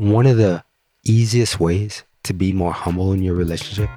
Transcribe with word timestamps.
one 0.00 0.24
of 0.24 0.38
the 0.38 0.64
easiest 1.04 1.60
ways 1.60 2.04
to 2.22 2.32
be 2.32 2.54
more 2.54 2.72
humble 2.72 3.12
in 3.12 3.22
your 3.22 3.34
relationship 3.34 3.90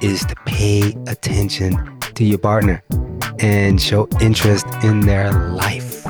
is 0.00 0.24
to 0.24 0.34
pay 0.46 0.92
attention 1.06 1.72
to 2.00 2.24
your 2.24 2.38
partner 2.38 2.82
and 3.38 3.80
show 3.80 4.08
interest 4.20 4.66
in 4.82 5.02
their 5.02 5.32
life. 5.52 6.04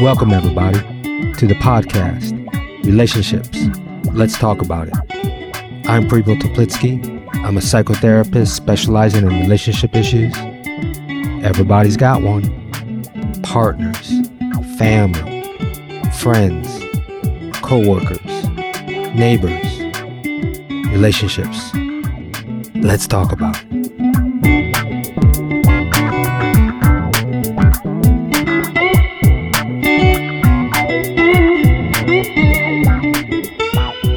Welcome, 0.00 0.32
everybody, 0.32 0.80
to 1.34 1.46
the 1.46 1.54
podcast, 1.60 2.32
Relationships. 2.84 3.64
Let's 4.12 4.36
talk 4.36 4.60
about 4.60 4.88
it. 4.88 4.94
I'm 5.88 6.08
Pripo 6.08 6.34
Teplitsky. 6.34 7.24
I'm 7.44 7.56
a 7.56 7.60
psychotherapist 7.60 8.48
specializing 8.48 9.24
in 9.24 9.40
relationship 9.40 9.94
issues. 9.94 10.34
Everybody's 11.44 11.96
got 11.96 12.22
one 12.22 12.65
partners, 13.56 14.20
family, 14.76 15.42
friends, 16.18 16.68
co-workers, 17.62 18.48
neighbors, 19.14 19.80
relationships. 20.92 21.74
Let's 22.74 23.06
talk 23.06 23.32
about. 23.32 23.56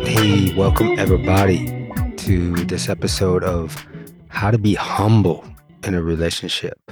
Hey, 0.05 0.54
welcome 0.58 0.99
everybody 0.99 1.66
to 2.18 2.55
this 2.66 2.90
episode 2.90 3.46
of 3.46 3.88
How 4.27 4.52
to 4.52 4.58
Be 4.58 4.74
Humble 4.74 5.46
in 5.85 5.94
a 5.94 6.04
Relationship 6.04 6.88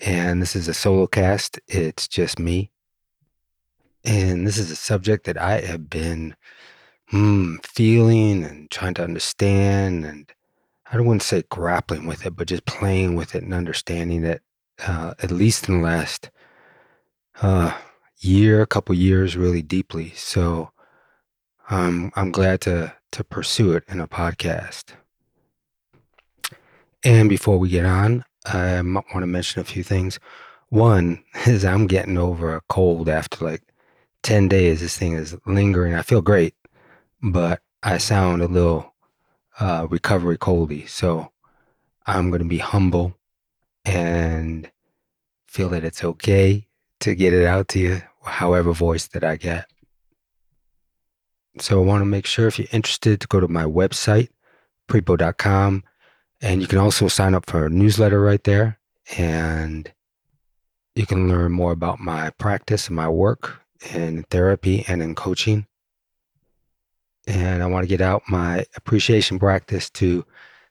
and 0.00 0.40
this 0.40 0.54
is 0.54 0.68
a 0.68 0.74
solo 0.74 1.06
cast. 1.06 1.58
It's 1.66 2.06
just 2.08 2.38
me. 2.38 2.70
And 4.04 4.46
this 4.46 4.58
is 4.58 4.70
a 4.70 4.76
subject 4.76 5.26
that 5.26 5.36
I 5.36 5.60
have 5.60 5.90
been 5.90 6.36
hmm, 7.08 7.56
feeling 7.62 8.44
and 8.44 8.70
trying 8.70 8.94
to 8.94 9.04
understand. 9.04 10.04
And 10.04 10.32
I 10.90 10.96
don't 10.96 11.06
want 11.06 11.20
to 11.20 11.26
say 11.26 11.42
grappling 11.48 12.06
with 12.06 12.24
it, 12.24 12.36
but 12.36 12.48
just 12.48 12.64
playing 12.64 13.16
with 13.16 13.34
it 13.34 13.42
and 13.42 13.52
understanding 13.52 14.24
it, 14.24 14.42
uh, 14.86 15.14
at 15.22 15.30
least 15.30 15.68
in 15.68 15.78
the 15.78 15.84
last 15.84 16.30
uh, 17.42 17.76
year, 18.18 18.62
a 18.62 18.66
couple 18.66 18.94
years, 18.94 19.36
really 19.36 19.62
deeply. 19.62 20.10
So 20.14 20.70
um, 21.70 22.12
I'm 22.14 22.30
glad 22.30 22.60
to 22.62 22.94
to 23.10 23.24
pursue 23.24 23.72
it 23.72 23.84
in 23.88 24.00
a 24.00 24.08
podcast. 24.08 24.92
And 27.04 27.28
before 27.28 27.58
we 27.58 27.68
get 27.68 27.86
on, 27.86 28.24
I 28.46 28.80
want 28.80 29.06
to 29.20 29.26
mention 29.26 29.60
a 29.60 29.64
few 29.64 29.82
things. 29.82 30.18
One 30.68 31.22
is 31.46 31.64
I'm 31.64 31.86
getting 31.86 32.18
over 32.18 32.54
a 32.54 32.62
cold 32.68 33.08
after 33.08 33.44
like 33.44 33.62
10 34.22 34.48
days. 34.48 34.80
This 34.80 34.96
thing 34.96 35.12
is 35.12 35.36
lingering. 35.46 35.94
I 35.94 36.02
feel 36.02 36.22
great, 36.22 36.54
but 37.22 37.60
I 37.82 37.98
sound 37.98 38.42
a 38.42 38.48
little 38.48 38.94
uh, 39.60 39.86
recovery 39.90 40.38
coldy. 40.38 40.88
So 40.88 41.32
I'm 42.06 42.30
going 42.30 42.42
to 42.42 42.48
be 42.48 42.58
humble 42.58 43.16
and 43.84 44.70
feel 45.46 45.68
that 45.70 45.84
it's 45.84 46.04
okay 46.04 46.66
to 47.00 47.14
get 47.14 47.32
it 47.32 47.46
out 47.46 47.68
to 47.68 47.78
you, 47.78 48.02
however 48.24 48.72
voice 48.72 49.08
that 49.08 49.24
I 49.24 49.36
get. 49.36 49.66
So 51.60 51.80
I 51.80 51.84
want 51.84 52.02
to 52.02 52.06
make 52.06 52.26
sure 52.26 52.46
if 52.46 52.58
you're 52.58 52.68
interested 52.72 53.20
to 53.20 53.26
go 53.26 53.40
to 53.40 53.48
my 53.48 53.64
website, 53.64 54.28
pripo.com 54.88 55.84
and 56.40 56.60
you 56.60 56.66
can 56.66 56.78
also 56.78 57.08
sign 57.08 57.34
up 57.34 57.46
for 57.46 57.66
a 57.66 57.70
newsletter 57.70 58.20
right 58.20 58.42
there. 58.44 58.78
And 59.16 59.90
you 60.94 61.06
can 61.06 61.28
learn 61.28 61.52
more 61.52 61.72
about 61.72 62.00
my 62.00 62.30
practice 62.30 62.88
and 62.88 62.96
my 62.96 63.08
work 63.08 63.60
in 63.94 64.24
therapy 64.24 64.84
and 64.88 65.02
in 65.02 65.14
coaching. 65.14 65.66
And 67.26 67.62
I 67.62 67.66
want 67.66 67.84
to 67.84 67.88
get 67.88 68.00
out 68.00 68.22
my 68.28 68.66
appreciation 68.76 69.38
practice 69.38 69.90
to 69.90 70.24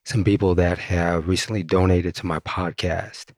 some 0.05 0.23
people 0.23 0.55
that 0.55 0.77
have 0.79 1.27
recently 1.27 1.63
donated 1.63 2.15
to 2.15 2.25
my 2.25 2.39
podcast. 2.39 3.31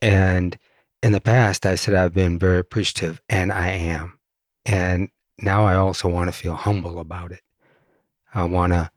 And 0.00 0.58
in 1.02 1.12
the 1.12 1.20
past, 1.20 1.66
I 1.66 1.74
said 1.74 1.94
I've 1.94 2.14
been 2.14 2.38
very 2.38 2.58
appreciative, 2.58 3.20
and 3.28 3.52
I 3.52 3.70
am. 3.70 4.18
And 4.64 5.10
now 5.38 5.64
I 5.64 5.74
also 5.74 6.08
want 6.08 6.28
to 6.28 6.32
feel 6.32 6.54
humble 6.54 6.98
about 6.98 7.32
it. 7.32 7.42
I 8.34 8.44
want 8.44 8.72
to 8.72 8.90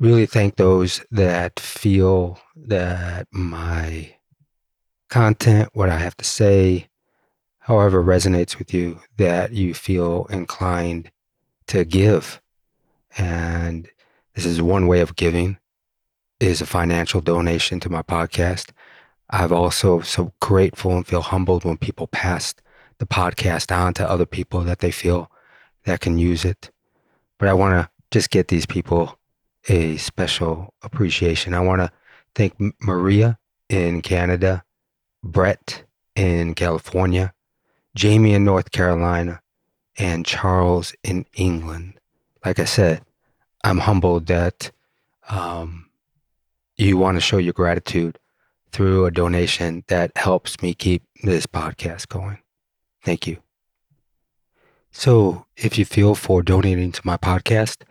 really 0.00 0.26
thank 0.26 0.56
those 0.56 1.04
that 1.10 1.60
feel 1.60 2.40
that 2.56 3.28
my 3.30 4.14
content, 5.10 5.68
what 5.74 5.90
I 5.90 5.98
have 5.98 6.16
to 6.16 6.24
say, 6.24 6.88
however 7.58 8.02
resonates 8.02 8.58
with 8.58 8.72
you, 8.72 9.00
that 9.18 9.52
you 9.52 9.74
feel 9.74 10.26
inclined 10.30 11.10
to 11.66 11.84
give. 11.84 12.40
And 13.18 13.88
this 14.34 14.46
is 14.46 14.62
one 14.62 14.86
way 14.86 15.00
of 15.00 15.16
giving 15.16 15.58
is 16.40 16.62
a 16.62 16.66
financial 16.66 17.20
donation 17.20 17.78
to 17.80 17.90
my 17.90 18.02
podcast. 18.02 18.70
I've 19.28 19.52
also 19.52 20.00
so 20.00 20.32
grateful 20.40 20.96
and 20.96 21.06
feel 21.06 21.20
humbled 21.20 21.64
when 21.64 21.76
people 21.76 22.06
pass 22.06 22.54
the 22.98 23.06
podcast 23.06 23.76
on 23.76 23.92
to 23.94 24.10
other 24.10 24.26
people 24.26 24.60
that 24.62 24.78
they 24.78 24.90
feel 24.90 25.30
that 25.84 26.00
can 26.00 26.18
use 26.18 26.44
it. 26.46 26.70
But 27.38 27.48
I 27.48 27.52
want 27.52 27.74
to 27.74 27.90
just 28.10 28.30
get 28.30 28.48
these 28.48 28.66
people 28.66 29.19
a 29.68 29.96
special 29.96 30.74
appreciation. 30.82 31.54
I 31.54 31.60
want 31.60 31.80
to 31.80 31.92
thank 32.34 32.54
Maria 32.80 33.38
in 33.68 34.02
Canada, 34.02 34.64
Brett 35.22 35.84
in 36.16 36.54
California, 36.54 37.32
Jamie 37.94 38.34
in 38.34 38.44
North 38.44 38.70
Carolina, 38.70 39.40
and 39.98 40.24
Charles 40.24 40.94
in 41.04 41.26
England. 41.34 41.94
Like 42.44 42.58
I 42.58 42.64
said, 42.64 43.02
I'm 43.62 43.78
humbled 43.78 44.26
that 44.26 44.70
um, 45.28 45.90
you 46.76 46.96
want 46.96 47.16
to 47.16 47.20
show 47.20 47.38
your 47.38 47.52
gratitude 47.52 48.18
through 48.72 49.04
a 49.04 49.10
donation 49.10 49.84
that 49.88 50.16
helps 50.16 50.62
me 50.62 50.74
keep 50.74 51.02
this 51.22 51.46
podcast 51.46 52.08
going. 52.08 52.38
Thank 53.04 53.26
you. 53.26 53.38
So, 54.92 55.46
if 55.56 55.78
you 55.78 55.84
feel 55.84 56.14
for 56.14 56.42
donating 56.42 56.90
to 56.92 57.00
my 57.04 57.16
podcast, 57.16 57.82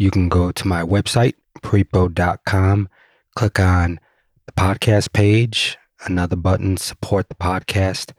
you 0.00 0.10
can 0.10 0.30
go 0.30 0.50
to 0.50 0.66
my 0.66 0.82
website, 0.82 1.34
pripo.com, 1.60 2.88
click 3.34 3.60
on 3.60 4.00
the 4.46 4.52
podcast 4.52 5.12
page, 5.12 5.76
another 6.06 6.36
button, 6.36 6.78
support 6.78 7.28
the 7.28 7.34
podcast, 7.34 8.12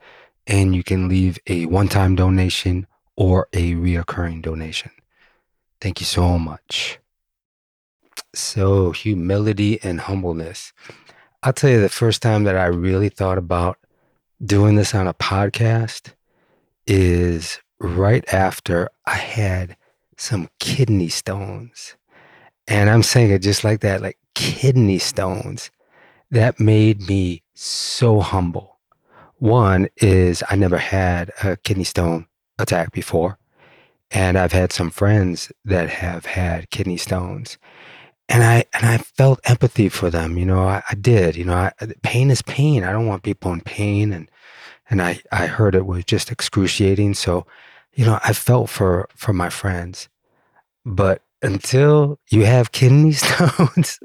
and 0.46 0.76
you 0.76 0.84
can 0.84 1.08
leave 1.08 1.40
a 1.48 1.66
one 1.66 1.88
time 1.88 2.14
donation 2.14 2.86
or 3.16 3.48
a 3.52 3.72
reoccurring 3.72 4.42
donation. 4.42 4.92
Thank 5.80 5.98
you 5.98 6.06
so 6.06 6.38
much. 6.38 7.00
So, 8.32 8.92
humility 8.92 9.80
and 9.82 10.02
humbleness. 10.02 10.72
I'll 11.42 11.52
tell 11.52 11.70
you 11.70 11.80
the 11.80 11.88
first 11.88 12.22
time 12.22 12.44
that 12.44 12.56
I 12.56 12.66
really 12.66 13.08
thought 13.08 13.38
about 13.38 13.76
doing 14.40 14.76
this 14.76 14.94
on 14.94 15.08
a 15.08 15.14
podcast 15.14 16.12
is 16.86 17.58
right 17.80 18.24
after 18.32 18.88
I 19.04 19.16
had 19.16 19.76
some 20.22 20.48
kidney 20.60 21.08
stones. 21.08 21.96
And 22.68 22.88
I'm 22.88 23.02
saying 23.02 23.32
it 23.32 23.40
just 23.40 23.64
like 23.64 23.80
that, 23.80 24.00
like 24.00 24.18
kidney 24.34 24.98
stones. 24.98 25.70
That 26.30 26.60
made 26.60 27.08
me 27.08 27.42
so 27.54 28.20
humble. 28.20 28.78
One 29.36 29.88
is 29.96 30.42
I 30.48 30.56
never 30.56 30.78
had 30.78 31.32
a 31.42 31.56
kidney 31.56 31.84
stone 31.84 32.26
attack 32.58 32.92
before. 32.92 33.38
And 34.10 34.38
I've 34.38 34.52
had 34.52 34.72
some 34.72 34.90
friends 34.90 35.50
that 35.64 35.88
have 35.88 36.24
had 36.24 36.70
kidney 36.70 36.96
stones. 36.96 37.58
And 38.28 38.44
I 38.44 38.64
and 38.72 38.86
I 38.86 38.98
felt 38.98 39.40
empathy 39.44 39.88
for 39.88 40.08
them. 40.08 40.38
You 40.38 40.46
know, 40.46 40.60
I, 40.60 40.82
I 40.88 40.94
did. 40.94 41.34
You 41.36 41.44
know, 41.44 41.54
I, 41.54 41.72
pain 42.02 42.30
is 42.30 42.42
pain. 42.42 42.84
I 42.84 42.92
don't 42.92 43.08
want 43.08 43.24
people 43.24 43.52
in 43.52 43.60
pain. 43.60 44.12
And 44.12 44.30
and 44.88 45.02
I 45.02 45.20
I 45.32 45.46
heard 45.46 45.74
it 45.74 45.86
was 45.86 46.04
just 46.04 46.30
excruciating. 46.30 47.14
So, 47.14 47.46
you 47.92 48.06
know, 48.06 48.20
I 48.24 48.32
felt 48.32 48.70
for 48.70 49.08
for 49.16 49.32
my 49.32 49.50
friends. 49.50 50.08
But 50.84 51.22
until 51.42 52.18
you 52.30 52.44
have 52.44 52.72
kidney 52.72 53.12
stones, 53.12 54.00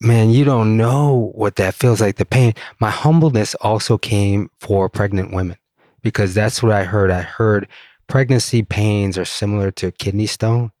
man, 0.00 0.30
you 0.30 0.44
don't 0.44 0.76
know 0.76 1.32
what 1.34 1.56
that 1.56 1.74
feels 1.74 2.00
like. 2.00 2.16
The 2.16 2.24
pain. 2.24 2.54
My 2.80 2.90
humbleness 2.90 3.54
also 3.56 3.98
came 3.98 4.50
for 4.60 4.88
pregnant 4.88 5.32
women 5.32 5.56
because 6.02 6.34
that's 6.34 6.62
what 6.62 6.72
I 6.72 6.84
heard. 6.84 7.10
I 7.10 7.22
heard 7.22 7.68
pregnancy 8.06 8.62
pains 8.62 9.16
are 9.18 9.24
similar 9.24 9.70
to 9.72 9.92
kidney 9.92 10.26
stone. 10.26 10.72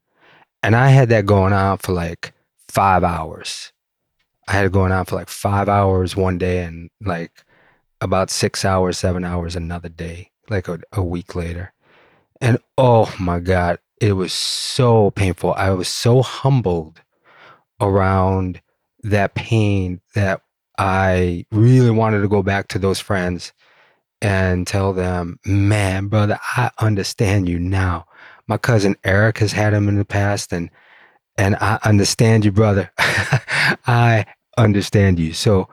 And 0.62 0.76
I 0.76 0.88
had 0.88 1.08
that 1.08 1.26
going 1.26 1.52
on 1.52 1.78
for 1.78 1.92
like 1.92 2.32
five 2.68 3.04
hours. 3.04 3.72
I 4.48 4.52
had 4.52 4.66
it 4.66 4.72
going 4.72 4.92
on 4.92 5.04
for 5.04 5.16
like 5.16 5.28
five 5.28 5.68
hours 5.68 6.16
one 6.16 6.36
day 6.36 6.64
and 6.64 6.90
like 7.00 7.44
about 8.00 8.30
six 8.30 8.64
hours, 8.64 8.98
seven 8.98 9.24
hours 9.24 9.54
another 9.56 9.88
day, 9.88 10.30
like 10.48 10.68
a, 10.68 10.80
a 10.92 11.02
week 11.02 11.34
later. 11.34 11.72
And 12.40 12.58
oh 12.76 13.14
my 13.20 13.38
God, 13.38 13.78
it 14.00 14.14
was 14.14 14.32
so 14.32 15.10
painful. 15.10 15.52
I 15.54 15.70
was 15.70 15.88
so 15.88 16.22
humbled 16.22 17.02
around 17.80 18.60
that 19.02 19.34
pain 19.34 20.00
that 20.14 20.42
I 20.78 21.44
really 21.52 21.90
wanted 21.90 22.22
to 22.22 22.28
go 22.28 22.42
back 22.42 22.68
to 22.68 22.78
those 22.78 22.98
friends 22.98 23.52
and 24.22 24.66
tell 24.66 24.92
them, 24.92 25.38
man, 25.44 26.08
brother, 26.08 26.38
I 26.56 26.70
understand 26.78 27.48
you 27.48 27.58
now. 27.58 28.06
My 28.46 28.56
cousin 28.56 28.96
Eric 29.04 29.38
has 29.38 29.52
had 29.52 29.72
him 29.74 29.88
in 29.88 29.96
the 29.96 30.04
past, 30.04 30.52
and 30.52 30.70
and 31.36 31.56
I 31.56 31.78
understand 31.84 32.44
you, 32.44 32.52
brother. 32.52 32.90
I 32.98 34.26
understand 34.58 35.18
you. 35.18 35.32
So 35.32 35.68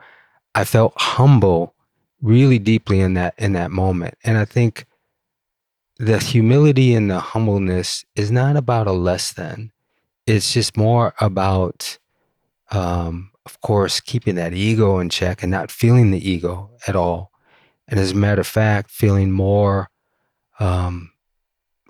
I 0.54 0.64
felt 0.64 0.94
humble 0.96 1.74
really 2.22 2.60
deeply 2.60 3.00
in 3.00 3.16
that 3.16 3.34
in 3.38 3.54
that 3.54 3.72
moment. 3.72 4.16
And 4.24 4.38
I 4.38 4.46
think 4.46 4.86
the 6.00 6.20
humility 6.20 6.94
and 6.94 7.10
the 7.10 7.20
humbleness 7.20 8.06
is 8.16 8.32
not 8.32 8.56
about 8.56 8.88
a 8.88 8.92
less 8.92 9.32
than. 9.32 9.72
It's 10.26 10.54
just 10.54 10.78
more 10.78 11.14
about 11.20 11.98
um, 12.72 13.32
of 13.48 13.62
course, 13.62 14.02
keeping 14.02 14.36
that 14.36 14.54
ego 14.54 15.00
in 15.00 15.10
check 15.10 15.42
and 15.42 15.50
not 15.50 15.72
feeling 15.72 16.12
the 16.12 16.30
ego 16.30 16.70
at 16.86 16.98
all. 16.98 17.32
And 17.88 17.98
as 17.98 18.12
a 18.12 18.16
matter 18.16 18.42
of 18.42 18.48
fact, 18.48 18.92
feeling 18.92 19.32
more 19.32 19.90
um, 20.60 21.12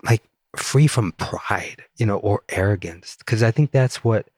like 0.04 0.22
free 0.54 0.86
from 0.86 1.10
pride, 1.12 1.82
you 1.96 2.06
know, 2.06 2.18
or 2.18 2.42
arrogance. 2.48 3.16
Because 3.18 3.42
I 3.42 3.50
think 3.50 3.72
that's 3.72 4.04
what 4.04 4.28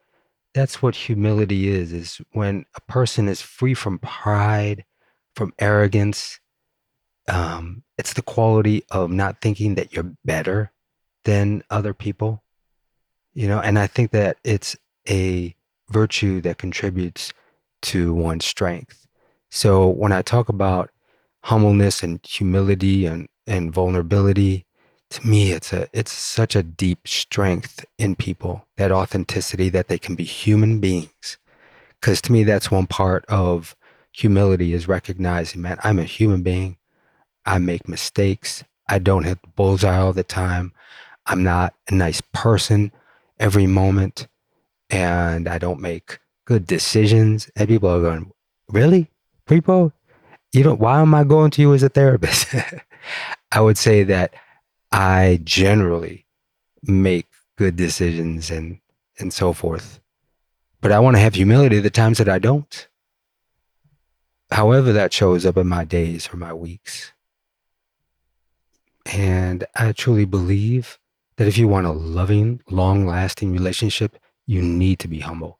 that's 0.54 0.80
what 0.80 0.94
humility 0.94 1.68
is, 1.68 1.92
is 1.92 2.22
when 2.32 2.64
a 2.74 2.80
person 2.80 3.28
is 3.28 3.42
free 3.42 3.74
from 3.74 3.98
pride, 3.98 4.86
from 5.36 5.52
arrogance. 5.58 6.40
Um, 7.28 7.82
it's 8.00 8.14
the 8.14 8.22
quality 8.22 8.82
of 8.90 9.10
not 9.10 9.42
thinking 9.42 9.74
that 9.74 9.92
you're 9.92 10.10
better 10.24 10.72
than 11.24 11.62
other 11.68 11.92
people. 11.92 12.42
You 13.34 13.46
know, 13.46 13.60
and 13.60 13.78
I 13.78 13.86
think 13.88 14.10
that 14.12 14.38
it's 14.42 14.74
a 15.06 15.54
virtue 15.90 16.40
that 16.40 16.56
contributes 16.56 17.34
to 17.82 18.14
one's 18.14 18.46
strength. 18.46 19.06
So 19.50 19.86
when 19.86 20.12
I 20.12 20.22
talk 20.22 20.48
about 20.48 20.90
humbleness 21.44 22.02
and 22.02 22.20
humility 22.26 23.04
and, 23.04 23.28
and 23.46 23.70
vulnerability, 23.70 24.64
to 25.10 25.26
me 25.26 25.52
it's 25.52 25.70
a 25.74 25.86
it's 25.92 26.12
such 26.12 26.56
a 26.56 26.62
deep 26.62 27.06
strength 27.06 27.84
in 27.98 28.16
people, 28.16 28.66
that 28.78 28.90
authenticity 28.90 29.68
that 29.68 29.88
they 29.88 29.98
can 29.98 30.14
be 30.14 30.24
human 30.24 30.80
beings. 30.80 31.36
Cause 32.00 32.22
to 32.22 32.32
me 32.32 32.44
that's 32.44 32.70
one 32.70 32.86
part 32.86 33.26
of 33.26 33.76
humility 34.10 34.72
is 34.72 34.88
recognizing, 34.88 35.60
man, 35.60 35.78
I'm 35.84 35.98
a 35.98 36.04
human 36.04 36.42
being. 36.42 36.78
I 37.50 37.58
make 37.58 37.88
mistakes. 37.88 38.62
I 38.88 39.00
don't 39.00 39.24
hit 39.24 39.42
the 39.42 39.48
bullseye 39.48 39.98
all 39.98 40.12
the 40.12 40.22
time. 40.22 40.72
I'm 41.26 41.42
not 41.42 41.74
a 41.88 41.94
nice 41.94 42.20
person 42.32 42.92
every 43.40 43.66
moment 43.66 44.28
and 44.88 45.48
I 45.48 45.58
don't 45.58 45.80
make 45.80 46.20
good 46.44 46.64
decisions. 46.64 47.50
And 47.56 47.68
people 47.68 47.90
are 47.90 48.00
going, 48.00 48.30
Really? 48.68 49.10
Pripo? 49.48 49.92
You 50.52 50.62
know, 50.62 50.74
why 50.74 51.00
am 51.00 51.12
I 51.12 51.24
going 51.24 51.50
to 51.52 51.60
you 51.60 51.74
as 51.74 51.82
a 51.82 51.88
therapist? 51.88 52.54
I 53.52 53.60
would 53.60 53.76
say 53.76 54.04
that 54.04 54.32
I 54.92 55.40
generally 55.42 56.26
make 56.84 57.26
good 57.58 57.74
decisions 57.74 58.48
and 58.48 58.78
and 59.18 59.32
so 59.32 59.52
forth. 59.52 59.98
But 60.80 60.92
I 60.92 61.00
want 61.00 61.16
to 61.16 61.20
have 61.20 61.34
humility 61.34 61.80
the 61.80 61.90
times 61.90 62.18
that 62.18 62.28
I 62.28 62.38
don't. 62.38 62.88
However, 64.52 64.92
that 64.92 65.12
shows 65.12 65.44
up 65.44 65.56
in 65.56 65.66
my 65.66 65.84
days 65.84 66.28
or 66.32 66.36
my 66.36 66.54
weeks. 66.54 67.12
And 69.06 69.64
I 69.74 69.92
truly 69.92 70.24
believe 70.24 70.98
that 71.36 71.48
if 71.48 71.56
you 71.56 71.68
want 71.68 71.86
a 71.86 71.92
loving, 71.92 72.60
long 72.70 73.06
lasting 73.06 73.52
relationship, 73.52 74.18
you 74.46 74.60
need 74.60 74.98
to 75.00 75.08
be 75.08 75.20
humble. 75.20 75.58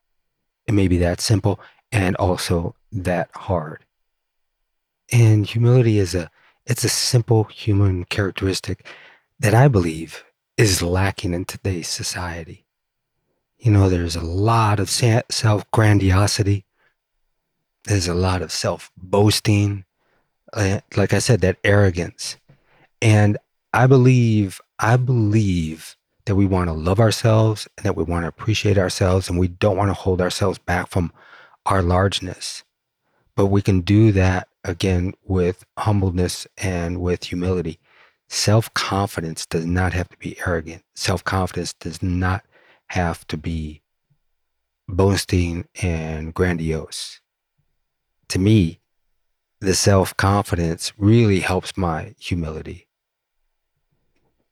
It 0.67 0.73
may 0.73 0.87
be 0.87 0.97
that 0.99 1.21
simple 1.21 1.59
and 1.91 2.15
also 2.17 2.75
that 2.91 3.29
hard. 3.33 3.85
And 5.11 5.45
humility 5.45 5.97
is 5.97 6.15
a 6.15 6.29
it's 6.65 6.83
a 6.83 6.89
simple 6.89 7.45
human 7.45 8.05
characteristic 8.05 8.85
that 9.39 9.53
I 9.53 9.67
believe 9.67 10.23
is 10.57 10.81
lacking 10.81 11.33
in 11.33 11.45
today's 11.45 11.87
society. 11.87 12.65
You 13.57 13.71
know, 13.71 13.89
there's 13.89 14.15
a 14.15 14.21
lot 14.21 14.79
of 14.79 14.89
self 14.89 15.69
grandiosity. 15.71 16.65
There's 17.85 18.07
a 18.07 18.13
lot 18.13 18.41
of 18.41 18.51
self 18.51 18.91
boasting. 18.95 19.85
Uh, 20.53 20.81
like 20.95 21.13
I 21.13 21.19
said, 21.19 21.41
that 21.41 21.57
arrogance. 21.63 22.37
And 23.01 23.37
I 23.73 23.87
believe, 23.87 24.61
I 24.79 24.97
believe 24.97 25.95
that 26.25 26.35
we 26.35 26.45
want 26.45 26.67
to 26.67 26.73
love 26.73 26.99
ourselves 26.99 27.67
and 27.77 27.85
that 27.85 27.95
we 27.95 28.03
want 28.03 28.23
to 28.23 28.27
appreciate 28.27 28.77
ourselves 28.77 29.27
and 29.27 29.39
we 29.39 29.47
don't 29.47 29.77
want 29.77 29.89
to 29.89 29.93
hold 29.93 30.21
ourselves 30.21 30.59
back 30.59 30.87
from 30.89 31.11
our 31.65 31.81
largeness. 31.81 32.63
But 33.35 33.47
we 33.47 33.61
can 33.61 33.81
do 33.81 34.11
that 34.11 34.47
again 34.63 35.13
with 35.23 35.65
humbleness 35.77 36.45
and 36.57 37.01
with 37.01 37.23
humility. 37.23 37.79
Self 38.29 38.73
confidence 38.73 39.45
does 39.45 39.65
not 39.65 39.93
have 39.93 40.09
to 40.09 40.17
be 40.17 40.37
arrogant. 40.45 40.83
Self 40.95 41.23
confidence 41.23 41.73
does 41.73 42.03
not 42.03 42.45
have 42.87 43.25
to 43.27 43.37
be 43.37 43.81
boasting 44.87 45.67
and 45.81 46.33
grandiose. 46.33 47.19
To 48.29 48.39
me, 48.39 48.79
the 49.59 49.73
self 49.73 50.15
confidence 50.17 50.93
really 50.97 51.39
helps 51.39 51.75
my 51.75 52.15
humility 52.19 52.87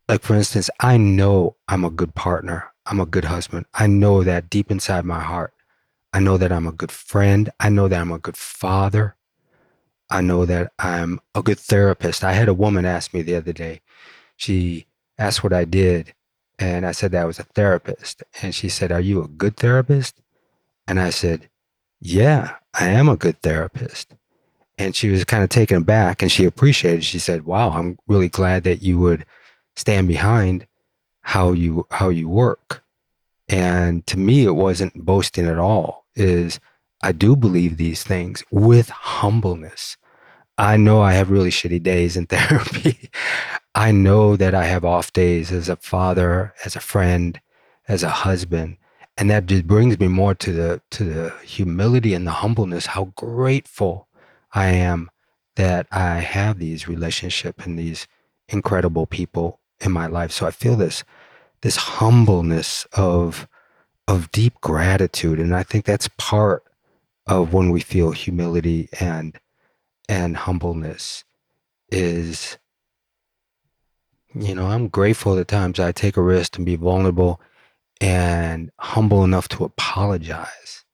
like 0.10 0.24
for 0.24 0.34
instance, 0.34 0.72
I 0.80 0.98
know 0.98 1.56
I'm 1.68 1.86
a 1.86 1.92
good 1.92 2.16
partner. 2.16 2.72
I'm 2.88 3.00
a 3.00 3.06
good 3.06 3.26
husband. 3.26 3.68
I 3.76 3.86
know 3.86 4.24
that 4.24 4.50
deep 4.50 4.72
inside 4.72 5.06
my 5.06 5.20
heart. 5.20 5.54
I 6.12 6.20
know 6.20 6.36
that 6.38 6.52
I'm 6.52 6.66
a 6.66 6.72
good 6.72 6.92
friend. 6.92 7.52
I 7.60 7.70
know 7.70 7.88
that 7.88 8.02
I'm 8.02 8.12
a 8.12 8.18
good 8.18 8.36
father. 8.36 9.16
I 10.10 10.22
know 10.22 10.48
that 10.48 10.72
I'm 10.80 11.20
a 11.36 11.44
good 11.44 11.60
therapist. 11.60 12.24
I 12.24 12.34
had 12.34 12.50
a 12.50 12.54
woman 12.56 12.86
ask 12.86 13.14
me 13.14 13.22
the 13.22 13.36
other 13.36 13.54
day. 13.54 13.82
She 14.36 14.88
asked 15.20 15.44
what 15.44 15.54
I 15.54 15.66
did, 15.66 16.16
and 16.58 16.88
I 16.88 16.94
said 16.94 17.12
that 17.12 17.22
I 17.22 17.26
was 17.26 17.38
a 17.38 17.44
therapist. 17.44 18.24
And 18.42 18.56
she 18.56 18.70
said, 18.70 18.92
Are 18.92 19.00
you 19.00 19.24
a 19.24 19.28
good 19.28 19.58
therapist? 19.58 20.20
And 20.88 21.00
I 21.00 21.12
said, 21.12 21.50
Yeah, 22.02 22.56
I 22.74 22.88
am 22.88 23.08
a 23.08 23.16
good 23.16 23.40
therapist. 23.44 24.16
And 24.80 24.96
she 24.96 25.10
was 25.10 25.26
kind 25.26 25.44
of 25.44 25.50
taken 25.50 25.78
aback 25.78 26.24
and 26.24 26.32
she 26.32 26.46
appreciated. 26.46 27.00
It. 27.00 27.04
She 27.04 27.20
said, 27.20 27.46
Wow, 27.46 27.70
I'm 27.70 28.00
really 28.08 28.30
glad 28.30 28.64
that 28.64 28.82
you 28.82 28.98
would 28.98 29.26
stand 29.80 30.08
behind 30.08 30.68
how 31.22 31.52
you 31.52 31.88
how 31.92 32.10
you 32.10 32.28
work. 32.30 32.84
And 33.48 34.06
to 34.08 34.18
me, 34.18 34.46
it 34.46 34.56
wasn't 34.56 35.06
boasting 35.06 35.48
at 35.48 35.58
all. 35.58 36.06
Is 36.16 36.60
I 37.02 37.12
do 37.12 37.36
believe 37.36 37.78
these 37.78 38.04
things 38.04 38.44
with 38.52 38.90
humbleness. 38.90 39.98
I 40.58 40.76
know 40.76 41.02
I 41.02 41.14
have 41.14 41.32
really 41.32 41.50
shitty 41.50 41.82
days 41.82 42.18
in 42.18 42.26
therapy. 42.36 43.10
I 43.74 43.92
know 43.92 44.36
that 44.36 44.54
I 44.54 44.66
have 44.66 44.84
off 44.84 45.14
days 45.14 45.52
as 45.52 45.70
a 45.70 45.78
father, 45.78 46.54
as 46.66 46.76
a 46.76 46.82
friend, 46.82 47.40
as 47.88 48.04
a 48.04 48.10
husband. 48.10 48.78
And 49.18 49.30
that 49.30 49.46
just 49.46 49.68
brings 49.68 50.00
me 50.00 50.08
more 50.08 50.36
to 50.36 50.52
the 50.52 50.82
to 50.92 51.04
the 51.04 51.34
humility 51.44 52.14
and 52.14 52.28
the 52.28 52.32
humbleness, 52.32 52.88
how 52.88 53.06
grateful 53.16 54.08
I 54.54 54.68
am 54.68 55.10
that 55.56 55.88
I 55.92 56.20
have 56.20 56.58
these 56.58 56.88
relationships 56.88 57.66
and 57.66 57.78
these 57.78 58.08
incredible 58.48 59.06
people 59.06 59.59
in 59.82 59.92
my 59.92 60.08
life. 60.08 60.32
So 60.32 60.48
I 60.48 60.52
feel 60.52 60.76
this 60.76 61.04
this 61.62 61.76
humbleness 61.76 62.86
of 62.94 63.48
of 64.08 64.32
deep 64.32 64.60
gratitude, 64.62 65.40
and 65.40 65.56
I 65.56 65.64
think 65.64 65.86
that's 65.86 66.10
part 66.18 66.64
of 67.28 67.54
when 67.54 67.70
we 67.70 67.80
feel 67.80 68.12
humility 68.12 68.90
and 69.00 69.40
and 70.10 70.36
humbleness 70.36 71.24
is 71.92 72.58
you 74.34 74.56
know 74.56 74.66
i'm 74.68 74.88
grateful 74.88 75.38
at 75.38 75.48
times 75.48 75.80
i 75.80 75.92
take 75.92 76.18
a 76.18 76.22
risk 76.22 76.58
and 76.58 76.66
be 76.66 76.76
vulnerable 76.76 77.40
and 78.02 78.72
humble 78.80 79.24
enough 79.24 79.48
to 79.48 79.64
apologize 79.64 80.86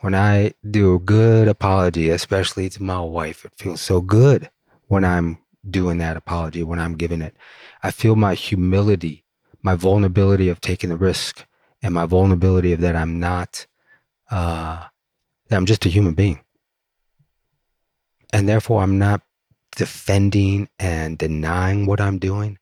when 0.00 0.14
i 0.14 0.52
do 0.70 0.94
a 0.94 0.98
good 0.98 1.46
apology 1.48 2.10
especially 2.10 2.68
to 2.68 2.82
my 2.82 3.00
wife 3.00 3.44
it 3.44 3.52
feels 3.56 3.80
so 3.80 4.00
good 4.00 4.50
when 4.88 5.04
i'm 5.04 5.38
doing 5.68 5.98
that 5.98 6.16
apology 6.16 6.62
when 6.62 6.78
i'm 6.78 6.94
giving 6.94 7.20
it 7.20 7.36
I 7.82 7.90
feel 7.90 8.16
my 8.16 8.34
humility, 8.34 9.24
my 9.62 9.74
vulnerability 9.74 10.48
of 10.48 10.60
taking 10.60 10.90
the 10.90 10.96
risk, 10.96 11.46
and 11.82 11.94
my 11.94 12.04
vulnerability 12.04 12.72
of 12.72 12.80
that 12.80 12.94
I'm 12.96 13.18
not, 13.18 13.66
uh, 14.30 14.84
that 15.48 15.56
I'm 15.56 15.66
just 15.66 15.86
a 15.86 15.88
human 15.88 16.14
being. 16.14 16.40
And 18.32 18.48
therefore, 18.48 18.82
I'm 18.82 18.98
not 18.98 19.22
defending 19.76 20.68
and 20.78 21.16
denying 21.16 21.86
what 21.86 22.00
I'm 22.00 22.18
doing. 22.18 22.58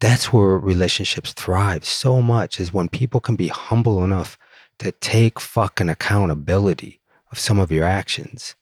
That's 0.00 0.32
where 0.32 0.58
relationships 0.58 1.32
thrive 1.32 1.84
so 1.84 2.20
much 2.20 2.58
is 2.58 2.72
when 2.72 2.88
people 2.88 3.20
can 3.20 3.36
be 3.36 3.48
humble 3.48 4.02
enough 4.02 4.38
to 4.78 4.92
take 4.92 5.38
fucking 5.38 5.88
accountability 5.88 7.00
of 7.30 7.38
some 7.38 7.58
of 7.58 7.70
your 7.70 7.84
actions 7.84 8.56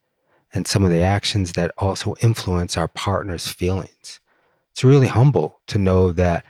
and 0.55 0.67
some 0.67 0.85
of 0.85 0.91
the 0.91 1.03
actions 1.03 1.53
that 1.53 1.73
also 1.79 2.15
influence 2.21 2.77
our 2.77 2.89
partner's 2.89 3.49
feelings 3.49 4.21
it's 4.79 4.85
really 4.85 5.09
humble 5.09 5.61
to 5.67 5.77
know 5.77 6.13
that 6.13 6.45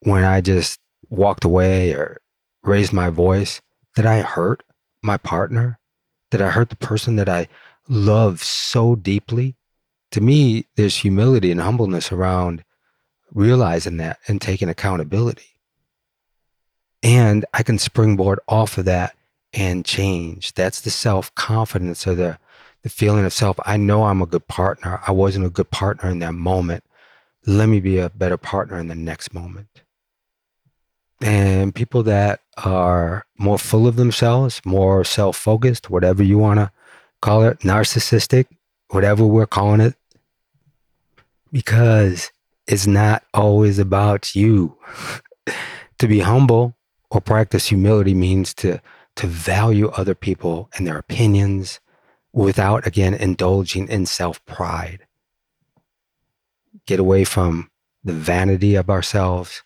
when 0.00 0.24
I 0.24 0.40
just 0.40 0.80
walked 1.10 1.44
away 1.44 1.92
or 1.92 2.22
raised 2.62 2.90
my 2.90 3.10
voice, 3.10 3.60
that 3.96 4.06
I 4.06 4.22
hurt 4.22 4.62
my 5.02 5.18
partner, 5.18 5.78
that 6.30 6.40
I 6.40 6.48
hurt 6.48 6.70
the 6.70 6.76
person 6.76 7.16
that 7.16 7.28
I 7.28 7.48
love 7.86 8.42
so 8.42 8.96
deeply, 8.96 9.56
to 10.12 10.22
me, 10.22 10.64
there's 10.76 10.96
humility 10.96 11.52
and 11.52 11.60
humbleness 11.60 12.10
around 12.10 12.64
realizing 13.30 13.98
that 13.98 14.20
and 14.26 14.40
taking 14.40 14.70
accountability. 14.70 15.60
And 17.02 17.44
I 17.52 17.62
can 17.62 17.78
springboard 17.78 18.40
off 18.48 18.78
of 18.78 18.86
that 18.86 19.14
and 19.52 19.84
change. 19.84 20.54
That's 20.54 20.80
the 20.80 20.88
self 20.88 21.34
confidence 21.34 22.06
or 22.06 22.14
the, 22.14 22.38
the 22.86 22.90
feeling 22.90 23.24
of 23.24 23.32
self. 23.32 23.58
I 23.66 23.76
know 23.76 24.04
I'm 24.04 24.22
a 24.22 24.26
good 24.26 24.46
partner. 24.46 25.00
I 25.04 25.10
wasn't 25.10 25.44
a 25.44 25.50
good 25.50 25.72
partner 25.72 26.08
in 26.08 26.20
that 26.20 26.34
moment. 26.34 26.84
Let 27.44 27.68
me 27.68 27.80
be 27.80 27.98
a 27.98 28.10
better 28.10 28.36
partner 28.36 28.78
in 28.78 28.86
the 28.86 28.94
next 28.94 29.34
moment. 29.34 29.82
And 31.20 31.74
people 31.74 32.04
that 32.04 32.42
are 32.58 33.26
more 33.38 33.58
full 33.58 33.88
of 33.88 33.96
themselves, 33.96 34.60
more 34.64 35.02
self 35.02 35.36
focused, 35.36 35.90
whatever 35.90 36.22
you 36.22 36.38
want 36.38 36.60
to 36.60 36.70
call 37.22 37.42
it, 37.42 37.58
narcissistic, 37.60 38.46
whatever 38.90 39.26
we're 39.26 39.46
calling 39.46 39.80
it, 39.80 39.96
because 41.50 42.30
it's 42.68 42.86
not 42.86 43.24
always 43.34 43.80
about 43.80 44.36
you. 44.36 44.78
to 45.98 46.06
be 46.06 46.20
humble 46.20 46.76
or 47.10 47.20
practice 47.20 47.66
humility 47.66 48.14
means 48.14 48.54
to 48.54 48.80
to 49.16 49.26
value 49.26 49.88
other 49.88 50.14
people 50.14 50.70
and 50.76 50.86
their 50.86 50.98
opinions 50.98 51.80
without 52.36 52.86
again 52.86 53.14
indulging 53.14 53.88
in 53.88 54.04
self-pride. 54.04 55.06
Get 56.84 57.00
away 57.00 57.24
from 57.24 57.70
the 58.04 58.12
vanity 58.12 58.74
of 58.74 58.90
ourselves 58.90 59.62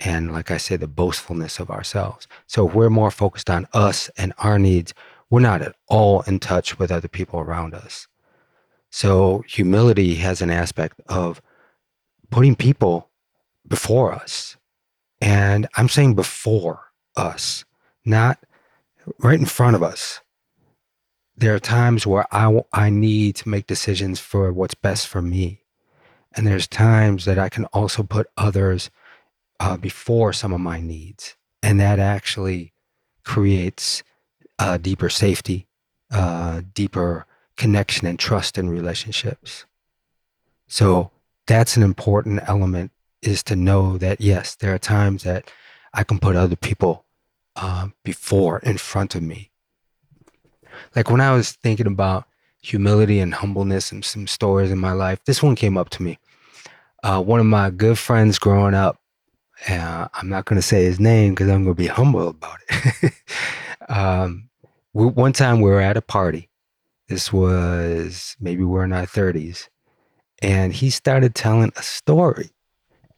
and 0.00 0.32
like 0.32 0.50
I 0.50 0.56
said 0.56 0.80
the 0.80 0.88
boastfulness 0.88 1.60
of 1.60 1.70
ourselves. 1.70 2.26
So 2.48 2.66
if 2.66 2.74
we're 2.74 2.90
more 2.90 3.12
focused 3.12 3.48
on 3.48 3.68
us 3.72 4.10
and 4.16 4.32
our 4.38 4.58
needs, 4.58 4.92
we're 5.30 5.40
not 5.40 5.62
at 5.62 5.76
all 5.86 6.22
in 6.22 6.40
touch 6.40 6.80
with 6.80 6.90
other 6.90 7.06
people 7.06 7.38
around 7.38 7.74
us. 7.74 8.08
So 8.90 9.44
humility 9.46 10.16
has 10.16 10.42
an 10.42 10.50
aspect 10.50 11.00
of 11.06 11.40
putting 12.30 12.56
people 12.56 13.08
before 13.68 14.12
us. 14.12 14.56
And 15.20 15.68
I'm 15.76 15.88
saying 15.88 16.16
before 16.16 16.86
us, 17.14 17.64
not 18.04 18.40
right 19.20 19.38
in 19.38 19.46
front 19.46 19.76
of 19.76 19.82
us. 19.84 20.22
There 21.40 21.54
are 21.54 21.58
times 21.58 22.06
where 22.06 22.26
I, 22.30 22.62
I 22.70 22.90
need 22.90 23.34
to 23.36 23.48
make 23.48 23.66
decisions 23.66 24.20
for 24.20 24.52
what's 24.52 24.74
best 24.74 25.08
for 25.08 25.22
me. 25.22 25.62
And 26.36 26.46
there's 26.46 26.68
times 26.68 27.24
that 27.24 27.38
I 27.38 27.48
can 27.48 27.64
also 27.66 28.02
put 28.02 28.26
others 28.36 28.90
uh, 29.58 29.78
before 29.78 30.34
some 30.34 30.52
of 30.52 30.60
my 30.60 30.80
needs. 30.80 31.36
And 31.62 31.80
that 31.80 31.98
actually 31.98 32.74
creates 33.24 34.02
uh, 34.58 34.76
deeper 34.76 35.08
safety, 35.08 35.66
uh, 36.10 36.60
deeper 36.74 37.24
connection 37.56 38.06
and 38.06 38.18
trust 38.18 38.58
in 38.58 38.68
relationships. 38.68 39.64
So 40.68 41.10
that's 41.46 41.74
an 41.74 41.82
important 41.82 42.42
element 42.48 42.92
is 43.22 43.42
to 43.44 43.56
know 43.56 43.96
that 43.96 44.20
yes, 44.20 44.54
there 44.56 44.74
are 44.74 44.78
times 44.78 45.22
that 45.22 45.50
I 45.94 46.04
can 46.04 46.18
put 46.18 46.36
other 46.36 46.56
people 46.56 47.06
um, 47.56 47.94
before 48.04 48.58
in 48.58 48.76
front 48.76 49.14
of 49.14 49.22
me. 49.22 49.49
Like 50.94 51.10
when 51.10 51.20
I 51.20 51.32
was 51.32 51.52
thinking 51.52 51.86
about 51.86 52.24
humility 52.62 53.20
and 53.20 53.34
humbleness 53.34 53.92
and 53.92 54.04
some 54.04 54.26
stories 54.26 54.70
in 54.70 54.78
my 54.78 54.92
life, 54.92 55.22
this 55.24 55.42
one 55.42 55.54
came 55.54 55.76
up 55.76 55.90
to 55.90 56.02
me. 56.02 56.18
Uh, 57.02 57.22
one 57.22 57.40
of 57.40 57.46
my 57.46 57.70
good 57.70 57.98
friends 57.98 58.38
growing 58.38 58.74
up, 58.74 58.98
uh, 59.68 60.08
I'm 60.14 60.28
not 60.28 60.44
going 60.44 60.60
to 60.60 60.66
say 60.66 60.84
his 60.84 61.00
name 61.00 61.32
because 61.32 61.48
I'm 61.48 61.64
going 61.64 61.76
to 61.76 61.82
be 61.82 61.86
humble 61.86 62.28
about 62.28 62.58
it. 62.68 63.12
um, 63.88 64.48
we, 64.92 65.06
one 65.06 65.32
time 65.32 65.60
we 65.60 65.70
were 65.70 65.80
at 65.80 65.96
a 65.96 66.02
party. 66.02 66.48
This 67.08 67.32
was 67.32 68.36
maybe 68.40 68.62
we're 68.62 68.84
in 68.84 68.92
our 68.92 69.06
30s. 69.06 69.68
And 70.42 70.72
he 70.72 70.90
started 70.90 71.34
telling 71.34 71.72
a 71.76 71.82
story. 71.82 72.50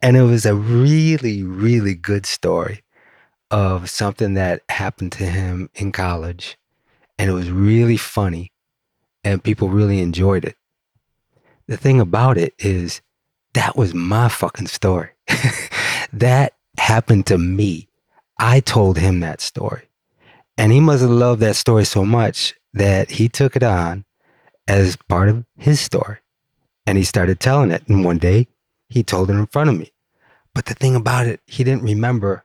And 0.00 0.16
it 0.16 0.22
was 0.22 0.46
a 0.46 0.54
really, 0.54 1.44
really 1.44 1.94
good 1.94 2.26
story 2.26 2.82
of 3.50 3.90
something 3.90 4.34
that 4.34 4.62
happened 4.68 5.12
to 5.12 5.24
him 5.24 5.70
in 5.74 5.92
college. 5.92 6.56
And 7.22 7.30
it 7.30 7.34
was 7.34 7.52
really 7.52 7.96
funny. 7.96 8.50
And 9.22 9.44
people 9.44 9.68
really 9.68 10.00
enjoyed 10.00 10.44
it. 10.44 10.56
The 11.68 11.76
thing 11.76 12.00
about 12.00 12.36
it 12.36 12.52
is, 12.58 13.00
that 13.54 13.76
was 13.76 13.94
my 13.94 14.28
fucking 14.28 14.66
story. 14.66 15.10
that 16.12 16.54
happened 16.78 17.26
to 17.26 17.38
me. 17.38 17.86
I 18.40 18.58
told 18.58 18.98
him 18.98 19.20
that 19.20 19.40
story. 19.40 19.82
And 20.58 20.72
he 20.72 20.80
must 20.80 21.02
have 21.02 21.12
loved 21.12 21.40
that 21.42 21.54
story 21.54 21.84
so 21.84 22.04
much 22.04 22.56
that 22.74 23.12
he 23.12 23.28
took 23.28 23.54
it 23.54 23.62
on 23.62 24.04
as 24.66 24.96
part 24.96 25.28
of 25.28 25.44
his 25.56 25.78
story. 25.78 26.18
And 26.88 26.98
he 26.98 27.04
started 27.04 27.38
telling 27.38 27.70
it. 27.70 27.86
And 27.86 28.04
one 28.04 28.18
day 28.18 28.48
he 28.88 29.04
told 29.04 29.30
it 29.30 29.34
in 29.34 29.46
front 29.46 29.70
of 29.70 29.78
me. 29.78 29.92
But 30.56 30.64
the 30.64 30.74
thing 30.74 30.96
about 30.96 31.28
it, 31.28 31.40
he 31.46 31.62
didn't 31.62 31.84
remember 31.84 32.44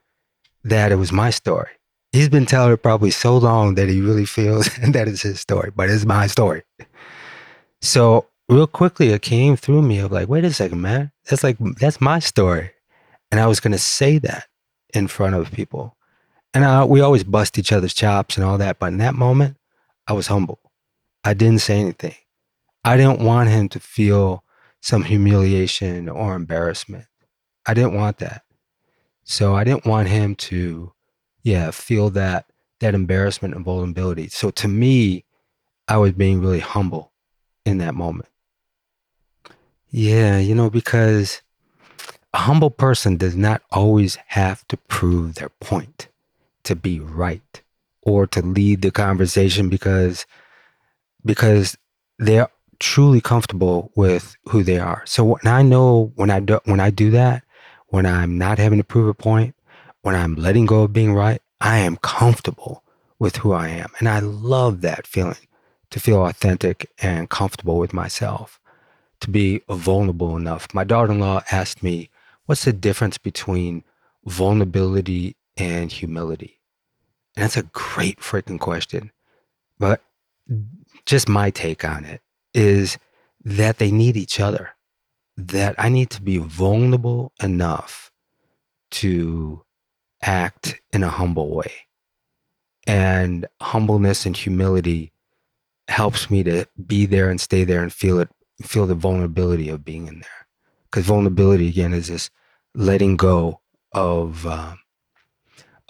that 0.62 0.92
it 0.92 0.96
was 0.98 1.10
my 1.10 1.30
story. 1.30 1.77
He's 2.18 2.28
been 2.28 2.46
telling 2.46 2.72
it 2.72 2.82
probably 2.82 3.12
so 3.12 3.38
long 3.38 3.76
that 3.76 3.88
he 3.88 4.00
really 4.00 4.24
feels 4.24 4.66
that 4.88 5.06
it's 5.06 5.22
his 5.22 5.38
story, 5.38 5.70
but 5.70 5.88
it's 5.88 6.04
my 6.04 6.26
story. 6.26 6.64
So 7.80 8.26
real 8.48 8.66
quickly 8.66 9.10
it 9.10 9.22
came 9.22 9.54
through 9.54 9.82
me 9.82 10.00
of 10.00 10.10
like, 10.10 10.28
wait 10.28 10.42
a 10.42 10.52
second, 10.52 10.80
man. 10.80 11.12
That's 11.30 11.44
like 11.44 11.58
that's 11.78 12.00
my 12.00 12.18
story. 12.18 12.72
And 13.30 13.40
I 13.40 13.46
was 13.46 13.60
gonna 13.60 13.78
say 13.78 14.18
that 14.18 14.48
in 14.92 15.06
front 15.06 15.36
of 15.36 15.52
people. 15.52 15.96
And 16.52 16.64
I, 16.64 16.84
we 16.84 17.00
always 17.00 17.22
bust 17.22 17.56
each 17.56 17.70
other's 17.70 17.94
chops 17.94 18.36
and 18.36 18.44
all 18.44 18.58
that. 18.58 18.80
But 18.80 18.86
in 18.94 18.98
that 18.98 19.14
moment, 19.14 19.56
I 20.08 20.12
was 20.12 20.26
humble. 20.26 20.58
I 21.22 21.34
didn't 21.34 21.60
say 21.60 21.78
anything. 21.78 22.16
I 22.84 22.96
didn't 22.96 23.20
want 23.20 23.48
him 23.48 23.68
to 23.68 23.78
feel 23.78 24.42
some 24.82 25.04
humiliation 25.04 26.08
or 26.08 26.34
embarrassment. 26.34 27.04
I 27.64 27.74
didn't 27.74 27.94
want 27.94 28.18
that. 28.18 28.42
So 29.22 29.54
I 29.54 29.62
didn't 29.62 29.86
want 29.86 30.08
him 30.08 30.34
to, 30.34 30.92
yeah, 31.48 31.70
feel 31.70 32.10
that 32.10 32.44
that 32.80 32.94
embarrassment 32.94 33.54
and 33.54 33.64
vulnerability. 33.64 34.28
So 34.28 34.50
to 34.50 34.68
me, 34.68 35.24
I 35.88 35.96
was 35.96 36.12
being 36.12 36.42
really 36.42 36.60
humble 36.60 37.10
in 37.64 37.78
that 37.78 37.94
moment. 37.94 38.28
Yeah, 39.90 40.38
you 40.38 40.54
know, 40.54 40.68
because 40.68 41.40
a 42.34 42.38
humble 42.38 42.70
person 42.70 43.16
does 43.16 43.34
not 43.34 43.62
always 43.72 44.16
have 44.26 44.68
to 44.68 44.76
prove 44.76 45.36
their 45.36 45.48
point 45.48 46.08
to 46.64 46.76
be 46.76 47.00
right 47.00 47.62
or 48.02 48.26
to 48.26 48.42
lead 48.42 48.82
the 48.82 48.90
conversation 48.90 49.70
because 49.70 50.26
because 51.24 51.78
they're 52.18 52.48
truly 52.78 53.22
comfortable 53.22 53.90
with 53.96 54.36
who 54.50 54.62
they 54.62 54.78
are. 54.78 55.02
So 55.06 55.24
when 55.24 55.46
I 55.46 55.62
know 55.62 56.12
when 56.16 56.28
I 56.28 56.40
do 56.40 56.60
when 56.66 56.78
I 56.78 56.90
do 56.90 57.10
that, 57.12 57.42
when 57.86 58.04
I'm 58.04 58.36
not 58.36 58.58
having 58.58 58.78
to 58.78 58.84
prove 58.84 59.08
a 59.08 59.14
point, 59.14 59.54
when 60.02 60.14
I'm 60.14 60.34
letting 60.34 60.66
go 60.66 60.82
of 60.82 60.92
being 60.92 61.14
right, 61.14 61.40
I 61.60 61.78
am 61.78 61.96
comfortable 61.96 62.84
with 63.18 63.36
who 63.36 63.52
I 63.52 63.68
am. 63.68 63.88
And 63.98 64.08
I 64.08 64.20
love 64.20 64.80
that 64.82 65.06
feeling 65.06 65.48
to 65.90 66.00
feel 66.00 66.24
authentic 66.24 66.90
and 67.00 67.30
comfortable 67.30 67.78
with 67.78 67.92
myself, 67.92 68.60
to 69.20 69.30
be 69.30 69.62
vulnerable 69.68 70.36
enough. 70.36 70.72
My 70.72 70.84
daughter 70.84 71.12
in 71.12 71.20
law 71.20 71.42
asked 71.50 71.82
me, 71.82 72.10
What's 72.46 72.64
the 72.64 72.72
difference 72.72 73.18
between 73.18 73.84
vulnerability 74.24 75.36
and 75.58 75.92
humility? 75.92 76.60
And 77.36 77.42
that's 77.42 77.58
a 77.58 77.64
great 77.64 78.20
freaking 78.20 78.58
question. 78.58 79.12
But 79.78 80.02
just 81.04 81.28
my 81.28 81.50
take 81.50 81.84
on 81.84 82.06
it 82.06 82.22
is 82.54 82.96
that 83.44 83.78
they 83.78 83.90
need 83.90 84.16
each 84.16 84.40
other. 84.40 84.70
That 85.36 85.74
I 85.78 85.90
need 85.90 86.08
to 86.10 86.22
be 86.22 86.38
vulnerable 86.38 87.32
enough 87.42 88.10
to 88.92 89.62
act 90.22 90.80
in 90.92 91.02
a 91.02 91.08
humble 91.08 91.54
way. 91.54 91.72
And 92.86 93.46
humbleness 93.60 94.24
and 94.26 94.36
humility 94.36 95.12
helps 95.88 96.30
me 96.30 96.42
to 96.44 96.66
be 96.86 97.06
there 97.06 97.30
and 97.30 97.40
stay 97.40 97.64
there 97.64 97.82
and 97.82 97.92
feel 97.92 98.18
it, 98.20 98.28
feel 98.62 98.86
the 98.86 98.94
vulnerability 98.94 99.68
of 99.68 99.84
being 99.84 100.06
in 100.06 100.20
there. 100.20 100.46
Because 100.84 101.06
vulnerability, 101.06 101.68
again, 101.68 101.92
is 101.92 102.08
this 102.08 102.30
letting 102.74 103.16
go 103.16 103.60
of 103.92 104.46
um, 104.46 104.78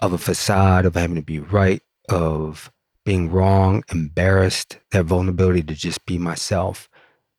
of 0.01 0.13
a 0.13 0.17
facade 0.17 0.85
of 0.85 0.95
having 0.95 1.15
to 1.15 1.21
be 1.21 1.39
right, 1.39 1.81
of 2.09 2.71
being 3.05 3.31
wrong, 3.31 3.83
embarrassed, 3.91 4.77
that 4.91 5.05
vulnerability 5.05 5.63
to 5.63 5.73
just 5.73 6.05
be 6.05 6.17
myself. 6.17 6.89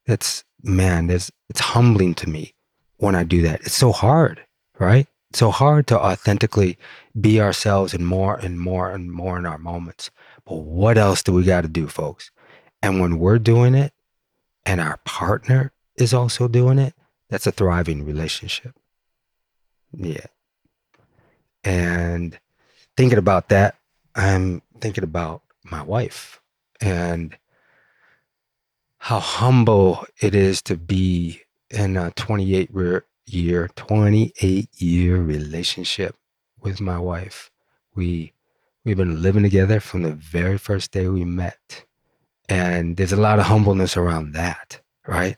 That's 0.07 0.45
man, 0.63 1.07
there's 1.07 1.31
it's 1.49 1.61
humbling 1.61 2.15
to 2.17 2.29
me 2.29 2.55
when 2.97 3.15
I 3.15 3.25
do 3.25 3.43
that. 3.43 3.61
It's 3.63 3.77
so 3.77 3.93
hard, 3.93 4.45
right? 4.79 5.07
So 5.33 5.51
hard 5.51 5.87
to 5.89 5.99
authentically 5.99 6.77
be 7.21 7.41
ourselves 7.41 7.95
and 7.95 8.07
more 8.07 8.37
and 8.37 8.59
more 8.59 8.91
and 8.91 9.13
more 9.13 9.39
in 9.39 9.47
our 9.47 9.59
moments. 9.59 10.11
But 10.45 10.57
what 10.57 10.99
else 10.99 11.23
do 11.23 11.33
we 11.33 11.45
got 11.45 11.61
to 11.63 11.69
do, 11.69 11.87
folks? 11.87 12.31
And 12.83 13.01
when 13.01 13.19
we're 13.19 13.39
doing 13.39 13.75
it 13.75 13.93
and 14.67 14.81
our 14.81 14.99
partner 15.05 15.73
is 15.97 16.13
also 16.13 16.49
doing 16.49 16.79
it, 16.79 16.95
that's 17.29 17.47
a 17.47 17.53
thriving 17.53 18.05
relationship. 18.05 18.75
Yeah. 19.93 20.27
And 21.63 22.39
thinking 22.97 23.19
about 23.19 23.51
that, 23.51 23.77
I'm 24.15 24.63
thinking 24.81 25.05
about 25.05 25.43
my 25.63 25.83
wife. 25.83 26.41
And 26.81 27.37
how 28.99 29.21
humble 29.21 30.05
it 30.21 30.35
is 30.35 30.61
to 30.63 30.77
be 30.77 31.43
in 31.71 31.97
a 31.97 32.11
28 32.13 32.71
year 32.75 33.05
28 33.77 34.69
year 34.81 35.17
relationship 35.23 36.17
with 36.61 36.81
my 36.81 36.99
wife. 36.99 37.51
We 37.95 38.33
we've 38.85 38.97
been 38.97 39.23
living 39.23 39.43
together 39.43 39.81
from 39.81 40.03
the 40.03 40.13
very 40.13 40.59
first 40.59 40.91
day 40.91 41.09
we 41.09 41.25
met. 41.25 41.85
And 42.49 42.97
there's 42.97 43.13
a 43.13 43.17
lot 43.17 43.39
of 43.39 43.47
humbleness 43.47 43.97
around 43.97 44.33
that, 44.33 44.81
right? 45.07 45.37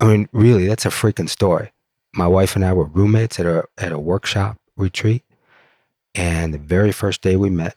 I 0.00 0.06
mean, 0.06 0.28
really, 0.32 0.66
that's 0.66 0.86
a 0.86 0.90
freaking 0.90 1.28
story. 1.28 1.72
My 2.14 2.26
wife 2.26 2.56
and 2.56 2.64
I 2.64 2.72
were 2.72 2.86
roommates 2.86 3.38
at 3.38 3.46
a 3.46 3.64
at 3.78 3.92
a 3.92 3.98
workshop 3.98 4.58
retreat. 4.76 5.24
And 6.14 6.52
the 6.52 6.58
very 6.58 6.92
first 6.92 7.22
day 7.22 7.36
we 7.36 7.50
met, 7.50 7.76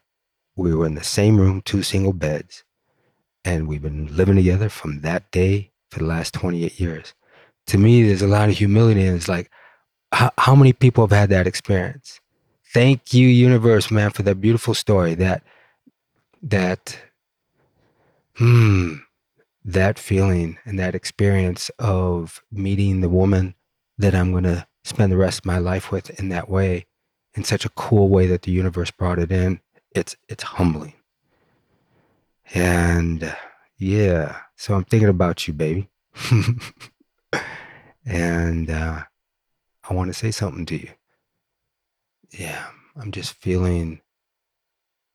we 0.56 0.74
were 0.74 0.86
in 0.86 0.96
the 0.96 1.04
same 1.04 1.38
room, 1.38 1.62
two 1.62 1.84
single 1.84 2.14
beds. 2.14 2.64
And 3.44 3.68
we've 3.68 3.82
been 3.82 4.16
living 4.16 4.36
together 4.36 4.70
from 4.70 5.02
that 5.02 5.32
day 5.32 5.72
for 5.92 6.00
the 6.00 6.06
last 6.06 6.34
28 6.34 6.80
years. 6.80 7.14
To 7.68 7.78
me, 7.78 8.04
there's 8.04 8.22
a 8.22 8.28
lot 8.28 8.50
of 8.50 8.58
humility. 8.58 9.06
And 9.06 9.16
it's 9.16 9.28
like, 9.28 9.50
how, 10.12 10.32
how 10.38 10.56
many 10.56 10.74
people 10.74 11.06
have 11.06 11.18
had 11.18 11.30
that 11.30 11.48
experience? 11.48 12.20
Thank 12.74 13.14
you, 13.14 13.28
universe, 13.28 13.90
man, 13.90 14.12
for 14.12 14.24
that 14.24 14.42
beautiful 14.42 14.74
story. 14.74 15.16
That, 15.16 15.44
that, 16.44 17.00
hmm, 18.36 18.96
that 19.64 19.98
feeling 19.98 20.58
and 20.66 20.78
that 20.78 20.94
experience 20.96 21.70
of 21.80 22.42
meeting 22.52 23.02
the 23.02 23.10
woman 23.10 23.56
that 23.98 24.14
I'm 24.14 24.32
going 24.32 24.44
to 24.44 24.68
spend 24.84 25.12
the 25.12 25.18
rest 25.18 25.40
of 25.40 25.46
my 25.46 25.58
life 25.58 25.92
with 25.92 26.12
in 26.20 26.30
that 26.30 26.50
way, 26.50 26.86
in 27.34 27.44
such 27.44 27.66
a 27.66 27.70
cool 27.70 28.08
way 28.10 28.28
that 28.28 28.44
the 28.44 28.52
universe 28.52 28.92
brought 28.92 29.20
it 29.20 29.32
in. 29.32 29.60
It's 29.92 30.16
it's 30.30 30.44
humbling. 30.44 30.94
And 32.54 33.36
yeah, 33.78 34.38
so 34.56 34.76
I'm 34.76 34.84
thinking 34.84 35.10
about 35.10 35.48
you, 35.48 35.54
baby. 35.54 35.90
and 38.06 38.70
uh, 38.70 39.04
I 39.90 39.94
want 39.94 40.10
to 40.10 40.14
say 40.14 40.32
something 40.32 40.66
to 40.68 40.76
you. 40.76 40.90
Yeah, 42.32 42.68
I'm 42.96 43.12
just 43.12 43.34
feeling 43.34 44.02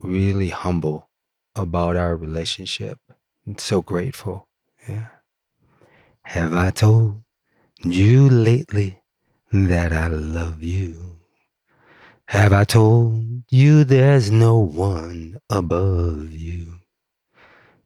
really 0.01 0.49
humble 0.49 1.09
about 1.55 1.97
our 1.97 2.17
relationship. 2.17 2.99
I'm 3.47 3.59
so 3.59 3.83
grateful. 3.83 4.49
Yeah. 4.89 5.07
Have 6.23 6.55
I 6.55 6.71
told 6.71 7.23
you 7.83 8.29
lately 8.29 9.03
that 9.53 9.93
I 9.93 10.07
love 10.09 10.63
you? 10.63 11.19
Have 12.27 12.53
I 12.53 12.65
told 12.65 13.43
you 13.51 13.83
there's 13.83 14.31
no 14.31 14.57
one 14.57 15.41
above 15.51 16.31
you? 16.31 16.81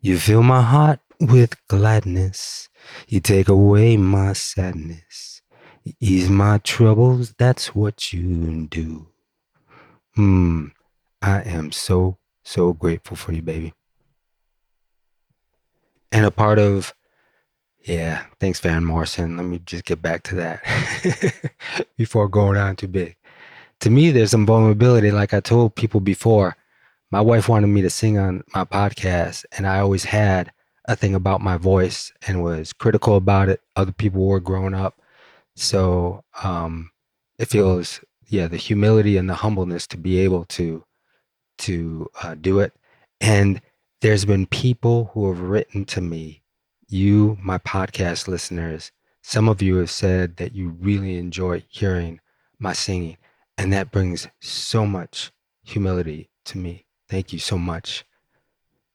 You 0.00 0.18
fill 0.18 0.42
my 0.42 0.60
heart 0.60 1.00
with 1.20 1.56
gladness. 1.68 2.68
You 3.08 3.20
take 3.20 3.48
away 3.48 3.96
my 3.96 4.32
sadness. 4.32 5.42
You 5.84 5.92
ease 6.00 6.28
my 6.28 6.58
troubles. 6.58 7.34
That's 7.38 7.74
what 7.74 8.12
you 8.12 8.66
do. 8.66 9.08
Hmm. 10.14 10.66
I 11.20 11.40
am 11.42 11.72
so, 11.72 12.18
so 12.42 12.72
grateful 12.72 13.16
for 13.16 13.32
you, 13.32 13.42
baby. 13.42 13.72
And 16.12 16.26
a 16.26 16.30
part 16.30 16.58
of, 16.58 16.94
yeah, 17.80 18.24
thanks, 18.40 18.60
Van 18.60 18.84
Morrison. 18.84 19.36
Let 19.36 19.46
me 19.46 19.60
just 19.64 19.84
get 19.84 20.00
back 20.00 20.22
to 20.24 20.34
that 20.36 20.62
before 21.96 22.28
going 22.28 22.58
on 22.58 22.76
too 22.76 22.88
big. 22.88 23.16
To 23.80 23.90
me, 23.90 24.10
there's 24.10 24.30
some 24.30 24.46
vulnerability. 24.46 25.10
Like 25.10 25.34
I 25.34 25.40
told 25.40 25.74
people 25.74 26.00
before, 26.00 26.56
my 27.10 27.20
wife 27.20 27.48
wanted 27.48 27.68
me 27.68 27.82
to 27.82 27.90
sing 27.90 28.18
on 28.18 28.42
my 28.54 28.64
podcast, 28.64 29.44
and 29.52 29.66
I 29.66 29.80
always 29.80 30.04
had 30.04 30.52
a 30.86 30.96
thing 30.96 31.14
about 31.14 31.40
my 31.40 31.56
voice 31.56 32.12
and 32.26 32.42
was 32.42 32.72
critical 32.72 33.16
about 33.16 33.48
it. 33.48 33.60
Other 33.76 33.92
people 33.92 34.26
were 34.26 34.40
growing 34.40 34.74
up. 34.74 35.00
So 35.56 36.24
um, 36.42 36.90
it 37.38 37.46
feels, 37.46 38.00
yeah, 38.26 38.48
the 38.48 38.56
humility 38.56 39.16
and 39.16 39.28
the 39.28 39.34
humbleness 39.34 39.86
to 39.88 39.96
be 39.96 40.18
able 40.20 40.44
to 40.46 40.84
to 41.56 42.10
uh, 42.22 42.34
do 42.34 42.58
it. 42.58 42.72
And 43.20 43.60
there's 44.00 44.24
been 44.24 44.46
people 44.46 45.10
who 45.14 45.28
have 45.28 45.40
written 45.40 45.84
to 45.86 46.00
me, 46.00 46.42
you, 46.88 47.38
my 47.40 47.58
podcast 47.58 48.28
listeners, 48.28 48.90
some 49.22 49.48
of 49.48 49.62
you 49.62 49.76
have 49.76 49.90
said 49.90 50.36
that 50.36 50.54
you 50.54 50.70
really 50.80 51.16
enjoy 51.16 51.64
hearing 51.68 52.20
my 52.58 52.72
singing. 52.72 53.16
And 53.56 53.72
that 53.72 53.92
brings 53.92 54.26
so 54.40 54.84
much 54.84 55.30
humility 55.62 56.28
to 56.46 56.58
me. 56.58 56.84
Thank 57.08 57.32
you 57.32 57.38
so 57.38 57.56
much. 57.56 58.04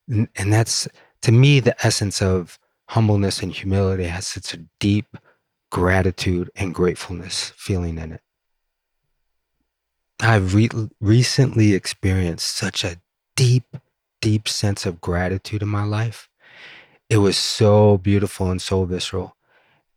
And 0.08 0.28
that's, 0.36 0.88
to 1.22 1.32
me, 1.32 1.60
the 1.60 1.76
essence 1.86 2.22
of 2.22 2.60
humbleness 2.90 3.42
and 3.42 3.52
humility 3.52 4.06
has 4.06 4.26
such 4.26 4.54
a 4.54 4.66
deep 4.80 5.18
gratitude 5.72 6.50
and 6.56 6.74
gratefulness 6.74 7.54
feeling 7.56 7.98
in 7.98 8.14
it. 8.14 8.22
I've 10.20 10.54
re- 10.54 10.70
recently 11.00 11.74
experienced 11.74 12.48
such 12.48 12.84
a 12.84 13.00
deep, 13.36 13.78
deep 14.22 14.50
sense 14.50 14.86
of 14.86 15.00
gratitude 15.00 15.62
in 15.62 15.70
my 15.70 15.84
life. 15.84 16.30
It 17.10 17.18
was 17.18 17.38
so 17.38 17.98
beautiful 17.98 18.52
and 18.52 18.62
so 18.62 18.86
visceral. 18.86 19.36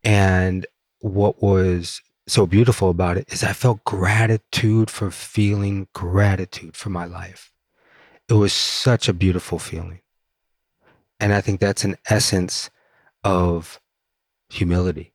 And 0.03 0.65
what 0.99 1.41
was 1.41 2.01
so 2.27 2.45
beautiful 2.45 2.89
about 2.89 3.17
it 3.17 3.31
is 3.31 3.43
I 3.43 3.53
felt 3.53 3.83
gratitude 3.83 4.89
for 4.89 5.11
feeling 5.11 5.87
gratitude 5.93 6.75
for 6.77 6.89
my 6.89 7.05
life. 7.05 7.51
It 8.29 8.33
was 8.33 8.53
such 8.53 9.09
a 9.09 9.13
beautiful 9.13 9.59
feeling. 9.59 9.99
And 11.23 11.33
I 11.33 11.39
think 11.39 11.61
that's 11.61 11.85
an 11.85 11.95
essence 12.09 12.69
of 13.23 13.79
humility. 14.49 15.13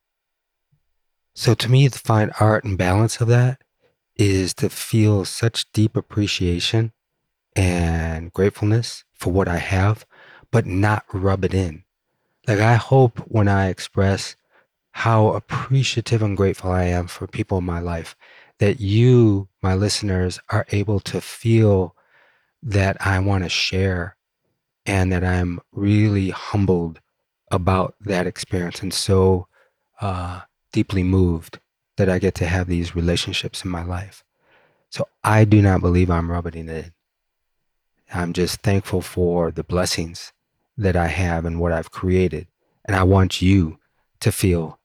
So 1.35 1.53
to 1.53 1.71
me, 1.71 1.87
to 1.87 1.99
find 1.99 2.33
art 2.41 2.65
and 2.65 2.79
balance 2.79 3.21
of 3.21 3.29
that 3.29 3.61
is 4.17 4.55
to 4.55 4.71
feel 4.71 5.27
such 5.27 5.71
deep 5.73 5.99
appreciation 5.99 6.93
and 7.55 8.33
gratefulness 8.33 9.05
for 9.13 9.35
what 9.35 9.49
I 9.49 9.59
have, 9.59 10.07
but 10.51 10.65
not 10.65 11.05
rub 11.13 11.45
it 11.45 11.53
in. 11.53 11.85
Like 12.47 12.61
I 12.61 12.77
hope 12.77 13.19
when 13.29 13.47
I 13.47 13.69
express 13.69 14.35
how 14.93 15.33
appreciative 15.33 16.23
and 16.23 16.39
grateful 16.39 16.73
I 16.73 16.85
am 16.85 17.07
for 17.07 17.27
people 17.27 17.59
in 17.59 17.65
my 17.65 17.81
life, 17.81 18.17
that 18.61 18.81
you, 18.81 19.51
my 19.63 19.75
listeners, 19.75 20.41
are 20.49 20.65
able 20.73 21.01
to 21.01 21.21
feel 21.21 21.95
that 22.63 22.97
I 22.99 23.19
want 23.19 23.45
to 23.45 23.51
share 23.51 24.17
and 24.89 25.13
that 25.13 25.23
I'm 25.23 25.61
really 25.71 26.31
humbled 26.31 27.01
about 27.51 27.95
that 28.01 28.27
experience 28.27 28.83
and 28.83 28.93
so 28.93 29.47
uh, 30.01 30.41
deeply 30.73 31.03
moved 31.03 31.61
that 31.99 32.09
I 32.09 32.19
get 32.19 32.35
to 32.37 32.47
have 32.47 32.67
these 32.67 32.97
relationships 32.97 33.65
in 33.65 33.71
my 33.71 33.85
life. 33.85 34.25
So 34.89 35.07
I 35.23 35.45
do 35.45 35.61
not 35.61 35.83
believe 35.83 36.11
I'm 36.11 36.31
rubbing 36.31 36.69
it 36.69 36.87
in. 36.87 36.93
I'm 38.13 38.33
just 38.33 38.63
thankful 38.63 39.03
for 39.03 39.51
the 39.51 39.63
blessings 39.63 40.33
that 40.79 40.97
I 40.97 41.09
have 41.09 41.45
and 41.45 41.61
what 41.61 41.73
I've 41.73 41.91
created. 41.91 42.47
And 42.87 42.97
I 42.97 43.03
want 43.03 43.43
you 43.43 43.79
to 44.21 44.33
feel 44.33 44.79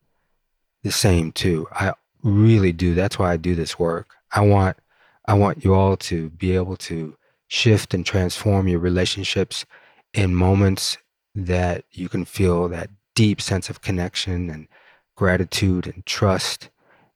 the 0.83 0.91
same 0.91 1.31
too. 1.31 1.67
I 1.71 1.93
really 2.21 2.73
do. 2.73 2.93
That's 2.93 3.17
why 3.17 3.31
I 3.31 3.37
do 3.37 3.55
this 3.55 3.79
work. 3.79 4.15
I 4.33 4.41
want 4.41 4.77
I 5.25 5.35
want 5.35 5.63
you 5.63 5.73
all 5.73 5.95
to 5.95 6.29
be 6.31 6.53
able 6.53 6.75
to 6.75 7.15
shift 7.47 7.93
and 7.93 8.05
transform 8.05 8.67
your 8.67 8.79
relationships 8.79 9.65
in 10.13 10.35
moments 10.35 10.97
that 11.35 11.85
you 11.91 12.09
can 12.09 12.25
feel 12.25 12.67
that 12.69 12.89
deep 13.15 13.41
sense 13.41 13.69
of 13.69 13.81
connection 13.81 14.49
and 14.49 14.67
gratitude 15.15 15.87
and 15.87 16.05
trust 16.05 16.69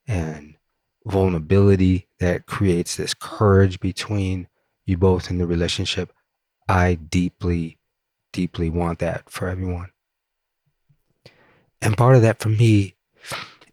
and 0.07 0.55
vulnerability 1.05 2.07
that 2.19 2.45
creates 2.45 2.95
this 2.95 3.13
courage 3.13 3.79
between 3.79 4.47
you 4.85 4.97
both 4.97 5.29
in 5.29 5.37
the 5.37 5.47
relationship. 5.47 6.11
I 6.67 6.95
deeply, 6.95 7.77
deeply 8.33 8.69
want 8.69 8.99
that 8.99 9.29
for 9.29 9.47
everyone. 9.47 9.91
And 11.81 11.97
part 11.97 12.15
of 12.15 12.21
that 12.23 12.39
for 12.39 12.49
me 12.49 12.95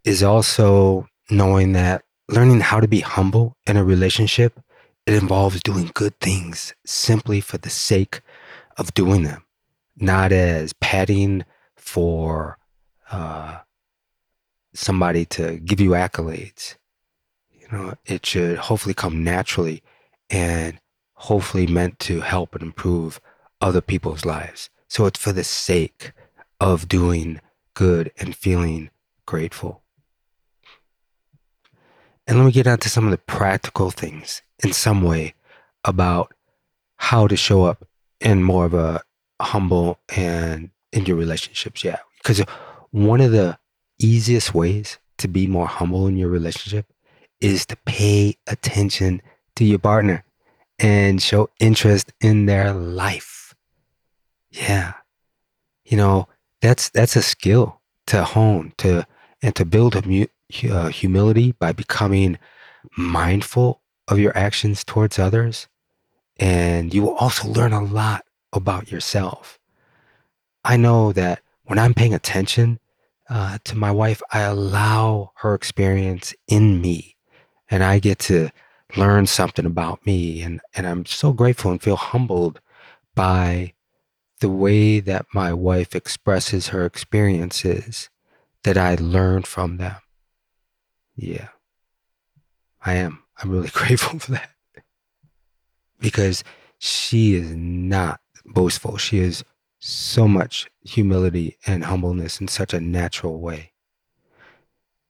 is 0.04 0.22
also 0.22 1.08
knowing 1.30 1.72
that 1.72 2.04
learning 2.28 2.60
how 2.60 2.80
to 2.80 2.88
be 2.88 3.00
humble 3.00 3.56
in 3.66 3.76
a 3.76 3.84
relationship 3.84 4.60
it 5.06 5.14
involves 5.14 5.62
doing 5.62 5.90
good 5.92 6.18
things 6.20 6.74
simply 6.86 7.40
for 7.40 7.58
the 7.58 7.68
sake 7.68 8.22
of 8.76 8.94
doing 8.94 9.22
them 9.22 9.44
not 9.96 10.32
as 10.32 10.72
padding 10.74 11.44
for 11.76 12.58
uh, 13.10 13.58
somebody 14.72 15.24
to 15.24 15.58
give 15.58 15.80
you 15.80 15.90
accolades. 15.90 16.76
You 17.52 17.68
know 17.70 17.94
it 18.04 18.26
should 18.26 18.58
hopefully 18.58 18.94
come 18.94 19.24
naturally 19.24 19.82
and 20.30 20.80
hopefully 21.14 21.66
meant 21.66 21.98
to 22.00 22.20
help 22.20 22.54
and 22.54 22.62
improve 22.62 23.20
other 23.60 23.80
people's 23.80 24.24
lives. 24.24 24.68
So 24.88 25.06
it's 25.06 25.18
for 25.18 25.32
the 25.32 25.44
sake 25.44 26.12
of 26.60 26.88
doing 26.88 27.40
good 27.74 28.12
and 28.18 28.34
feeling 28.34 28.90
grateful. 29.26 29.82
And 32.26 32.38
let 32.38 32.46
me 32.46 32.52
get 32.52 32.66
onto 32.66 32.88
some 32.88 33.04
of 33.04 33.10
the 33.10 33.18
practical 33.18 33.90
things 33.90 34.42
in 34.62 34.72
some 34.72 35.02
way 35.02 35.34
about 35.84 36.32
how 36.96 37.26
to 37.26 37.36
show 37.36 37.64
up 37.64 37.86
in 38.24 38.42
more 38.42 38.64
of 38.64 38.74
a 38.74 39.02
humble 39.40 40.00
and 40.16 40.70
in 40.92 41.06
your 41.06 41.16
relationships. 41.16 41.84
Yeah, 41.84 41.98
Because 42.18 42.40
one 42.90 43.20
of 43.20 43.30
the 43.30 43.58
easiest 44.00 44.54
ways 44.54 44.98
to 45.18 45.28
be 45.28 45.46
more 45.46 45.66
humble 45.66 46.06
in 46.06 46.16
your 46.16 46.30
relationship 46.30 46.86
is 47.40 47.66
to 47.66 47.76
pay 47.84 48.36
attention 48.46 49.22
to 49.56 49.64
your 49.64 49.78
partner 49.78 50.24
and 50.78 51.22
show 51.22 51.50
interest 51.60 52.12
in 52.20 52.46
their 52.46 52.72
life. 52.72 53.54
Yeah. 54.50 54.94
You 55.84 55.96
know, 55.96 56.28
that's 56.60 56.88
that's 56.90 57.16
a 57.16 57.22
skill 57.22 57.80
to 58.06 58.24
hone 58.24 58.72
to 58.78 59.06
and 59.42 59.54
to 59.54 59.64
build 59.64 59.94
a 59.94 60.28
uh, 60.70 60.88
humility 60.88 61.52
by 61.52 61.72
becoming 61.72 62.38
mindful 62.96 63.82
of 64.08 64.18
your 64.18 64.36
actions 64.36 64.84
towards 64.84 65.18
others 65.18 65.68
and 66.38 66.92
you 66.92 67.02
will 67.02 67.14
also 67.14 67.48
learn 67.48 67.72
a 67.72 67.82
lot 67.82 68.24
about 68.52 68.90
yourself. 68.90 69.58
I 70.64 70.76
know 70.76 71.12
that 71.12 71.40
when 71.64 71.78
I'm 71.78 71.94
paying 71.94 72.14
attention 72.14 72.78
uh, 73.28 73.58
to 73.64 73.76
my 73.76 73.90
wife, 73.90 74.22
I 74.32 74.40
allow 74.40 75.32
her 75.36 75.54
experience 75.54 76.34
in 76.48 76.80
me 76.80 77.16
and 77.70 77.82
I 77.82 77.98
get 77.98 78.18
to 78.20 78.50
learn 78.96 79.26
something 79.26 79.64
about 79.64 80.04
me. 80.06 80.42
And, 80.42 80.60
and 80.74 80.86
I'm 80.86 81.06
so 81.06 81.32
grateful 81.32 81.70
and 81.70 81.82
feel 81.82 81.96
humbled 81.96 82.60
by 83.14 83.74
the 84.40 84.48
way 84.48 85.00
that 85.00 85.26
my 85.32 85.52
wife 85.52 85.94
expresses 85.94 86.68
her 86.68 86.84
experiences 86.84 88.10
that 88.62 88.76
I 88.76 88.96
learn 88.96 89.42
from 89.42 89.76
them. 89.76 89.96
Yeah, 91.16 91.48
I 92.84 92.94
am. 92.94 93.22
I'm 93.38 93.50
really 93.50 93.68
grateful 93.72 94.18
for 94.18 94.32
that 94.32 94.53
because 96.00 96.44
she 96.78 97.34
is 97.34 97.54
not 97.54 98.20
boastful. 98.44 98.96
She 98.96 99.18
is 99.18 99.44
so 99.78 100.26
much 100.26 100.68
humility 100.82 101.56
and 101.66 101.84
humbleness 101.84 102.40
in 102.40 102.48
such 102.48 102.72
a 102.72 102.80
natural 102.80 103.40
way. 103.40 103.72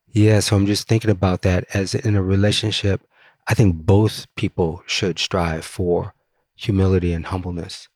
Yeah, 0.09 0.40
so 0.40 0.57
I'm 0.57 0.66
just 0.66 0.87
thinking 0.87 1.11
about 1.11 1.42
that 1.42 1.64
as 1.75 1.94
in 1.94 2.14
a 2.14 2.23
relationship. 2.23 3.03
I 3.49 3.55
think 3.55 3.75
both 3.75 4.27
people 4.37 4.83
should 4.87 5.18
strive 5.18 5.64
for 5.64 6.14
humility 6.55 7.12
and 7.12 7.27
humbleness 7.27 7.88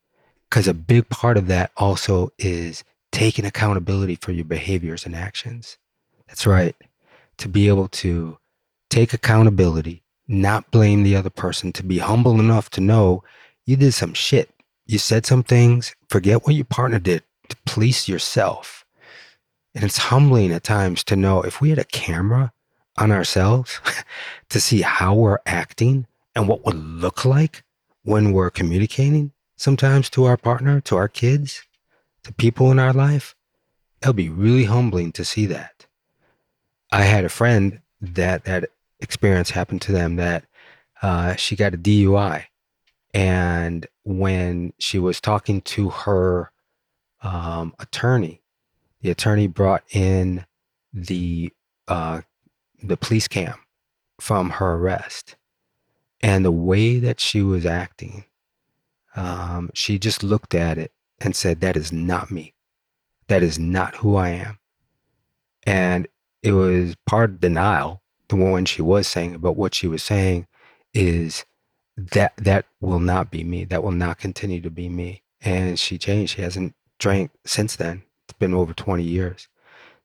because 0.48 0.66
a 0.66 0.74
big 0.74 1.08
part 1.08 1.36
of 1.36 1.46
that 1.46 1.70
also 1.76 2.30
is 2.38 2.82
taking 3.12 3.44
accountability 3.44 4.16
for 4.16 4.32
your 4.32 4.44
behaviors 4.44 5.06
and 5.06 5.14
actions. 5.14 5.78
That's 6.26 6.46
right. 6.46 6.76
To 7.38 7.48
be 7.48 7.68
able 7.68 7.88
to 7.88 8.38
take 8.90 9.12
accountability, 9.12 10.02
not 10.28 10.70
blame 10.70 11.02
the 11.02 11.16
other 11.16 11.30
person, 11.30 11.72
to 11.72 11.82
be 11.82 11.98
humble 11.98 12.38
enough 12.38 12.70
to 12.70 12.80
know 12.80 13.24
you 13.64 13.76
did 13.76 13.92
some 13.92 14.14
shit. 14.14 14.50
You 14.86 14.98
said 14.98 15.26
some 15.26 15.42
things, 15.42 15.94
forget 16.08 16.44
what 16.44 16.54
your 16.54 16.64
partner 16.64 16.98
did 16.98 17.22
to 17.48 17.56
police 17.66 18.08
yourself. 18.08 18.84
And 19.74 19.84
it's 19.84 19.98
humbling 19.98 20.52
at 20.52 20.64
times 20.64 21.02
to 21.04 21.16
know 21.16 21.42
if 21.42 21.60
we 21.60 21.70
had 21.70 21.78
a 21.78 21.84
camera 21.84 22.52
on 22.96 23.12
ourselves 23.12 23.80
to 24.48 24.60
see 24.60 24.82
how 24.82 25.14
we're 25.14 25.38
acting 25.46 26.06
and 26.34 26.48
what 26.48 26.64
would 26.64 26.76
look 26.76 27.24
like 27.24 27.62
when 28.02 28.32
we're 28.32 28.50
communicating 28.50 29.32
sometimes 29.56 30.08
to 30.10 30.24
our 30.24 30.36
partner, 30.36 30.80
to 30.80 30.96
our 30.96 31.08
kids, 31.08 31.62
to 32.22 32.32
people 32.32 32.70
in 32.70 32.78
our 32.78 32.92
life, 32.92 33.34
it'll 34.00 34.14
be 34.14 34.28
really 34.28 34.64
humbling 34.64 35.12
to 35.12 35.24
see 35.24 35.46
that. 35.46 35.86
I 36.90 37.02
had 37.02 37.24
a 37.24 37.28
friend 37.28 37.80
that 38.00 38.44
that 38.44 38.70
experience 39.00 39.50
happened 39.50 39.82
to 39.82 39.92
them 39.92 40.16
that 40.16 40.44
uh, 41.02 41.34
she 41.36 41.56
got 41.56 41.74
a 41.74 41.78
DUI. 41.78 42.44
And 43.14 43.86
when 44.04 44.72
she 44.78 44.98
was 44.98 45.20
talking 45.20 45.60
to 45.62 45.90
her 45.90 46.50
um, 47.22 47.74
attorney, 47.78 48.42
the 49.00 49.10
attorney 49.10 49.46
brought 49.46 49.84
in 49.90 50.44
the 50.92 51.52
uh, 51.86 52.22
the 52.82 52.96
police 52.96 53.28
cam 53.28 53.54
from 54.20 54.50
her 54.50 54.74
arrest, 54.74 55.36
and 56.20 56.44
the 56.44 56.52
way 56.52 56.98
that 56.98 57.18
she 57.20 57.42
was 57.42 57.64
acting, 57.64 58.24
um, 59.16 59.70
she 59.74 59.98
just 59.98 60.22
looked 60.22 60.54
at 60.54 60.78
it 60.78 60.92
and 61.20 61.34
said, 61.34 61.60
"That 61.60 61.76
is 61.76 61.92
not 61.92 62.30
me. 62.30 62.54
That 63.28 63.42
is 63.42 63.58
not 63.58 63.96
who 63.96 64.16
I 64.16 64.30
am." 64.30 64.58
And 65.66 66.08
it 66.42 66.52
was 66.52 66.94
part 67.06 67.40
denial 67.40 68.02
the 68.28 68.36
one 68.36 68.64
she 68.64 68.82
was 68.82 69.06
saying, 69.06 69.38
but 69.38 69.52
what 69.52 69.74
she 69.74 69.86
was 69.86 70.02
saying 70.02 70.46
is 70.94 71.44
that 71.96 72.36
that 72.36 72.66
will 72.80 73.00
not 73.00 73.30
be 73.30 73.42
me. 73.42 73.64
That 73.64 73.82
will 73.82 73.92
not 73.92 74.18
continue 74.18 74.60
to 74.60 74.70
be 74.70 74.88
me. 74.88 75.22
And 75.40 75.78
she 75.78 75.98
changed. 75.98 76.36
She 76.36 76.42
hasn't 76.42 76.74
drank 76.98 77.30
since 77.44 77.76
then. 77.76 78.02
It's 78.24 78.38
been 78.38 78.54
over 78.54 78.72
20 78.72 79.02
years. 79.02 79.48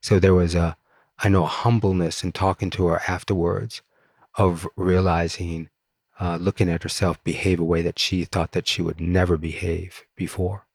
So 0.01 0.19
there 0.19 0.33
was 0.33 0.55
a, 0.55 0.77
I 1.19 1.29
know, 1.29 1.43
a 1.43 1.47
humbleness 1.47 2.23
in 2.23 2.31
talking 2.31 2.69
to 2.71 2.87
her 2.87 3.01
afterwards 3.07 3.81
of 4.35 4.67
realizing, 4.75 5.69
uh, 6.19 6.37
looking 6.39 6.69
at 6.69 6.83
herself 6.83 7.23
behave 7.23 7.59
a 7.59 7.63
way 7.63 7.81
that 7.81 7.99
she 7.99 8.25
thought 8.25 8.53
that 8.53 8.67
she 8.67 8.81
would 8.81 8.99
never 8.99 9.37
behave 9.37 10.03
before. 10.15 10.65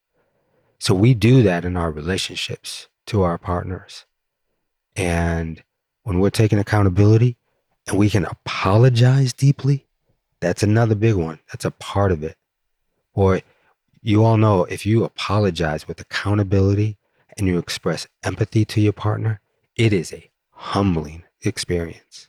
So 0.79 0.95
we 0.95 1.15
do 1.15 1.43
that 1.43 1.65
in 1.65 1.77
our 1.77 1.91
relationships 1.91 2.89
to 3.07 3.23
our 3.23 3.39
partners. 3.39 4.05
And 4.95 5.63
when 6.05 6.21
we're 6.21 6.31
taking 6.31 6.59
accountability 6.59 7.37
and 7.89 7.99
we 7.99 8.11
can 8.11 8.27
apologize 8.27 9.33
deeply, 9.33 9.87
that's 10.41 10.63
another 10.63 10.95
big 10.95 11.15
one. 11.15 11.41
That's 11.51 11.65
a 11.65 11.71
part 11.71 12.13
of 12.13 12.23
it. 12.23 12.37
Or 13.15 13.41
you 14.03 14.25
all 14.25 14.37
know 14.37 14.65
if 14.65 14.87
you 14.87 15.05
apologize 15.05 15.89
with 15.89 16.01
accountability 16.01 16.99
and 17.37 17.47
you 17.47 17.59
express 17.59 18.07
empathy 18.23 18.65
to 18.67 18.81
your 18.81 18.93
partner, 18.93 19.41
it 19.75 19.93
is 19.93 20.13
a 20.13 20.31
humbling 20.51 21.25
experience. 21.43 22.29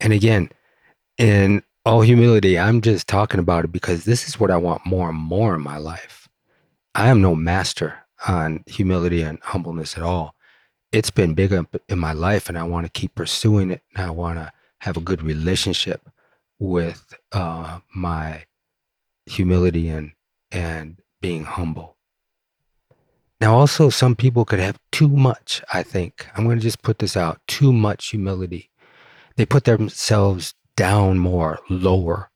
And 0.00 0.12
again, 0.12 0.50
in 1.16 1.62
all 1.86 2.02
humility, 2.02 2.58
I'm 2.58 2.80
just 2.80 3.08
talking 3.08 3.40
about 3.40 3.64
it 3.64 3.72
because 3.72 4.04
this 4.04 4.28
is 4.28 4.38
what 4.38 4.50
I 4.50 4.56
want 4.58 4.84
more 4.84 5.08
and 5.08 5.18
more 5.18 5.54
in 5.54 5.62
my 5.62 5.78
life. 5.78 6.28
I 6.94 7.08
am 7.08 7.22
no 7.22 7.34
master 7.34 7.94
on 8.28 8.64
humility 8.66 9.22
and 9.22 9.38
humbleness 9.42 9.96
at 9.96 10.02
all. 10.02 10.34
It's 10.92 11.10
been 11.10 11.34
big 11.34 11.52
in 11.88 11.98
my 11.98 12.12
life, 12.12 12.48
and 12.48 12.58
I 12.58 12.64
want 12.64 12.86
to 12.86 12.92
keep 12.92 13.14
pursuing 13.14 13.70
it. 13.70 13.82
And 13.94 14.06
I 14.06 14.10
want 14.10 14.38
to 14.38 14.52
have 14.80 14.96
a 14.96 15.00
good 15.00 15.22
relationship 15.22 16.08
with 16.58 17.14
uh, 17.32 17.80
my 17.94 18.44
humility 19.26 19.88
and 19.88 20.12
and 20.50 21.00
being 21.20 21.44
humble. 21.44 21.96
Now, 23.40 23.56
also, 23.56 23.90
some 23.90 24.14
people 24.14 24.44
could 24.44 24.60
have 24.60 24.78
too 24.92 25.08
much. 25.08 25.62
I 25.72 25.82
think 25.82 26.28
I'm 26.36 26.44
going 26.44 26.58
to 26.58 26.62
just 26.62 26.82
put 26.82 26.98
this 26.98 27.16
out: 27.16 27.40
too 27.48 27.72
much 27.72 28.08
humility. 28.08 28.70
They 29.36 29.46
put 29.46 29.64
themselves 29.64 30.54
down 30.76 31.18
more, 31.18 31.58
lower. 31.70 32.30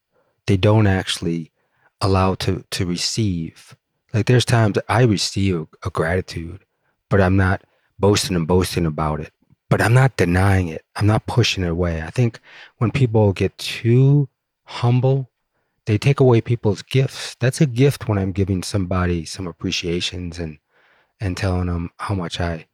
They 0.47 0.57
don't 0.57 0.87
actually 0.87 1.53
allow 2.01 2.35
to 2.37 2.65
to 2.71 2.87
receive. 2.87 3.77
Like 4.15 4.27
there's 4.27 4.45
times 4.47 4.79
I 4.89 5.03
receive 5.03 5.67
a 5.85 5.91
gratitude, 5.91 6.65
but 7.11 7.21
I'm 7.21 7.37
not 7.37 7.63
boasting 7.99 8.37
and 8.37 8.47
boasting 8.47 8.87
about 8.87 9.21
it 9.21 9.33
but 9.69 9.81
I'm 9.83 9.95
not 9.95 10.17
denying 10.17 10.69
it. 10.69 10.85
I'm 10.95 11.07
not 11.07 11.27
pushing 11.27 11.65
it 11.65 11.71
away. 11.71 12.03
I 12.03 12.11
think 12.11 12.41
when 12.79 12.91
people 12.91 13.33
get 13.33 13.57
too 13.59 14.29
humble, 14.65 15.31
they 15.87 15.99
take 15.99 16.21
away 16.21 16.41
people's 16.41 16.83
gifts. 16.83 17.37
That's 17.41 17.61
a 17.61 17.67
gift 17.67 18.09
when 18.09 18.19
I'm 18.19 18.33
giving 18.33 18.63
somebody 18.63 19.25
some 19.25 19.47
appreciations 19.47 20.39
and 20.39 20.59
and 21.19 21.37
telling 21.37 21.67
them 21.67 21.91
how 21.99 22.15
much 22.15 22.41
I 22.41 22.67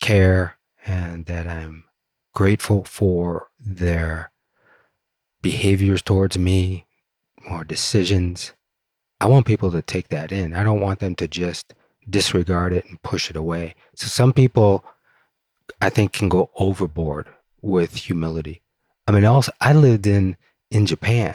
care 0.00 0.58
and 0.86 1.24
that 1.26 1.46
I'm 1.46 1.84
grateful 2.34 2.84
for 2.84 3.48
their 3.58 4.30
behaviors 5.40 6.02
towards 6.02 6.38
me 6.38 6.86
or 7.50 7.64
decisions. 7.64 8.52
I 9.20 9.26
want 9.26 9.46
people 9.46 9.70
to 9.72 9.82
take 9.82 10.08
that 10.08 10.30
in. 10.30 10.54
I 10.54 10.62
don't 10.62 10.80
want 10.80 11.00
them 11.00 11.14
to 11.16 11.28
just 11.28 11.74
disregard 12.08 12.72
it 12.72 12.86
and 12.86 13.02
push 13.02 13.30
it 13.30 13.36
away. 13.36 13.74
So 13.94 14.06
some 14.06 14.32
people 14.32 14.84
I 15.80 15.90
think 15.90 16.12
can 16.12 16.28
go 16.28 16.50
overboard 16.56 17.26
with 17.62 17.94
humility. 17.94 18.62
I 19.06 19.12
mean, 19.12 19.24
also 19.24 19.52
I 19.60 19.72
lived 19.72 20.06
in 20.06 20.36
in 20.70 20.86
Japan. 20.86 21.34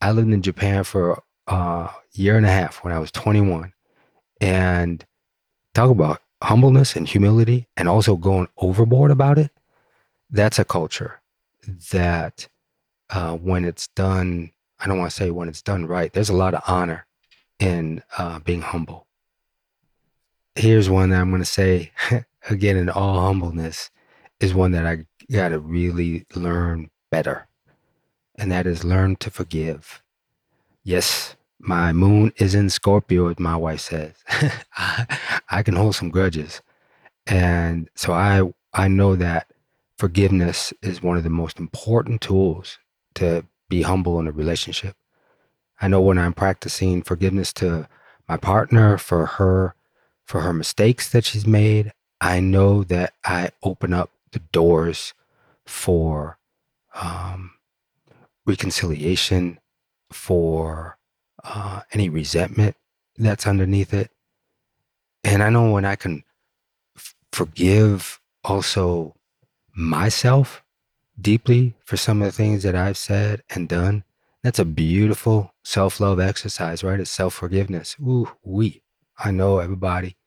I 0.00 0.12
lived 0.12 0.30
in 0.30 0.42
Japan 0.42 0.84
for 0.84 1.22
a 1.46 1.90
year 2.12 2.36
and 2.36 2.46
a 2.46 2.50
half 2.50 2.84
when 2.84 2.92
I 2.92 2.98
was 2.98 3.10
21, 3.10 3.72
and 4.40 5.04
talk 5.74 5.90
about 5.90 6.22
humbleness 6.42 6.94
and 6.94 7.08
humility, 7.08 7.68
and 7.76 7.88
also 7.88 8.16
going 8.16 8.48
overboard 8.58 9.10
about 9.10 9.38
it. 9.38 9.50
That's 10.30 10.58
a 10.58 10.64
culture 10.64 11.20
that, 11.90 12.48
uh, 13.10 13.36
when 13.36 13.64
it's 13.64 13.88
done, 13.88 14.52
I 14.78 14.86
don't 14.86 14.98
want 14.98 15.10
to 15.10 15.16
say 15.16 15.30
when 15.30 15.48
it's 15.48 15.62
done 15.62 15.86
right. 15.86 16.12
There's 16.12 16.28
a 16.28 16.36
lot 16.36 16.54
of 16.54 16.62
honor 16.66 17.06
in 17.58 18.02
uh, 18.18 18.38
being 18.40 18.62
humble. 18.62 19.07
Here's 20.58 20.90
one 20.90 21.10
that 21.10 21.20
I'm 21.20 21.30
going 21.30 21.40
to 21.40 21.46
say 21.46 21.92
again, 22.50 22.76
in 22.76 22.90
all 22.90 23.20
humbleness, 23.20 23.90
is 24.40 24.52
one 24.52 24.72
that 24.72 24.84
I 24.84 25.04
got 25.30 25.50
to 25.50 25.60
really 25.60 26.26
learn 26.34 26.90
better. 27.12 27.46
And 28.36 28.50
that 28.50 28.66
is 28.66 28.82
learn 28.82 29.14
to 29.16 29.30
forgive. 29.30 30.02
Yes, 30.82 31.36
my 31.60 31.92
moon 31.92 32.32
is 32.38 32.56
in 32.56 32.70
Scorpio, 32.70 33.28
as 33.28 33.38
my 33.38 33.54
wife 33.54 33.82
says. 33.82 34.14
I, 35.48 35.62
can 35.62 35.76
hold 35.76 35.94
some 35.94 36.10
grudges. 36.10 36.60
And 37.24 37.88
so 37.94 38.12
I 38.12 38.50
I 38.74 38.88
know 38.88 39.14
that 39.14 39.52
forgiveness 39.96 40.72
is 40.82 41.00
one 41.00 41.16
of 41.16 41.22
the 41.22 41.30
most 41.30 41.60
important 41.60 42.20
tools 42.20 42.80
to 43.14 43.44
be 43.68 43.82
humble 43.82 44.18
in 44.18 44.26
a 44.26 44.32
relationship. 44.32 44.96
I 45.80 45.86
know 45.86 46.00
when 46.00 46.18
I'm 46.18 46.32
practicing 46.32 47.02
forgiveness 47.02 47.52
to 47.54 47.88
my 48.28 48.36
partner 48.36 48.98
for 48.98 49.26
her 49.26 49.76
for 50.28 50.42
her 50.42 50.52
mistakes 50.52 51.08
that 51.10 51.24
she's 51.24 51.46
made, 51.46 51.92
I 52.20 52.40
know 52.40 52.84
that 52.84 53.14
I 53.24 53.50
open 53.62 53.94
up 53.94 54.10
the 54.32 54.40
doors 54.40 55.14
for 55.64 56.38
um, 56.94 57.52
reconciliation, 58.44 59.58
for 60.12 60.98
uh, 61.44 61.80
any 61.92 62.10
resentment 62.10 62.76
that's 63.16 63.46
underneath 63.46 63.94
it. 63.94 64.10
And 65.24 65.42
I 65.42 65.48
know 65.48 65.72
when 65.72 65.86
I 65.86 65.96
can 65.96 66.24
f- 66.94 67.14
forgive 67.32 68.20
also 68.44 69.14
myself 69.74 70.62
deeply 71.18 71.74
for 71.84 71.96
some 71.96 72.20
of 72.20 72.26
the 72.28 72.32
things 72.32 72.64
that 72.64 72.74
I've 72.76 72.98
said 72.98 73.42
and 73.48 73.66
done, 73.66 74.04
that's 74.42 74.58
a 74.58 74.66
beautiful 74.66 75.54
self 75.64 76.00
love 76.00 76.20
exercise, 76.20 76.84
right? 76.84 77.00
It's 77.00 77.10
self 77.10 77.32
forgiveness. 77.32 77.96
Ooh, 78.00 78.30
we. 78.44 78.82
I 79.18 79.30
know 79.30 79.58
everybody. 79.58 80.17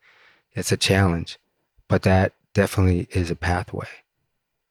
It's 0.54 0.72
a 0.72 0.78
challenge, 0.78 1.40
but 1.88 2.04
that 2.04 2.34
definitely 2.54 3.08
is 3.12 3.32
a 3.32 3.36
pathway. 3.36 3.88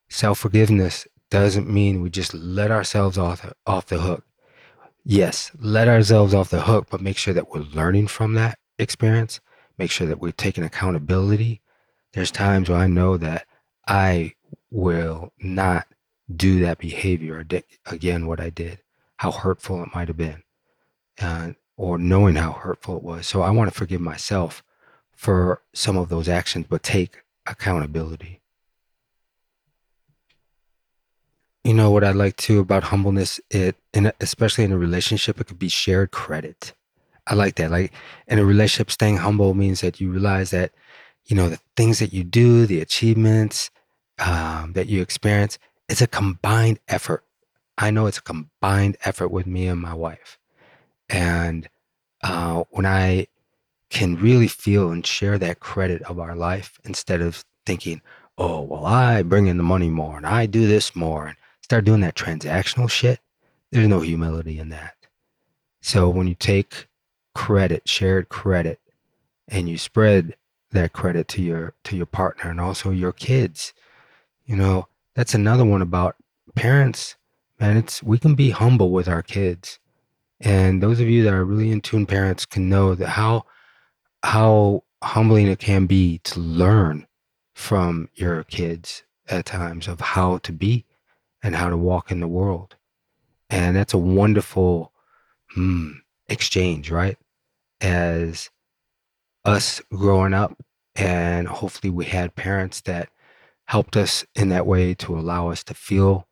Self 0.08 0.38
forgiveness 0.38 1.06
doesn't 1.30 1.68
mean 1.68 2.02
we 2.02 2.10
just 2.10 2.34
let 2.34 2.70
ourselves 2.70 3.16
off, 3.16 3.42
the, 3.42 3.54
off 3.66 3.86
the 3.86 4.00
hook. 4.00 4.24
Yes, 5.04 5.50
let 5.58 5.88
ourselves 5.88 6.34
off 6.34 6.50
the 6.50 6.62
hook, 6.62 6.88
but 6.90 7.00
make 7.00 7.16
sure 7.16 7.32
that 7.32 7.50
we're 7.50 7.60
learning 7.60 8.08
from 8.08 8.34
that 8.34 8.58
experience. 8.78 9.40
Make 9.78 9.90
sure 9.90 10.06
that 10.06 10.20
we're 10.20 10.32
taking 10.32 10.64
accountability. 10.64 11.62
There's 12.12 12.30
times 12.30 12.68
where 12.68 12.78
I 12.78 12.86
know 12.86 13.16
that 13.16 13.46
I 13.86 14.34
will 14.70 15.32
not 15.38 15.86
do 16.34 16.60
that 16.60 16.78
behavior 16.78 17.44
again, 17.86 18.26
what 18.26 18.40
I 18.40 18.50
did, 18.50 18.80
how 19.16 19.32
hurtful 19.32 19.82
it 19.82 19.94
might 19.94 20.08
have 20.08 20.16
been, 20.16 20.42
uh, 21.20 21.52
or 21.76 21.96
knowing 21.98 22.36
how 22.36 22.52
hurtful 22.52 22.96
it 22.96 23.02
was. 23.02 23.26
So 23.26 23.42
I 23.42 23.50
want 23.50 23.72
to 23.72 23.76
forgive 23.76 24.00
myself 24.00 24.62
for 25.20 25.60
some 25.74 25.98
of 25.98 26.08
those 26.08 26.30
actions, 26.30 26.64
but 26.66 26.82
take 26.82 27.18
accountability. 27.46 28.40
You 31.62 31.74
know 31.74 31.90
what 31.90 32.04
I 32.04 32.12
like 32.12 32.38
too 32.38 32.58
about 32.58 32.84
humbleness? 32.84 33.38
It, 33.50 33.76
and 33.92 34.14
especially 34.22 34.64
in 34.64 34.72
a 34.72 34.78
relationship, 34.78 35.38
it 35.38 35.46
could 35.46 35.58
be 35.58 35.68
shared 35.68 36.10
credit. 36.10 36.72
I 37.26 37.34
like 37.34 37.56
that. 37.56 37.70
Like 37.70 37.92
in 38.28 38.38
a 38.38 38.46
relationship, 38.46 38.90
staying 38.90 39.18
humble 39.18 39.52
means 39.52 39.82
that 39.82 40.00
you 40.00 40.10
realize 40.10 40.52
that, 40.52 40.72
you 41.26 41.36
know, 41.36 41.50
the 41.50 41.60
things 41.76 41.98
that 41.98 42.14
you 42.14 42.24
do, 42.24 42.64
the 42.64 42.80
achievements 42.80 43.70
um, 44.20 44.72
that 44.72 44.86
you 44.86 45.02
experience, 45.02 45.58
it's 45.90 46.00
a 46.00 46.06
combined 46.06 46.80
effort. 46.88 47.24
I 47.76 47.90
know 47.90 48.06
it's 48.06 48.16
a 48.16 48.22
combined 48.22 48.96
effort 49.04 49.28
with 49.28 49.46
me 49.46 49.66
and 49.66 49.82
my 49.82 49.92
wife. 49.92 50.38
And 51.10 51.68
uh, 52.22 52.64
when 52.70 52.86
I 52.86 53.26
can 53.90 54.16
really 54.16 54.48
feel 54.48 54.90
and 54.90 55.04
share 55.04 55.38
that 55.38 55.60
credit 55.60 56.02
of 56.02 56.18
our 56.18 56.36
life 56.36 56.78
instead 56.84 57.20
of 57.20 57.44
thinking, 57.66 58.00
oh, 58.38 58.62
well, 58.62 58.86
I 58.86 59.22
bring 59.22 59.48
in 59.48 59.56
the 59.56 59.62
money 59.62 59.90
more 59.90 60.16
and 60.16 60.26
I 60.26 60.46
do 60.46 60.66
this 60.66 60.96
more 60.96 61.26
and 61.26 61.36
start 61.60 61.84
doing 61.84 62.00
that 62.00 62.14
transactional 62.14 62.90
shit, 62.90 63.20
there's 63.70 63.88
no 63.88 64.00
humility 64.00 64.58
in 64.58 64.70
that. 64.70 64.94
So 65.82 66.08
when 66.08 66.26
you 66.26 66.34
take 66.34 66.88
credit, 67.34 67.88
shared 67.88 68.28
credit, 68.28 68.80
and 69.48 69.68
you 69.68 69.78
spread 69.78 70.36
that 70.70 70.92
credit 70.92 71.26
to 71.28 71.42
your 71.42 71.74
to 71.84 71.96
your 71.96 72.06
partner 72.06 72.50
and 72.50 72.60
also 72.60 72.90
your 72.90 73.12
kids, 73.12 73.72
you 74.44 74.56
know, 74.56 74.86
that's 75.14 75.34
another 75.34 75.64
one 75.64 75.82
about 75.82 76.16
parents. 76.54 77.16
Man, 77.60 77.76
it's 77.76 78.02
we 78.02 78.18
can 78.18 78.34
be 78.34 78.50
humble 78.50 78.90
with 78.90 79.08
our 79.08 79.22
kids. 79.22 79.78
And 80.40 80.82
those 80.82 81.00
of 81.00 81.08
you 81.08 81.22
that 81.24 81.34
are 81.34 81.44
really 81.44 81.70
in 81.70 81.80
tune 81.80 82.06
parents 82.06 82.46
can 82.46 82.68
know 82.68 82.94
that 82.94 83.08
how 83.08 83.44
how 84.22 84.84
humbling 85.02 85.46
it 85.46 85.58
can 85.58 85.86
be 85.86 86.18
to 86.18 86.40
learn 86.40 87.06
from 87.54 88.08
your 88.14 88.44
kids 88.44 89.02
at 89.28 89.46
times 89.46 89.88
of 89.88 90.00
how 90.00 90.38
to 90.38 90.52
be 90.52 90.84
and 91.42 91.54
how 91.54 91.70
to 91.70 91.76
walk 91.76 92.10
in 92.10 92.20
the 92.20 92.28
world. 92.28 92.76
And 93.48 93.76
that's 93.76 93.94
a 93.94 93.98
wonderful 93.98 94.92
mm, 95.56 95.94
exchange, 96.28 96.90
right? 96.90 97.16
As 97.80 98.50
us 99.44 99.80
growing 99.90 100.34
up, 100.34 100.56
and 100.96 101.48
hopefully 101.48 101.90
we 101.90 102.04
had 102.04 102.34
parents 102.34 102.80
that 102.82 103.08
helped 103.66 103.96
us 103.96 104.24
in 104.34 104.48
that 104.50 104.66
way 104.66 104.94
to 104.94 105.18
allow 105.18 105.50
us 105.50 105.62
to 105.64 105.74
feel 105.74 106.26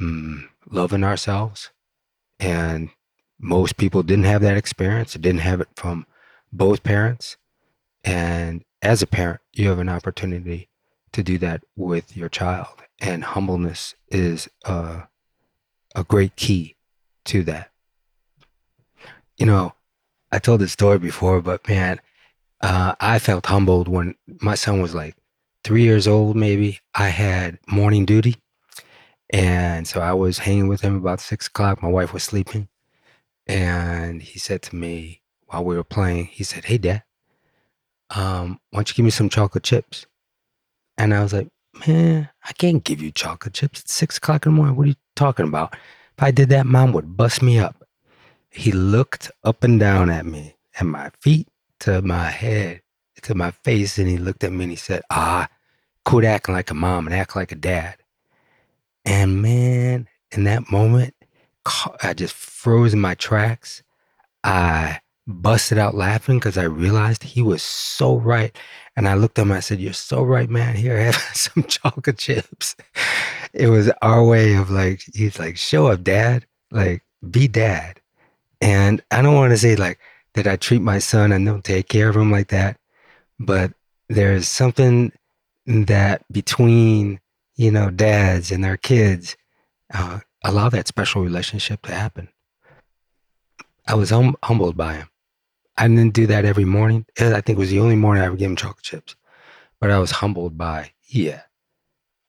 mm, 0.00 0.48
love 0.68 0.92
in 0.92 1.04
ourselves. 1.04 1.70
And 2.40 2.90
most 3.38 3.76
people 3.76 4.02
didn't 4.02 4.24
have 4.24 4.42
that 4.42 4.56
experience, 4.56 5.14
didn't 5.14 5.40
have 5.40 5.60
it 5.60 5.68
from 5.76 6.06
both 6.56 6.82
parents. 6.82 7.36
And 8.04 8.64
as 8.82 9.02
a 9.02 9.06
parent, 9.06 9.40
you 9.52 9.68
have 9.68 9.78
an 9.78 9.88
opportunity 9.88 10.68
to 11.12 11.22
do 11.22 11.38
that 11.38 11.62
with 11.76 12.16
your 12.16 12.28
child. 12.28 12.82
And 13.00 13.24
humbleness 13.24 13.94
is 14.08 14.48
a, 14.64 15.08
a 15.94 16.04
great 16.04 16.36
key 16.36 16.76
to 17.26 17.42
that. 17.44 17.70
You 19.36 19.46
know, 19.46 19.74
I 20.32 20.38
told 20.38 20.60
this 20.60 20.72
story 20.72 20.98
before, 20.98 21.40
but 21.40 21.68
man, 21.68 22.00
uh, 22.60 22.94
I 23.00 23.18
felt 23.18 23.46
humbled 23.46 23.88
when 23.88 24.14
my 24.40 24.54
son 24.54 24.80
was 24.80 24.94
like 24.94 25.14
three 25.62 25.82
years 25.82 26.06
old, 26.08 26.36
maybe. 26.36 26.80
I 26.94 27.08
had 27.08 27.58
morning 27.66 28.04
duty. 28.04 28.36
And 29.30 29.86
so 29.86 30.00
I 30.00 30.12
was 30.12 30.38
hanging 30.38 30.68
with 30.68 30.80
him 30.80 30.96
about 30.96 31.20
six 31.20 31.48
o'clock. 31.48 31.82
My 31.82 31.88
wife 31.88 32.12
was 32.12 32.22
sleeping. 32.22 32.68
And 33.46 34.22
he 34.22 34.38
said 34.38 34.62
to 34.62 34.76
me, 34.76 35.22
while 35.46 35.64
we 35.64 35.76
were 35.76 35.84
playing, 35.84 36.26
he 36.26 36.44
said, 36.44 36.64
Hey, 36.64 36.78
dad, 36.78 37.02
um, 38.10 38.60
why 38.70 38.78
don't 38.78 38.88
you 38.88 38.94
give 38.94 39.04
me 39.04 39.10
some 39.10 39.28
chocolate 39.28 39.64
chips? 39.64 40.06
And 40.98 41.14
I 41.14 41.22
was 41.22 41.32
like, 41.32 41.48
Man, 41.86 42.28
I 42.44 42.52
can't 42.52 42.82
give 42.84 43.02
you 43.02 43.10
chocolate 43.10 43.54
chips. 43.54 43.80
It's 43.80 43.92
six 43.92 44.16
o'clock 44.16 44.46
in 44.46 44.52
the 44.52 44.56
morning. 44.56 44.76
What 44.76 44.84
are 44.84 44.90
you 44.90 44.96
talking 45.14 45.46
about? 45.46 45.74
If 46.16 46.22
I 46.22 46.30
did 46.30 46.48
that, 46.48 46.66
mom 46.66 46.92
would 46.92 47.16
bust 47.16 47.42
me 47.42 47.58
up. 47.58 47.84
He 48.48 48.72
looked 48.72 49.30
up 49.44 49.62
and 49.62 49.78
down 49.78 50.08
at 50.08 50.24
me, 50.24 50.56
at 50.80 50.86
my 50.86 51.10
feet, 51.20 51.48
to 51.80 52.00
my 52.00 52.30
head, 52.30 52.80
to 53.22 53.34
my 53.34 53.50
face, 53.50 53.98
and 53.98 54.08
he 54.08 54.16
looked 54.16 54.42
at 54.42 54.52
me 54.52 54.64
and 54.64 54.72
he 54.72 54.76
said, 54.76 55.02
Ah, 55.10 55.48
quit 56.06 56.24
acting 56.24 56.54
like 56.54 56.70
a 56.70 56.74
mom 56.74 57.06
and 57.06 57.14
act 57.14 57.36
like 57.36 57.52
a 57.52 57.56
dad. 57.56 57.96
And 59.04 59.42
man, 59.42 60.08
in 60.32 60.44
that 60.44 60.70
moment, 60.70 61.14
I 62.02 62.14
just 62.14 62.34
froze 62.34 62.94
in 62.94 63.00
my 63.00 63.14
tracks. 63.14 63.82
I 64.42 65.00
busted 65.26 65.78
out 65.78 65.94
laughing 65.94 66.38
because 66.38 66.56
I 66.56 66.64
realized 66.64 67.22
he 67.22 67.42
was 67.42 67.62
so 67.62 68.16
right. 68.16 68.56
And 68.96 69.08
I 69.08 69.14
looked 69.14 69.38
at 69.38 69.42
him, 69.42 69.52
I 69.52 69.60
said, 69.60 69.80
You're 69.80 69.92
so 69.92 70.22
right, 70.22 70.48
man. 70.48 70.76
Here, 70.76 70.98
have 71.12 71.16
some 71.34 71.64
chocolate 71.64 72.18
chips. 72.18 72.76
It 73.52 73.68
was 73.68 73.90
our 74.02 74.24
way 74.24 74.54
of 74.54 74.70
like, 74.70 75.02
he's 75.14 75.38
like, 75.38 75.56
Show 75.56 75.88
up, 75.88 76.02
dad. 76.02 76.46
Like, 76.70 77.02
be 77.30 77.48
dad. 77.48 78.00
And 78.60 79.02
I 79.10 79.22
don't 79.22 79.34
want 79.34 79.52
to 79.52 79.58
say 79.58 79.76
like 79.76 79.98
that 80.34 80.46
I 80.46 80.56
treat 80.56 80.82
my 80.82 80.98
son 80.98 81.32
and 81.32 81.44
don't 81.44 81.64
take 81.64 81.88
care 81.88 82.08
of 82.08 82.16
him 82.16 82.30
like 82.30 82.48
that. 82.48 82.78
But 83.38 83.72
there's 84.08 84.48
something 84.48 85.12
that 85.66 86.24
between, 86.30 87.20
you 87.56 87.70
know, 87.70 87.90
dads 87.90 88.50
and 88.50 88.62
their 88.64 88.76
kids, 88.76 89.36
uh, 89.92 90.20
allow 90.44 90.68
that 90.68 90.88
special 90.88 91.22
relationship 91.22 91.82
to 91.82 91.92
happen. 91.92 92.28
I 93.86 93.94
was 93.94 94.10
hum- 94.10 94.36
humbled 94.42 94.76
by 94.76 94.94
him. 94.94 95.08
I 95.78 95.88
didn't 95.88 96.14
do 96.14 96.26
that 96.28 96.44
every 96.44 96.64
morning. 96.64 97.06
I 97.18 97.40
think 97.40 97.50
it 97.50 97.58
was 97.58 97.70
the 97.70 97.80
only 97.80 97.96
morning 97.96 98.22
I 98.22 98.26
ever 98.26 98.36
gave 98.36 98.48
him 98.48 98.56
chocolate 98.56 98.82
chips. 98.82 99.14
But 99.80 99.90
I 99.90 99.98
was 99.98 100.10
humbled 100.10 100.56
by, 100.56 100.92
yeah, 101.06 101.42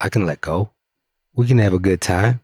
I 0.01 0.09
can 0.09 0.25
let 0.25 0.41
go. 0.41 0.71
We 1.33 1.47
can 1.47 1.59
have 1.59 1.73
a 1.73 1.79
good 1.79 2.01
time. 2.01 2.41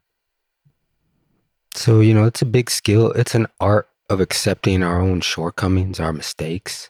So, 1.75 1.99
you 1.99 2.13
know, 2.13 2.25
it's 2.25 2.41
a 2.41 2.45
big 2.45 2.69
skill. 2.69 3.11
It's 3.11 3.35
an 3.35 3.47
art 3.59 3.89
of 4.09 4.21
accepting 4.21 4.83
our 4.83 5.01
own 5.01 5.21
shortcomings, 5.21 5.99
our 5.99 6.13
mistakes. 6.13 6.89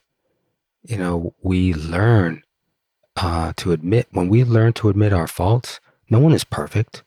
You 0.83 0.97
know, 0.97 1.33
we 1.41 1.73
learn 1.73 2.43
uh, 3.15 3.53
to 3.57 3.71
admit, 3.71 4.07
when 4.11 4.27
we 4.27 4.43
learn 4.43 4.73
to 4.73 4.89
admit 4.89 5.13
our 5.13 5.27
faults, 5.27 5.79
no 6.09 6.19
one 6.19 6.33
is 6.33 6.43
perfect 6.43 7.03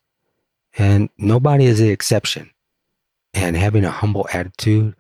and 0.77 1.11
nobody 1.19 1.67
is 1.67 1.79
the 1.79 1.91
exception. 1.91 2.51
And 3.35 3.55
having 3.57 3.85
a 3.85 3.91
humble 3.91 4.27
attitude 4.33 4.97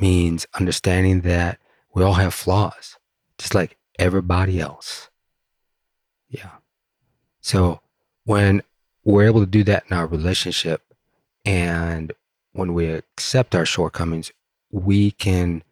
means 0.00 0.46
understanding 0.54 1.22
that 1.22 1.58
we 1.94 2.02
all 2.02 2.14
have 2.14 2.34
flaws, 2.34 2.96
just 3.38 3.54
like 3.54 3.76
everybody 3.98 4.60
else. 4.60 5.10
Yeah. 6.28 6.50
So 7.40 7.80
when 8.24 8.62
we're 9.04 9.26
able 9.26 9.40
to 9.40 9.46
do 9.46 9.64
that 9.64 9.84
in 9.88 9.96
our 9.96 10.06
relationship 10.06 10.82
and 11.44 12.12
when 12.52 12.74
we 12.74 12.86
accept 12.86 13.54
our 13.54 13.64
shortcomings, 13.64 14.32
we 14.70 15.12
can 15.12 15.62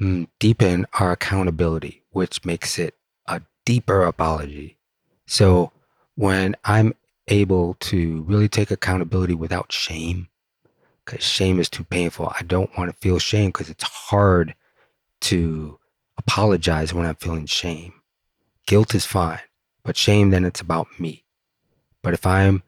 mm, 0.00 0.26
deepen 0.38 0.86
our 0.98 1.12
accountability, 1.12 2.02
which 2.10 2.44
makes 2.44 2.78
it 2.78 2.94
a 3.26 3.42
deeper 3.64 4.02
apology. 4.02 4.78
So 5.26 5.72
when 6.16 6.56
I'm 6.64 6.94
able 7.28 7.74
to 7.74 8.22
really 8.22 8.48
take 8.48 8.70
accountability 8.70 9.34
without 9.34 9.72
shame, 9.72 10.28
because 11.10 11.24
shame 11.24 11.58
is 11.58 11.68
too 11.68 11.84
painful. 11.84 12.32
I 12.38 12.42
don't 12.42 12.70
want 12.78 12.90
to 12.90 12.96
feel 12.96 13.18
shame 13.18 13.48
because 13.48 13.68
it's 13.68 13.84
hard 13.84 14.54
to 15.22 15.78
apologize 16.16 16.94
when 16.94 17.06
I'm 17.06 17.16
feeling 17.16 17.46
shame. 17.46 17.94
Guilt 18.66 18.94
is 18.94 19.04
fine, 19.04 19.40
but 19.82 19.96
shame, 19.96 20.30
then 20.30 20.44
it's 20.44 20.60
about 20.60 20.86
me. 20.98 21.24
But 22.02 22.14
if 22.14 22.26
I'm 22.26 22.62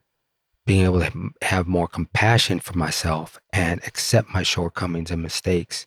being 0.67 0.85
able 0.85 1.01
to 1.01 1.31
have 1.43 1.67
more 1.67 1.89
compassion 1.89 2.61
for 2.61 2.77
myself 2.77 3.39
and 3.53 3.81
accept 3.87 4.31
my 4.31 4.43
shortcomings 4.43 5.11
and 5.11 5.23
mistakes, 5.23 5.87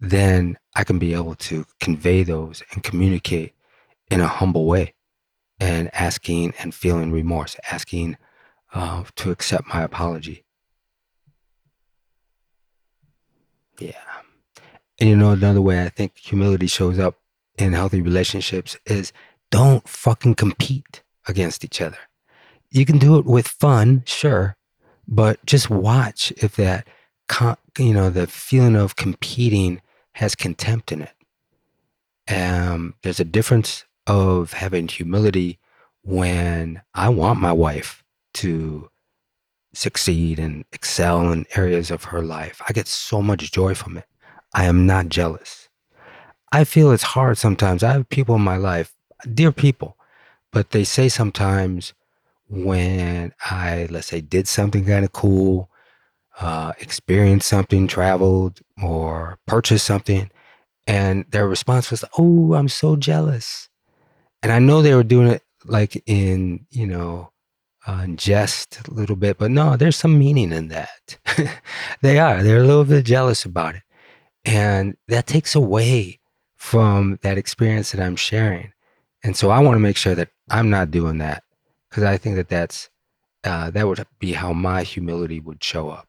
then 0.00 0.58
I 0.74 0.84
can 0.84 0.98
be 0.98 1.14
able 1.14 1.34
to 1.36 1.66
convey 1.80 2.22
those 2.22 2.62
and 2.72 2.82
communicate 2.82 3.54
in 4.10 4.20
a 4.20 4.26
humble 4.26 4.66
way 4.66 4.94
and 5.58 5.90
asking 5.94 6.54
and 6.58 6.74
feeling 6.74 7.12
remorse, 7.12 7.56
asking 7.70 8.16
uh, 8.74 9.04
to 9.16 9.30
accept 9.30 9.68
my 9.68 9.82
apology. 9.82 10.45
Yeah. 13.78 13.92
And 14.98 15.10
you 15.10 15.16
know, 15.16 15.30
another 15.30 15.60
way 15.60 15.82
I 15.82 15.88
think 15.88 16.16
humility 16.16 16.66
shows 16.66 16.98
up 16.98 17.16
in 17.58 17.72
healthy 17.72 18.00
relationships 18.00 18.76
is 18.86 19.12
don't 19.50 19.86
fucking 19.88 20.34
compete 20.34 21.02
against 21.26 21.64
each 21.64 21.80
other. 21.80 21.98
You 22.70 22.84
can 22.84 22.98
do 22.98 23.18
it 23.18 23.24
with 23.24 23.48
fun, 23.48 24.02
sure, 24.06 24.56
but 25.06 25.44
just 25.46 25.70
watch 25.70 26.32
if 26.38 26.56
that, 26.56 26.86
you 27.78 27.94
know, 27.94 28.10
the 28.10 28.26
feeling 28.26 28.76
of 28.76 28.96
competing 28.96 29.80
has 30.12 30.34
contempt 30.34 30.92
in 30.92 31.02
it. 31.02 31.12
Um, 32.28 32.94
there's 33.02 33.20
a 33.20 33.24
difference 33.24 33.84
of 34.06 34.54
having 34.54 34.88
humility 34.88 35.58
when 36.02 36.82
I 36.94 37.08
want 37.08 37.40
my 37.40 37.52
wife 37.52 38.02
to 38.34 38.90
succeed 39.76 40.38
and 40.38 40.64
excel 40.72 41.30
in 41.32 41.46
areas 41.54 41.90
of 41.90 42.04
her 42.04 42.22
life. 42.22 42.60
I 42.68 42.72
get 42.72 42.88
so 42.88 43.22
much 43.22 43.52
joy 43.52 43.74
from 43.74 43.96
it. 43.98 44.06
I 44.54 44.64
am 44.64 44.86
not 44.86 45.08
jealous. 45.08 45.68
I 46.52 46.64
feel 46.64 46.92
it's 46.92 47.02
hard 47.02 47.38
sometimes. 47.38 47.82
I 47.82 47.92
have 47.92 48.08
people 48.08 48.36
in 48.36 48.40
my 48.40 48.56
life, 48.56 48.94
dear 49.34 49.52
people, 49.52 49.96
but 50.52 50.70
they 50.70 50.84
say 50.84 51.08
sometimes 51.08 51.92
when 52.48 53.32
I, 53.50 53.88
let's 53.90 54.06
say, 54.06 54.20
did 54.20 54.48
something 54.48 54.84
kind 54.86 55.04
of 55.04 55.12
cool, 55.12 55.70
uh, 56.40 56.72
experienced 56.78 57.48
something, 57.48 57.86
traveled, 57.88 58.60
or 58.82 59.38
purchased 59.46 59.84
something, 59.86 60.30
and 60.86 61.24
their 61.30 61.48
response 61.48 61.90
was, 61.90 62.04
"Oh, 62.18 62.54
I'm 62.54 62.68
so 62.68 62.96
jealous," 62.96 63.68
and 64.42 64.52
I 64.52 64.58
know 64.58 64.80
they 64.80 64.94
were 64.94 65.02
doing 65.02 65.28
it 65.28 65.42
like 65.64 66.02
in 66.06 66.66
you 66.70 66.86
know 66.86 67.32
uh, 67.86 68.06
jest 68.08 68.88
a 68.88 68.90
little 68.90 69.16
bit, 69.16 69.38
but 69.38 69.50
no, 69.50 69.76
there's 69.76 69.96
some 69.96 70.18
meaning 70.18 70.52
in 70.52 70.68
that. 70.68 71.18
they 72.02 72.18
are. 72.18 72.42
They're 72.42 72.62
a 72.62 72.66
little 72.66 72.84
bit 72.84 73.04
jealous 73.04 73.44
about 73.44 73.76
it, 73.76 73.82
and 74.44 74.96
that 75.08 75.26
takes 75.26 75.54
away 75.54 76.18
from 76.56 77.18
that 77.22 77.38
experience 77.38 77.92
that 77.92 78.00
I'm 78.00 78.16
sharing. 78.16 78.72
And 79.22 79.36
so 79.36 79.50
I 79.50 79.60
want 79.60 79.76
to 79.76 79.80
make 79.80 79.96
sure 79.96 80.14
that 80.14 80.30
I'm 80.50 80.68
not 80.68 80.90
doing 80.90 81.18
that 81.18 81.44
because 81.88 82.04
I 82.04 82.16
think 82.16 82.36
that 82.36 82.48
that's 82.48 82.90
uh, 83.44 83.70
that 83.70 83.86
would 83.86 84.04
be 84.18 84.32
how 84.32 84.52
my 84.52 84.82
humility 84.82 85.38
would 85.40 85.62
show 85.62 85.90
up. 85.90 86.08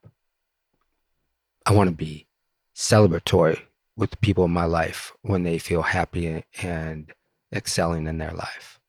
I 1.65 1.73
want 1.73 1.89
to 1.89 1.95
be 1.95 2.27
celebratory 2.75 3.61
with 3.95 4.11
the 4.11 4.17
people 4.17 4.45
in 4.45 4.51
my 4.51 4.65
life 4.65 5.13
when 5.21 5.43
they 5.43 5.57
feel 5.59 5.81
happy 5.81 6.43
and 6.61 7.13
excelling 7.53 8.07
in 8.07 8.17
their 8.17 8.31
life. 8.31 8.79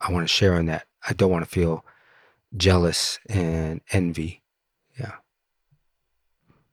I 0.00 0.12
want 0.12 0.26
to 0.26 0.32
share 0.32 0.54
in 0.58 0.66
that. 0.66 0.86
I 1.06 1.12
don't 1.12 1.30
want 1.30 1.44
to 1.44 1.50
feel 1.50 1.84
jealous 2.56 3.18
and 3.28 3.80
envy. 3.90 4.42
Yeah. 4.98 5.14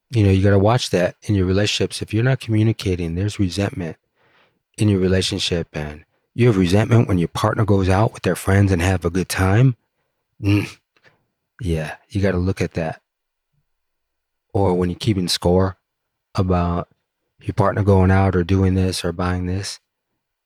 You 0.09 0.23
know, 0.23 0.31
you 0.31 0.43
got 0.43 0.51
to 0.51 0.59
watch 0.59 0.91
that 0.91 1.15
in 1.23 1.35
your 1.35 1.45
relationships. 1.45 2.01
If 2.01 2.13
you're 2.13 2.23
not 2.23 2.39
communicating, 2.39 3.15
there's 3.15 3.39
resentment 3.39 3.97
in 4.77 4.89
your 4.89 4.99
relationship 4.99 5.67
and 5.73 6.05
you 6.33 6.47
have 6.47 6.57
resentment 6.57 7.07
when 7.07 7.17
your 7.17 7.29
partner 7.29 7.65
goes 7.65 7.89
out 7.89 8.13
with 8.13 8.23
their 8.23 8.35
friends 8.35 8.71
and 8.71 8.81
have 8.81 9.05
a 9.05 9.09
good 9.09 9.29
time. 9.29 9.75
Mm, 10.41 10.77
yeah, 11.61 11.95
you 12.09 12.21
got 12.21 12.31
to 12.31 12.37
look 12.37 12.61
at 12.61 12.73
that. 12.73 13.01
Or 14.53 14.73
when 14.73 14.89
you're 14.89 14.99
keeping 14.99 15.27
score 15.27 15.77
about 16.33 16.89
your 17.41 17.53
partner 17.53 17.83
going 17.83 18.11
out 18.11 18.35
or 18.35 18.43
doing 18.43 18.75
this 18.75 19.03
or 19.03 19.11
buying 19.11 19.45
this, 19.45 19.79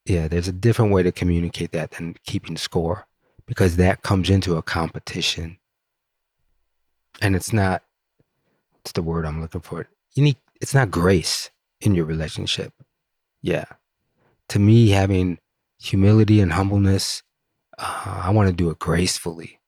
yeah, 0.05 0.27
there's 0.27 0.47
a 0.47 0.53
different 0.53 0.91
way 0.91 1.03
to 1.03 1.11
communicate 1.11 1.71
that 1.71 1.91
than 1.91 2.15
keeping 2.23 2.57
score 2.57 3.07
because 3.49 3.77
that 3.77 4.03
comes 4.03 4.29
into 4.29 4.57
a 4.57 4.61
competition. 4.61 5.57
And 7.19 7.35
it's 7.35 7.51
not, 7.51 7.81
what's 8.75 8.91
the 8.91 9.01
word 9.01 9.25
I'm 9.25 9.41
looking 9.41 9.61
for? 9.61 9.87
You 10.13 10.23
need, 10.23 10.37
it's 10.61 10.75
not 10.75 10.91
grace 10.91 11.49
in 11.81 11.95
your 11.95 12.05
relationship. 12.05 12.73
Yeah. 13.41 13.65
To 14.49 14.59
me, 14.59 14.89
having 14.89 15.39
humility 15.81 16.39
and 16.41 16.53
humbleness, 16.53 17.23
uh, 17.79 18.21
I 18.23 18.29
want 18.29 18.49
to 18.49 18.55
do 18.55 18.69
it 18.69 18.77
gracefully. 18.77 19.59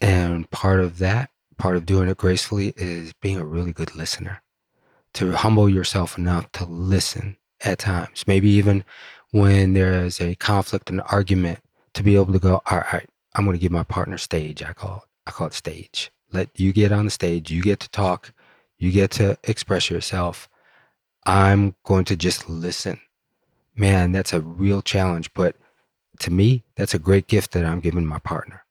And 0.00 0.48
part 0.50 0.78
of 0.78 0.98
that, 0.98 1.30
part 1.58 1.74
of 1.74 1.86
doing 1.86 2.08
it 2.08 2.16
gracefully 2.18 2.72
is 2.76 3.12
being 3.14 3.38
a 3.38 3.44
really 3.44 3.72
good 3.72 3.96
listener, 3.96 4.42
to 5.14 5.32
humble 5.32 5.68
yourself 5.68 6.16
enough 6.16 6.52
to 6.52 6.66
listen 6.66 7.36
at 7.64 7.80
times, 7.80 8.28
maybe 8.28 8.48
even 8.50 8.84
when 9.32 9.72
there's 9.72 10.20
a 10.20 10.36
conflict, 10.36 10.88
an 10.88 11.00
argument, 11.00 11.58
to 11.94 12.02
be 12.02 12.16
able 12.16 12.32
to 12.32 12.38
go, 12.38 12.62
all 12.66 12.82
right, 12.92 13.08
I'm 13.34 13.44
going 13.44 13.56
to 13.56 13.60
give 13.60 13.72
my 13.72 13.82
partner 13.82 14.18
stage. 14.18 14.62
I 14.62 14.72
call 14.72 14.98
it, 14.98 15.02
I 15.26 15.30
call 15.30 15.46
it 15.48 15.54
stage. 15.54 16.10
Let 16.32 16.48
you 16.58 16.72
get 16.72 16.92
on 16.92 17.04
the 17.04 17.10
stage. 17.10 17.50
You 17.50 17.62
get 17.62 17.80
to 17.80 17.90
talk. 17.90 18.32
You 18.78 18.90
get 18.90 19.10
to 19.12 19.38
express 19.44 19.90
yourself. 19.90 20.48
I'm 21.24 21.74
going 21.84 22.04
to 22.06 22.16
just 22.16 22.48
listen. 22.48 23.00
Man, 23.76 24.12
that's 24.12 24.32
a 24.32 24.40
real 24.40 24.82
challenge. 24.82 25.32
But 25.34 25.56
to 26.20 26.30
me, 26.30 26.64
that's 26.76 26.94
a 26.94 26.98
great 26.98 27.26
gift 27.26 27.52
that 27.52 27.64
I'm 27.64 27.80
giving 27.80 28.06
my 28.06 28.18
partner. 28.18 28.64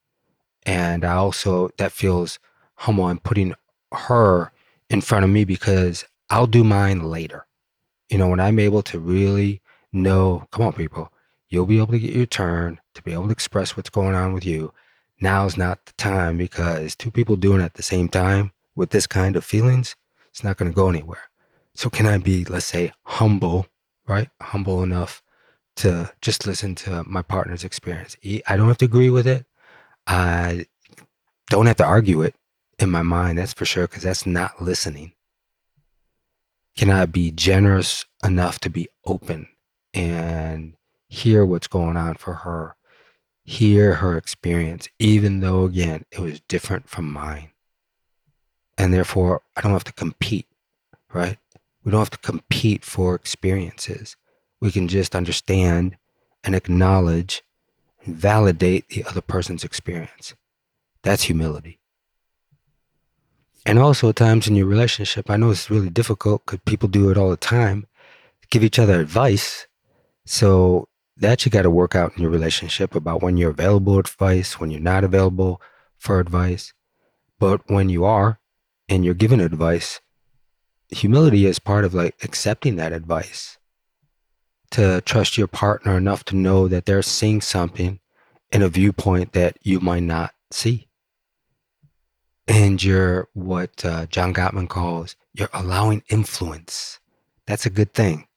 And 0.65 1.03
I 1.05 1.13
also, 1.13 1.69
that 1.77 1.91
feels 1.91 2.39
humble. 2.75 3.05
I'm 3.05 3.19
putting 3.19 3.55
her 3.91 4.51
in 4.89 5.01
front 5.01 5.23
of 5.23 5.31
me 5.31 5.43
because 5.43 6.05
I'll 6.29 6.47
do 6.47 6.63
mine 6.63 7.03
later. 7.03 7.45
You 8.09 8.17
know, 8.17 8.27
when 8.27 8.39
I'm 8.39 8.59
able 8.59 8.83
to 8.83 8.99
really 8.99 9.61
know, 9.93 10.47
come 10.51 10.65
on, 10.65 10.73
people, 10.73 11.11
you'll 11.51 11.67
be 11.67 11.77
able 11.77 11.91
to 11.91 11.99
get 11.99 12.15
your 12.15 12.25
turn 12.25 12.79
to 12.95 13.03
be 13.03 13.13
able 13.13 13.25
to 13.25 13.31
express 13.31 13.77
what's 13.77 13.89
going 13.89 14.15
on 14.15 14.33
with 14.33 14.45
you. 14.45 14.73
Now's 15.19 15.57
not 15.57 15.85
the 15.85 15.93
time 15.93 16.37
because 16.37 16.95
two 16.95 17.11
people 17.11 17.35
doing 17.35 17.61
it 17.61 17.65
at 17.65 17.73
the 17.75 17.83
same 17.83 18.09
time 18.09 18.51
with 18.75 18.89
this 18.89 19.05
kind 19.05 19.35
of 19.35 19.45
feelings, 19.45 19.95
it's 20.29 20.43
not 20.43 20.57
going 20.57 20.71
to 20.71 20.75
go 20.75 20.89
anywhere. 20.89 21.29
So, 21.75 21.89
can 21.89 22.07
I 22.07 22.17
be, 22.17 22.43
let's 22.45 22.65
say, 22.65 22.91
humble, 23.03 23.67
right? 24.07 24.29
Humble 24.41 24.81
enough 24.81 25.21
to 25.77 26.11
just 26.21 26.47
listen 26.47 26.73
to 26.75 27.03
my 27.05 27.21
partner's 27.21 27.63
experience. 27.63 28.17
I 28.47 28.57
don't 28.57 28.67
have 28.67 28.77
to 28.79 28.85
agree 28.85 29.09
with 29.09 29.27
it. 29.27 29.45
I 30.07 30.65
don't 31.49 31.67
have 31.67 31.77
to 31.77 31.85
argue 31.85 32.21
it 32.23 32.35
in 32.79 32.89
my 32.89 33.03
mind, 33.03 33.37
that's 33.37 33.53
for 33.53 33.65
sure, 33.65 33.87
because 33.87 34.03
that's 34.03 34.25
not 34.25 34.61
listening. 34.61 35.13
Can 36.75 36.89
I 36.89 37.05
be 37.05 37.31
generous 37.31 38.05
enough 38.23 38.59
to 38.61 38.69
be 38.69 38.87
open 39.05 39.47
and 39.93 40.73
hear 41.11 41.45
what's 41.45 41.67
going 41.67 41.97
on 41.97 42.15
for 42.15 42.33
her, 42.33 42.73
hear 43.43 43.95
her 43.95 44.15
experience, 44.15 44.87
even 44.97 45.41
though, 45.41 45.65
again, 45.65 46.05
it 46.09 46.19
was 46.19 46.39
different 46.47 46.87
from 46.87 47.11
mine. 47.11 47.49
And 48.77 48.93
therefore, 48.93 49.41
I 49.57 49.61
don't 49.61 49.73
have 49.73 49.83
to 49.83 49.93
compete, 49.93 50.47
right? 51.13 51.37
We 51.83 51.91
don't 51.91 51.99
have 51.99 52.11
to 52.11 52.17
compete 52.17 52.85
for 52.85 53.13
experiences. 53.13 54.15
We 54.61 54.71
can 54.71 54.87
just 54.87 55.13
understand 55.13 55.97
and 56.45 56.55
acknowledge 56.55 57.43
and 58.05 58.15
validate 58.15 58.87
the 58.87 59.03
other 59.03 59.21
person's 59.21 59.65
experience. 59.65 60.33
That's 61.03 61.23
humility. 61.23 61.79
And 63.65 63.77
also, 63.77 64.09
at 64.09 64.15
times 64.15 64.47
in 64.47 64.55
your 64.55 64.65
relationship, 64.65 65.29
I 65.29 65.35
know 65.35 65.51
it's 65.51 65.69
really 65.69 65.89
difficult 65.89 66.45
because 66.45 66.61
people 66.65 66.87
do 66.87 67.09
it 67.09 67.17
all 67.17 67.29
the 67.29 67.37
time, 67.37 67.85
give 68.49 68.63
each 68.63 68.79
other 68.79 69.01
advice. 69.01 69.67
So 70.25 70.87
that 71.21 71.45
you 71.45 71.51
got 71.51 71.61
to 71.61 71.69
work 71.69 71.95
out 71.95 72.13
in 72.15 72.21
your 72.21 72.31
relationship 72.31 72.95
about 72.95 73.21
when 73.21 73.37
you're 73.37 73.51
available 73.51 73.99
advice, 73.99 74.59
when 74.59 74.71
you're 74.71 74.81
not 74.81 75.03
available 75.03 75.61
for 75.97 76.19
advice. 76.19 76.73
But 77.39 77.61
when 77.69 77.89
you 77.89 78.03
are 78.05 78.39
and 78.89 79.05
you're 79.05 79.13
given 79.13 79.39
advice, 79.39 80.01
humility 80.89 81.45
is 81.45 81.59
part 81.59 81.85
of 81.85 81.93
like 81.93 82.15
accepting 82.23 82.75
that 82.75 82.91
advice. 82.91 83.57
To 84.71 85.01
trust 85.01 85.37
your 85.37 85.47
partner 85.47 85.97
enough 85.97 86.23
to 86.25 86.35
know 86.35 86.67
that 86.67 86.85
they're 86.85 87.01
seeing 87.01 87.41
something 87.41 87.99
in 88.51 88.61
a 88.61 88.69
viewpoint 88.69 89.33
that 89.33 89.57
you 89.61 89.79
might 89.79 90.03
not 90.03 90.33
see. 90.49 90.87
And 92.47 92.81
you're 92.81 93.27
what 93.33 93.85
uh, 93.85 94.07
John 94.07 94.33
Gottman 94.33 94.69
calls 94.69 95.15
you're 95.33 95.49
allowing 95.53 96.03
influence. 96.09 96.99
That's 97.45 97.65
a 97.65 97.69
good 97.69 97.93
thing 97.93 98.27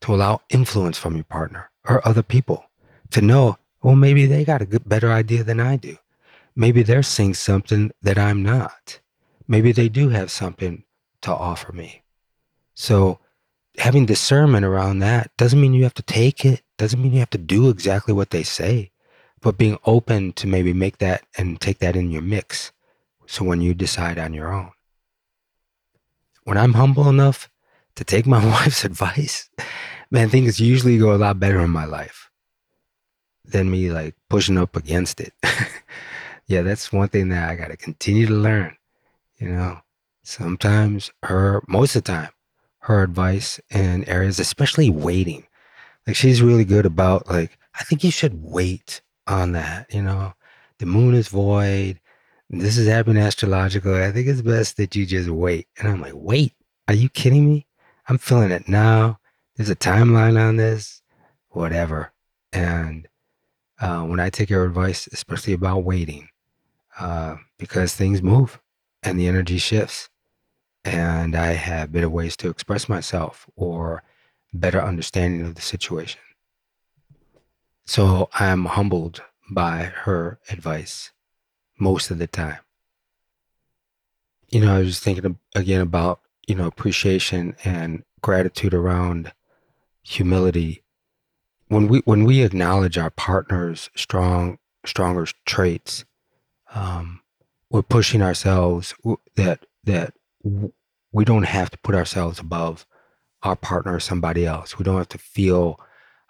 to 0.00 0.14
allow 0.14 0.40
influence 0.50 0.98
from 0.98 1.14
your 1.14 1.24
partner 1.24 1.71
or 1.88 2.06
other 2.06 2.22
people 2.22 2.64
to 3.10 3.20
know, 3.20 3.58
well, 3.82 3.96
maybe 3.96 4.26
they 4.26 4.44
got 4.44 4.62
a 4.62 4.66
good, 4.66 4.88
better 4.88 5.10
idea 5.10 5.42
than 5.44 5.60
I 5.60 5.76
do. 5.76 5.96
Maybe 6.54 6.82
they're 6.82 7.02
seeing 7.02 7.34
something 7.34 7.92
that 8.02 8.18
I'm 8.18 8.42
not. 8.42 9.00
Maybe 9.48 9.72
they 9.72 9.88
do 9.88 10.10
have 10.10 10.30
something 10.30 10.84
to 11.22 11.32
offer 11.32 11.72
me. 11.72 12.02
So 12.74 13.18
having 13.78 14.06
discernment 14.06 14.64
around 14.64 15.00
that 15.00 15.30
doesn't 15.36 15.60
mean 15.60 15.74
you 15.74 15.82
have 15.84 15.94
to 15.94 16.02
take 16.02 16.44
it, 16.44 16.62
doesn't 16.78 17.02
mean 17.02 17.12
you 17.12 17.20
have 17.20 17.30
to 17.30 17.38
do 17.38 17.68
exactly 17.68 18.14
what 18.14 18.30
they 18.30 18.42
say, 18.42 18.90
but 19.40 19.58
being 19.58 19.78
open 19.84 20.32
to 20.34 20.46
maybe 20.46 20.72
make 20.72 20.98
that 20.98 21.24
and 21.36 21.60
take 21.60 21.78
that 21.78 21.96
in 21.96 22.10
your 22.10 22.22
mix. 22.22 22.72
So 23.26 23.44
when 23.44 23.60
you 23.60 23.74
decide 23.74 24.18
on 24.18 24.34
your 24.34 24.52
own, 24.52 24.72
when 26.44 26.58
I'm 26.58 26.74
humble 26.74 27.08
enough 27.08 27.48
to 27.94 28.04
take 28.04 28.26
my 28.26 28.44
wife's 28.50 28.84
advice, 28.84 29.48
man, 30.12 30.28
things 30.28 30.60
usually 30.60 30.98
go 30.98 31.14
a 31.14 31.16
lot 31.16 31.40
better 31.40 31.60
in 31.60 31.70
my 31.70 31.86
life 31.86 32.30
than 33.46 33.70
me 33.70 33.90
like 33.90 34.14
pushing 34.28 34.58
up 34.58 34.76
against 34.76 35.20
it. 35.20 35.32
yeah, 36.46 36.60
that's 36.60 36.92
one 36.92 37.08
thing 37.08 37.30
that 37.30 37.48
I 37.48 37.56
got 37.56 37.68
to 37.68 37.76
continue 37.78 38.26
to 38.26 38.34
learn. 38.34 38.76
You 39.38 39.48
know, 39.48 39.80
sometimes 40.22 41.10
her, 41.22 41.62
most 41.66 41.96
of 41.96 42.04
the 42.04 42.12
time, 42.12 42.28
her 42.80 43.02
advice 43.02 43.58
in 43.70 44.04
areas, 44.04 44.38
especially 44.38 44.90
waiting. 44.90 45.46
Like 46.06 46.14
she's 46.14 46.42
really 46.42 46.66
good 46.66 46.84
about 46.84 47.28
like, 47.28 47.58
I 47.80 47.84
think 47.84 48.04
you 48.04 48.10
should 48.10 48.42
wait 48.42 49.00
on 49.26 49.52
that. 49.52 49.92
You 49.94 50.02
know, 50.02 50.34
the 50.78 50.86
moon 50.86 51.14
is 51.14 51.28
void. 51.28 51.98
This 52.50 52.76
is 52.76 52.86
happening 52.86 53.22
astrologically. 53.22 54.04
I 54.04 54.12
think 54.12 54.28
it's 54.28 54.42
best 54.42 54.76
that 54.76 54.94
you 54.94 55.06
just 55.06 55.30
wait. 55.30 55.68
And 55.78 55.88
I'm 55.88 56.02
like, 56.02 56.12
wait, 56.14 56.52
are 56.86 56.94
you 56.94 57.08
kidding 57.08 57.48
me? 57.48 57.66
I'm 58.08 58.18
feeling 58.18 58.50
it 58.50 58.68
now. 58.68 59.20
There's 59.56 59.70
a 59.70 59.76
timeline 59.76 60.40
on 60.40 60.56
this, 60.56 61.02
whatever. 61.50 62.12
And 62.52 63.08
uh, 63.80 64.02
when 64.02 64.20
I 64.20 64.30
take 64.30 64.50
your 64.50 64.64
advice, 64.64 65.08
especially 65.12 65.52
about 65.52 65.84
waiting, 65.84 66.28
uh, 66.98 67.36
because 67.58 67.94
things 67.94 68.22
move 68.22 68.60
and 69.02 69.18
the 69.18 69.26
energy 69.26 69.58
shifts, 69.58 70.08
and 70.84 71.36
I 71.36 71.52
have 71.52 71.92
better 71.92 72.08
ways 72.08 72.36
to 72.38 72.48
express 72.48 72.88
myself 72.88 73.48
or 73.56 74.02
better 74.52 74.82
understanding 74.82 75.46
of 75.46 75.54
the 75.54 75.62
situation. 75.62 76.20
So 77.84 78.28
I'm 78.34 78.64
humbled 78.66 79.22
by 79.50 79.84
her 79.84 80.38
advice 80.50 81.10
most 81.78 82.10
of 82.10 82.18
the 82.18 82.26
time. 82.26 82.58
You 84.50 84.60
know, 84.60 84.74
I 84.74 84.78
was 84.78 84.88
just 84.88 85.02
thinking 85.02 85.38
again 85.54 85.80
about, 85.80 86.20
you 86.46 86.54
know, 86.54 86.66
appreciation 86.66 87.56
and 87.64 88.04
gratitude 88.20 88.74
around 88.74 89.32
humility. 90.02 90.82
When 91.68 91.88
we 91.88 92.02
when 92.04 92.24
we 92.24 92.42
acknowledge 92.42 92.98
our 92.98 93.10
partner's 93.10 93.90
strong 93.96 94.58
stronger 94.84 95.26
traits, 95.46 96.04
um, 96.74 97.20
we're 97.70 97.82
pushing 97.82 98.22
ourselves 98.22 98.94
that 99.36 99.64
that 99.84 100.14
we 101.12 101.24
don't 101.24 101.44
have 101.44 101.70
to 101.70 101.78
put 101.78 101.94
ourselves 101.94 102.38
above 102.38 102.86
our 103.42 103.56
partner 103.56 103.94
or 103.96 104.00
somebody 104.00 104.46
else. 104.46 104.78
We 104.78 104.84
don't 104.84 104.98
have 104.98 105.08
to 105.08 105.18
feel 105.18 105.80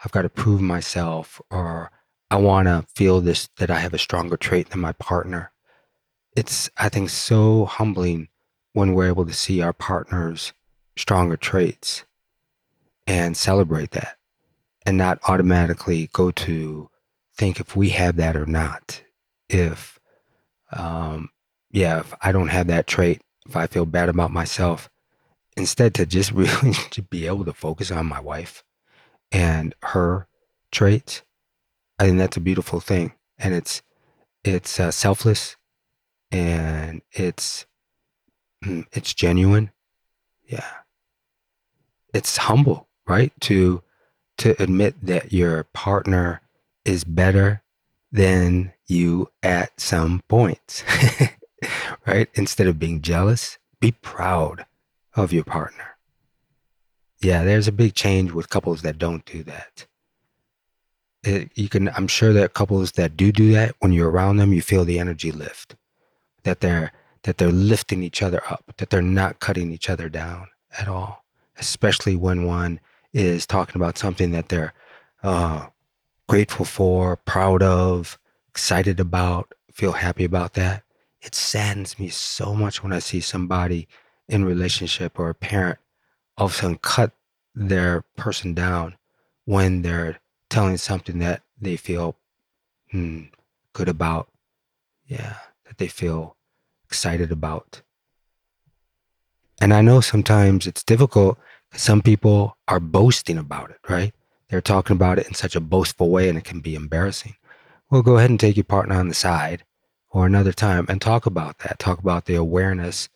I've 0.04 0.12
got 0.12 0.22
to 0.22 0.28
prove 0.28 0.60
myself 0.60 1.40
or 1.50 1.90
I 2.30 2.36
want 2.36 2.66
to 2.66 2.86
feel 2.94 3.20
this 3.20 3.48
that 3.58 3.70
I 3.70 3.78
have 3.78 3.94
a 3.94 3.98
stronger 3.98 4.36
trait 4.36 4.70
than 4.70 4.80
my 4.80 4.92
partner. 4.92 5.52
It's 6.36 6.70
I 6.76 6.88
think 6.88 7.10
so 7.10 7.64
humbling 7.64 8.28
when 8.72 8.94
we're 8.94 9.08
able 9.08 9.26
to 9.26 9.34
see 9.34 9.60
our 9.60 9.72
partner's 9.72 10.52
stronger 10.96 11.36
traits 11.36 12.04
and 13.06 13.36
celebrate 13.36 13.92
that 13.92 14.16
and 14.86 14.96
not 14.98 15.18
automatically 15.28 16.08
go 16.12 16.30
to 16.30 16.90
think 17.36 17.60
if 17.60 17.76
we 17.76 17.90
have 17.90 18.16
that 18.16 18.36
or 18.36 18.46
not. 18.46 19.02
If 19.48 19.98
um 20.72 21.30
yeah, 21.70 22.00
if 22.00 22.14
I 22.22 22.32
don't 22.32 22.48
have 22.48 22.66
that 22.68 22.86
trait, 22.86 23.22
if 23.46 23.56
I 23.56 23.66
feel 23.66 23.86
bad 23.86 24.08
about 24.08 24.30
myself, 24.30 24.90
instead 25.56 25.94
to 25.94 26.06
just 26.06 26.32
really 26.32 26.74
to 26.90 27.02
be 27.02 27.26
able 27.26 27.44
to 27.44 27.52
focus 27.52 27.90
on 27.90 28.06
my 28.06 28.20
wife 28.20 28.62
and 29.32 29.74
her 29.82 30.26
traits 30.70 31.22
I 31.98 32.06
think 32.06 32.18
that's 32.18 32.36
a 32.36 32.40
beautiful 32.40 32.80
thing, 32.80 33.12
and 33.38 33.54
it's 33.54 33.80
it's 34.42 34.80
uh, 34.80 34.90
selfless, 34.90 35.56
and 36.32 37.00
it's 37.12 37.64
mm, 38.64 38.84
it's 38.92 39.14
genuine. 39.14 39.70
Yeah, 40.44 40.68
it's 42.12 42.36
humble, 42.38 42.88
right? 43.06 43.32
To 43.42 43.82
to 44.38 44.60
admit 44.62 44.94
that 45.02 45.32
your 45.32 45.64
partner 45.64 46.40
is 46.84 47.04
better 47.04 47.62
than 48.10 48.72
you 48.86 49.28
at 49.42 49.78
some 49.80 50.22
points, 50.28 50.82
right? 52.06 52.28
Instead 52.34 52.66
of 52.66 52.78
being 52.78 53.02
jealous, 53.02 53.58
be 53.80 53.92
proud 53.92 54.64
of 55.14 55.32
your 55.32 55.44
partner. 55.44 55.96
Yeah, 57.20 57.44
there's 57.44 57.68
a 57.68 57.72
big 57.72 57.94
change 57.94 58.32
with 58.32 58.48
couples 58.48 58.82
that 58.82 58.98
don't 58.98 59.24
do 59.24 59.42
that 59.44 59.86
it, 61.24 61.50
you 61.54 61.68
can 61.68 61.88
i'm 61.90 62.08
sure 62.08 62.32
that 62.32 62.54
couples 62.54 62.92
that 62.92 63.16
do 63.16 63.32
do 63.32 63.52
that 63.52 63.74
when 63.80 63.92
you're 63.92 64.10
around 64.10 64.36
them 64.36 64.52
you 64.52 64.62
feel 64.62 64.84
the 64.84 64.98
energy 64.98 65.30
lift 65.30 65.76
that 66.42 66.60
they're 66.60 66.92
that 67.22 67.38
they're 67.38 67.52
lifting 67.52 68.02
each 68.02 68.22
other 68.22 68.42
up 68.50 68.72
that 68.78 68.90
they're 68.90 69.02
not 69.02 69.40
cutting 69.40 69.70
each 69.70 69.88
other 69.88 70.08
down 70.08 70.48
at 70.78 70.88
all 70.88 71.24
especially 71.56 72.16
when 72.16 72.44
one 72.44 72.80
is 73.12 73.46
talking 73.46 73.76
about 73.76 73.98
something 73.98 74.32
that 74.32 74.48
they're 74.48 74.72
uh, 75.22 75.66
grateful 76.28 76.64
for 76.64 77.16
proud 77.16 77.62
of 77.62 78.18
excited 78.48 79.00
about 79.00 79.52
feel 79.72 79.92
happy 79.92 80.24
about 80.24 80.54
that 80.54 80.82
it 81.20 81.34
saddens 81.34 81.98
me 81.98 82.08
so 82.08 82.54
much 82.54 82.82
when 82.82 82.92
i 82.92 82.98
see 82.98 83.20
somebody 83.20 83.88
in 84.28 84.44
relationship 84.44 85.18
or 85.18 85.30
a 85.30 85.34
parent 85.34 85.78
all 86.36 86.46
of 86.46 86.52
a 86.52 86.54
sudden 86.54 86.78
cut 86.78 87.12
their 87.54 88.02
person 88.16 88.54
down 88.54 88.96
when 89.44 89.82
they're 89.82 90.18
telling 90.48 90.76
something 90.76 91.18
that 91.18 91.42
they 91.60 91.76
feel 91.76 92.16
hmm, 92.90 93.22
good 93.72 93.88
about. 93.88 94.28
Yeah, 95.06 95.36
that 95.66 95.78
they 95.78 95.88
feel 95.88 96.36
excited 96.84 97.32
about. 97.32 97.82
And 99.60 99.72
I 99.72 99.80
know 99.80 100.00
sometimes 100.00 100.66
it's 100.66 100.82
difficult 100.82 101.38
some 101.72 102.02
people 102.02 102.56
are 102.68 102.80
boasting 102.80 103.38
about 103.38 103.70
it, 103.70 103.78
right? 103.88 104.12
They're 104.48 104.60
talking 104.60 104.96
about 104.96 105.18
it 105.18 105.26
in 105.26 105.34
such 105.34 105.56
a 105.56 105.60
boastful 105.60 106.10
way 106.10 106.28
and 106.28 106.36
it 106.36 106.44
can 106.44 106.60
be 106.60 106.74
embarrassing. 106.74 107.36
Well, 107.90 108.02
go 108.02 108.16
ahead 108.18 108.30
and 108.30 108.40
take 108.40 108.56
your 108.56 108.64
partner 108.64 108.96
on 108.96 109.08
the 109.08 109.14
side 109.14 109.64
or 110.10 110.26
another 110.26 110.52
time 110.52 110.86
and 110.88 111.00
talk 111.00 111.26
about 111.26 111.58
that. 111.60 111.78
Talk 111.78 111.98
about 111.98 112.26
the 112.26 112.34
awareness 112.34 113.08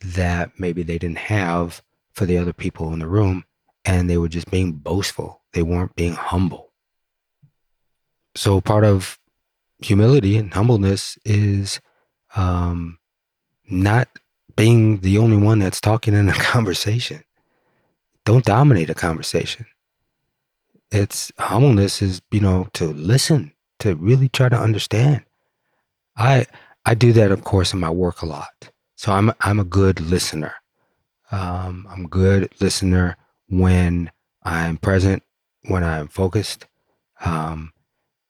that 0.00 0.52
maybe 0.58 0.82
they 0.82 0.98
didn't 0.98 1.18
have 1.18 1.82
for 2.12 2.26
the 2.26 2.38
other 2.38 2.52
people 2.52 2.92
in 2.92 2.98
the 2.98 3.06
room 3.06 3.44
and 3.84 4.08
they 4.08 4.16
were 4.16 4.28
just 4.28 4.50
being 4.50 4.72
boastful. 4.72 5.42
They 5.52 5.62
weren't 5.62 5.94
being 5.94 6.14
humble 6.14 6.72
so 8.34 8.60
part 8.60 8.84
of 8.84 9.18
humility 9.78 10.36
and 10.36 10.52
humbleness 10.52 11.18
is 11.24 11.80
um, 12.36 12.98
not 13.68 14.08
being 14.56 14.98
the 14.98 15.18
only 15.18 15.36
one 15.36 15.58
that's 15.58 15.80
talking 15.80 16.14
in 16.14 16.28
a 16.28 16.32
conversation. 16.34 17.22
Don't 18.24 18.44
dominate 18.44 18.90
a 18.90 18.94
conversation. 18.94 19.66
It's 20.90 21.32
humbleness 21.38 22.02
is, 22.02 22.20
you 22.30 22.40
know, 22.40 22.68
to 22.74 22.86
listen, 22.86 23.52
to 23.80 23.96
really 23.96 24.28
try 24.28 24.48
to 24.48 24.58
understand. 24.58 25.24
I 26.16 26.46
I 26.84 26.94
do 26.94 27.12
that, 27.14 27.30
of 27.30 27.44
course, 27.44 27.72
in 27.72 27.80
my 27.80 27.90
work 27.90 28.22
a 28.22 28.26
lot. 28.26 28.70
So 28.96 29.12
I'm 29.12 29.32
I'm 29.40 29.58
a 29.58 29.64
good 29.64 30.00
listener. 30.00 30.54
Um, 31.30 31.86
I'm 31.90 32.04
a 32.04 32.08
good 32.08 32.50
listener 32.60 33.16
when 33.48 34.10
I'm 34.42 34.76
present, 34.76 35.22
when 35.62 35.82
I'm 35.82 36.08
focused. 36.08 36.66
Um, 37.24 37.72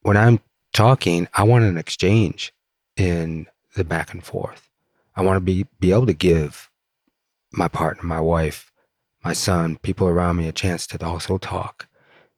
when 0.03 0.17
I'm 0.17 0.41
talking, 0.73 1.29
I 1.35 1.43
want 1.43 1.65
an 1.65 1.77
exchange 1.77 2.53
in 2.97 3.47
the 3.75 3.85
back 3.85 4.13
and 4.13 4.25
forth. 4.25 4.69
I 5.17 5.23
want 5.23 5.37
to 5.37 5.41
be 5.41 5.67
be 5.81 5.93
able 5.93 6.07
to 6.07 6.15
give 6.15 6.71
my 7.53 7.69
partner, 7.69 8.05
my 8.05 8.21
wife, 8.21 8.72
my 9.25 9.33
son, 9.33 9.77
people 9.79 10.09
around 10.09 10.37
me 10.37 10.49
a 10.49 10.53
chance 10.53 10.87
to 10.89 11.05
also 11.05 11.39
talk. 11.39 11.89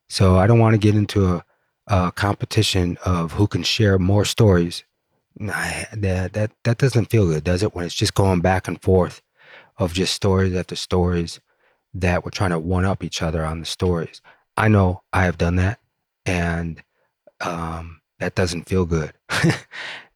So 0.08 0.36
I 0.38 0.46
don't 0.46 0.58
want 0.58 0.74
to 0.74 0.78
get 0.78 0.94
into 0.94 1.26
a, 1.26 1.44
a 1.86 2.12
competition 2.12 2.98
of 3.04 3.32
who 3.32 3.46
can 3.46 3.62
share 3.62 3.98
more 3.98 4.24
stories. 4.24 4.84
that, 5.36 6.32
that 6.32 6.52
that 6.62 6.78
doesn't 6.78 7.10
feel 7.10 7.26
good, 7.26 7.44
does 7.44 7.62
it? 7.62 7.74
When 7.74 7.84
it's 7.84 7.94
just 7.94 8.14
going 8.14 8.40
back 8.40 8.68
and 8.68 8.80
forth 8.80 9.22
of 9.78 9.92
just 9.92 10.14
stories 10.14 10.54
after 10.54 10.76
stories 10.76 11.40
that 11.94 12.24
we're 12.24 12.30
trying 12.30 12.50
to 12.50 12.58
one 12.58 12.84
up 12.84 13.02
each 13.02 13.22
other 13.22 13.44
on 13.44 13.60
the 13.60 13.66
stories. 13.66 14.20
I 14.56 14.68
know 14.68 15.02
I 15.12 15.24
have 15.24 15.38
done 15.38 15.56
that, 15.56 15.80
and 16.26 16.82
um, 17.40 18.00
that 18.18 18.34
doesn't 18.34 18.68
feel 18.68 18.84
good 18.84 19.12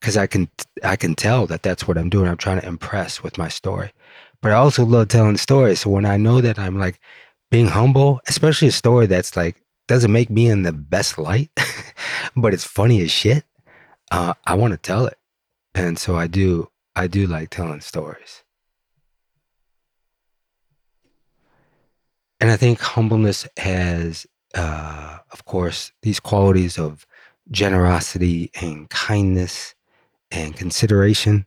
because 0.01 0.17
I 0.17 0.27
can 0.27 0.49
I 0.85 0.97
can 0.97 1.15
tell 1.15 1.47
that 1.47 1.63
that's 1.63 1.89
what 1.89 1.99
I'm 1.99 2.11
doing. 2.11 2.29
I'm 2.29 2.37
trying 2.37 2.61
to 2.61 2.67
impress 2.67 3.23
with 3.23 3.39
my 3.39 3.49
story, 3.49 3.93
but 4.43 4.53
I 4.53 4.57
also 4.57 4.85
love 4.85 5.09
telling 5.09 5.37
stories. 5.37 5.81
So 5.81 5.91
when 5.91 6.05
I 6.05 6.17
know 6.17 6.41
that 6.41 6.59
I'm 6.59 6.79
like 6.79 7.01
being 7.51 7.67
humble, 7.69 8.21
especially 8.29 8.69
a 8.69 8.73
story 8.73 9.07
that's 9.07 9.37
like 9.37 9.63
doesn't 9.87 10.13
make 10.13 10.31
me 10.31 10.49
in 10.49 10.63
the 10.63 10.73
best 10.73 11.19
light, 11.19 11.51
but 12.37 12.55
it's 12.55 12.65
funny 12.65 13.03
as 13.03 13.11
shit, 13.11 13.45
uh, 14.11 14.35
I 14.47 14.55
want 14.55 14.73
to 14.73 14.79
tell 14.79 15.07
it. 15.07 15.19
And 15.75 15.99
so 15.99 16.17
I 16.17 16.27
do, 16.27 16.71
I 16.95 17.07
do 17.07 17.27
like 17.27 17.51
telling 17.51 17.81
stories. 17.81 18.45
And 22.41 22.51
I 22.51 22.57
think 22.57 22.81
humbleness 22.81 23.49
has, 23.57 24.27
uh, 24.55 25.19
of 25.33 25.45
course, 25.45 25.93
these 26.03 26.21
qualities 26.21 26.79
of 26.79 27.07
generosity 27.51 28.51
and 28.61 28.89
kindness 28.91 29.75
and 30.31 30.55
consideration. 30.57 31.47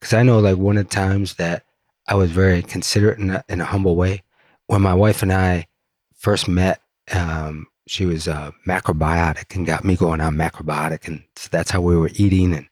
Because 0.00 0.14
I 0.14 0.22
know, 0.22 0.38
like, 0.38 0.56
one 0.56 0.78
of 0.78 0.88
the 0.88 0.94
times 0.94 1.34
that 1.34 1.64
I 2.06 2.14
was 2.14 2.30
very 2.30 2.62
considerate 2.62 3.18
in 3.18 3.30
a, 3.30 3.44
in 3.48 3.60
a 3.60 3.64
humble 3.64 3.96
way, 3.96 4.22
when 4.66 4.82
my 4.82 4.94
wife 4.94 5.22
and 5.22 5.32
I 5.32 5.66
first 6.14 6.48
met, 6.48 6.80
um, 7.12 7.66
she 7.86 8.06
was 8.06 8.28
uh, 8.28 8.52
macrobiotic 8.66 9.54
and 9.54 9.66
got 9.66 9.84
me 9.84 9.96
going 9.96 10.20
on 10.20 10.36
macrobiotic, 10.36 11.08
and 11.08 11.24
so 11.36 11.48
that's 11.50 11.70
how 11.70 11.80
we 11.80 11.96
were 11.96 12.10
eating. 12.14 12.54
And 12.54 12.68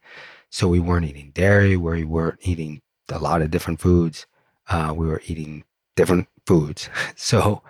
so 0.50 0.68
we 0.68 0.80
weren't 0.80 1.06
eating 1.06 1.32
dairy, 1.34 1.76
we 1.76 2.04
weren't 2.04 2.38
eating 2.42 2.80
a 3.08 3.18
lot 3.18 3.42
of 3.42 3.50
different 3.50 3.80
foods. 3.80 4.26
Uh, 4.68 4.94
we 4.96 5.06
were 5.06 5.22
eating 5.26 5.64
different 5.96 6.28
foods. 6.46 6.88
So 7.16 7.62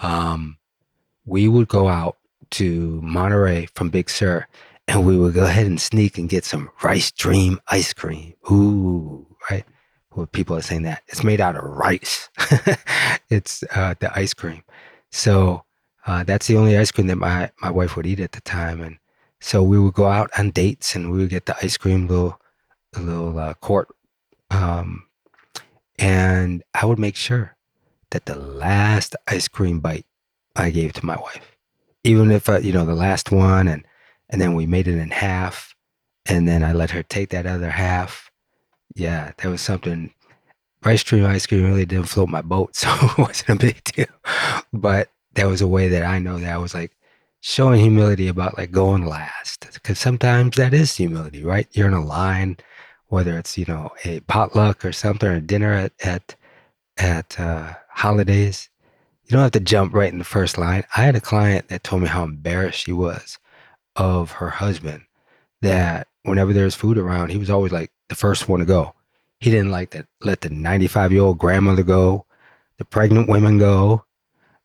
um, 0.00 0.58
we 1.24 1.48
would 1.48 1.68
go 1.68 1.88
out 1.88 2.18
to 2.50 3.00
Monterey 3.02 3.66
from 3.74 3.90
Big 3.90 4.10
Sur, 4.10 4.46
and 4.86 5.06
we 5.06 5.16
would 5.16 5.34
go 5.34 5.44
ahead 5.44 5.66
and 5.66 5.80
sneak 5.80 6.18
and 6.18 6.28
get 6.28 6.44
some 6.44 6.70
Rice 6.82 7.10
Dream 7.10 7.60
ice 7.68 7.92
cream. 7.92 8.34
Ooh, 8.50 9.26
right? 9.50 9.64
Well, 10.14 10.26
people 10.26 10.56
are 10.56 10.62
saying 10.62 10.82
that 10.82 11.02
it's 11.08 11.24
made 11.24 11.40
out 11.40 11.56
of 11.56 11.64
rice. 11.64 12.28
it's 13.30 13.64
uh, 13.74 13.94
the 13.98 14.16
ice 14.16 14.34
cream. 14.34 14.62
So 15.10 15.64
uh, 16.06 16.24
that's 16.24 16.46
the 16.46 16.56
only 16.56 16.76
ice 16.76 16.90
cream 16.90 17.06
that 17.06 17.16
my, 17.16 17.50
my 17.60 17.70
wife 17.70 17.96
would 17.96 18.06
eat 18.06 18.20
at 18.20 18.32
the 18.32 18.40
time. 18.42 18.80
And 18.82 18.98
so 19.40 19.62
we 19.62 19.78
would 19.78 19.94
go 19.94 20.06
out 20.06 20.30
on 20.38 20.50
dates 20.50 20.94
and 20.94 21.10
we 21.10 21.18
would 21.18 21.30
get 21.30 21.46
the 21.46 21.56
ice 21.62 21.76
cream 21.76 22.08
little, 22.08 22.40
little 22.96 23.38
uh. 23.38 23.54
Um, 24.50 25.04
and 25.98 26.62
I 26.74 26.84
would 26.84 26.98
make 26.98 27.16
sure 27.16 27.56
that 28.10 28.26
the 28.26 28.36
last 28.36 29.16
ice 29.28 29.48
cream 29.48 29.80
bite 29.80 30.04
I 30.56 30.70
gave 30.70 30.92
to 30.94 31.06
my 31.06 31.16
wife, 31.16 31.56
even 32.04 32.30
if, 32.30 32.48
you 32.48 32.72
know, 32.72 32.84
the 32.84 32.94
last 32.94 33.30
one 33.30 33.68
and, 33.68 33.86
and 34.28 34.40
then 34.40 34.54
we 34.54 34.66
made 34.66 34.88
it 34.88 34.98
in 34.98 35.10
half 35.10 35.74
and 36.26 36.46
then 36.46 36.62
I 36.62 36.72
let 36.72 36.90
her 36.90 37.02
take 37.02 37.30
that 37.30 37.46
other 37.46 37.70
half. 37.70 38.31
Yeah, 38.94 39.32
that 39.36 39.48
was 39.48 39.60
something. 39.60 40.12
Rice 40.84 41.04
Dream 41.04 41.26
ice 41.26 41.46
cream 41.46 41.64
really 41.64 41.86
didn't 41.86 42.08
float 42.08 42.28
my 42.28 42.42
boat, 42.42 42.76
so 42.76 42.88
it 43.00 43.18
wasn't 43.18 43.50
a 43.50 43.66
big 43.66 43.84
deal. 43.84 44.06
But 44.72 45.10
that 45.34 45.46
was 45.46 45.60
a 45.62 45.66
way 45.68 45.88
that 45.88 46.04
I 46.04 46.18
know 46.18 46.38
that 46.38 46.52
I 46.52 46.58
was 46.58 46.74
like 46.74 46.92
showing 47.40 47.80
humility 47.80 48.28
about 48.28 48.58
like 48.58 48.70
going 48.72 49.06
last. 49.06 49.68
Because 49.74 49.98
sometimes 49.98 50.56
that 50.56 50.74
is 50.74 50.96
humility, 50.96 51.44
right? 51.44 51.68
You're 51.72 51.88
in 51.88 51.94
a 51.94 52.04
line, 52.04 52.58
whether 53.08 53.38
it's, 53.38 53.56
you 53.58 53.64
know, 53.66 53.90
a 54.04 54.20
potluck 54.20 54.84
or 54.84 54.92
something 54.92 55.28
or 55.28 55.40
dinner 55.40 55.72
at 55.72 55.92
at 56.04 56.36
at 56.98 57.38
uh, 57.40 57.74
holidays. 57.90 58.68
You 59.24 59.32
don't 59.32 59.42
have 59.42 59.52
to 59.52 59.60
jump 59.60 59.94
right 59.94 60.12
in 60.12 60.18
the 60.18 60.24
first 60.24 60.58
line. 60.58 60.84
I 60.96 61.02
had 61.02 61.16
a 61.16 61.20
client 61.20 61.68
that 61.68 61.84
told 61.84 62.02
me 62.02 62.08
how 62.08 62.24
embarrassed 62.24 62.80
she 62.80 62.92
was 62.92 63.38
of 63.96 64.32
her 64.32 64.50
husband 64.50 65.02
that 65.62 66.08
whenever 66.24 66.52
there 66.52 66.64
was 66.64 66.74
food 66.74 66.98
around, 66.98 67.30
he 67.30 67.38
was 67.38 67.50
always 67.50 67.72
like 67.72 67.90
the 68.12 68.16
first 68.16 68.46
one 68.46 68.60
to 68.60 68.66
go. 68.66 68.94
He 69.40 69.50
didn't 69.50 69.70
like 69.70 69.92
that. 69.92 70.06
let 70.20 70.42
the 70.42 70.50
95 70.50 71.12
year 71.12 71.22
old 71.22 71.38
grandmother 71.38 71.82
go, 71.82 72.26
the 72.76 72.84
pregnant 72.84 73.26
women 73.26 73.56
go, 73.56 74.04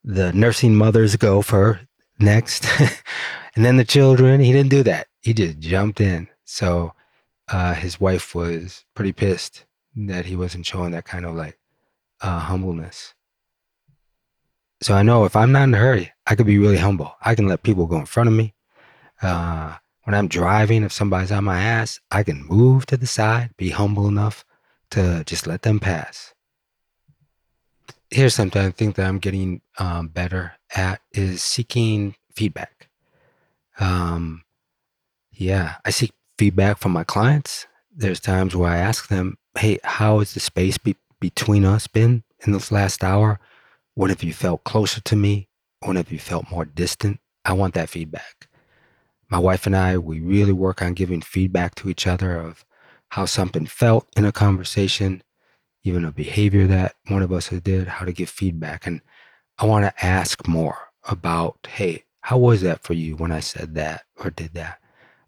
the 0.03 0.33
nursing 0.33 0.75
mothers 0.75 1.15
go 1.15 1.41
for 1.41 1.79
next, 2.19 2.67
and 3.55 3.63
then 3.63 3.77
the 3.77 3.85
children. 3.85 4.41
He 4.41 4.51
didn't 4.51 4.69
do 4.69 4.83
that. 4.83 5.07
He 5.21 5.33
just 5.33 5.59
jumped 5.59 6.01
in. 6.01 6.27
So 6.43 6.93
uh, 7.47 7.73
his 7.73 8.01
wife 8.01 8.35
was 8.35 8.83
pretty 8.95 9.13
pissed 9.13 9.63
that 9.95 10.25
he 10.25 10.35
wasn't 10.35 10.65
showing 10.65 10.91
that 10.91 11.05
kind 11.05 11.25
of 11.25 11.33
like 11.33 11.57
uh, 12.19 12.39
humbleness. 12.39 13.13
So 14.81 14.93
I 14.93 15.03
know 15.03 15.23
if 15.23 15.37
I'm 15.37 15.53
not 15.53 15.63
in 15.63 15.73
a 15.73 15.77
hurry, 15.77 16.11
I 16.27 16.35
could 16.35 16.45
be 16.45 16.59
really 16.59 16.77
humble. 16.77 17.15
I 17.21 17.33
can 17.33 17.47
let 17.47 17.63
people 17.63 17.87
go 17.87 17.97
in 17.97 18.05
front 18.05 18.27
of 18.27 18.35
me. 18.35 18.53
Uh, 19.21 19.77
when 20.07 20.15
I'm 20.15 20.29
driving, 20.29 20.83
if 20.83 20.93
somebody's 20.93 21.31
on 21.31 21.43
my 21.43 21.61
ass, 21.61 21.99
I 22.09 22.23
can 22.23 22.45
move 22.47 22.85
to 22.87 22.97
the 22.97 23.05
side, 23.05 23.51
be 23.57 23.69
humble 23.69 24.07
enough 24.07 24.45
to 24.91 25.23
just 25.25 25.45
let 25.45 25.63
them 25.63 25.79
pass 25.79 26.33
here's 28.09 28.35
something 28.35 28.61
I 28.61 28.71
think 28.71 28.95
that 28.95 29.07
I'm 29.07 29.19
getting 29.19 29.61
um, 29.77 30.07
better 30.07 30.53
at 30.75 31.01
is 31.11 31.41
seeking 31.41 32.15
feedback. 32.33 32.89
Um, 33.79 34.43
yeah, 35.31 35.75
I 35.85 35.91
seek 35.91 36.13
feedback 36.37 36.77
from 36.77 36.91
my 36.91 37.03
clients. 37.03 37.67
There's 37.95 38.19
times 38.19 38.55
where 38.55 38.71
I 38.71 38.77
ask 38.77 39.07
them, 39.07 39.37
"Hey, 39.57 39.79
how 39.83 40.19
has 40.19 40.33
the 40.33 40.39
space 40.39 40.77
be- 40.77 40.95
between 41.19 41.65
us 41.65 41.87
been 41.87 42.23
in 42.45 42.53
this 42.53 42.71
last 42.71 43.03
hour? 43.03 43.39
What 43.95 44.09
have 44.09 44.23
you 44.23 44.33
felt 44.33 44.63
closer 44.63 45.01
to 45.01 45.15
me? 45.15 45.49
What 45.81 45.95
have 45.95 46.11
you 46.11 46.19
felt 46.19 46.49
more 46.49 46.65
distant?" 46.65 47.19
I 47.45 47.53
want 47.53 47.75
that 47.75 47.89
feedback. 47.89 48.46
My 49.29 49.39
wife 49.39 49.65
and 49.65 49.75
I, 49.75 49.97
we 49.97 50.19
really 50.19 50.53
work 50.53 50.81
on 50.81 50.93
giving 50.93 51.21
feedback 51.21 51.75
to 51.75 51.89
each 51.89 52.07
other 52.07 52.37
of 52.37 52.65
how 53.09 53.25
something 53.25 53.65
felt 53.65 54.07
in 54.15 54.25
a 54.25 54.31
conversation 54.31 55.21
even 55.87 56.05
a 56.05 56.11
behavior 56.11 56.67
that 56.67 56.95
one 57.07 57.21
of 57.21 57.31
us 57.31 57.49
did, 57.49 57.87
how 57.87 58.05
to 58.05 58.11
give 58.11 58.29
feedback. 58.29 58.85
And 58.85 59.01
I 59.57 59.65
want 59.65 59.85
to 59.85 60.05
ask 60.05 60.47
more 60.47 60.77
about, 61.07 61.67
hey, 61.67 62.03
how 62.21 62.37
was 62.37 62.61
that 62.61 62.83
for 62.83 62.93
you 62.93 63.15
when 63.15 63.31
I 63.31 63.39
said 63.39 63.75
that 63.75 64.03
or 64.17 64.29
did 64.29 64.53
that? 64.53 64.79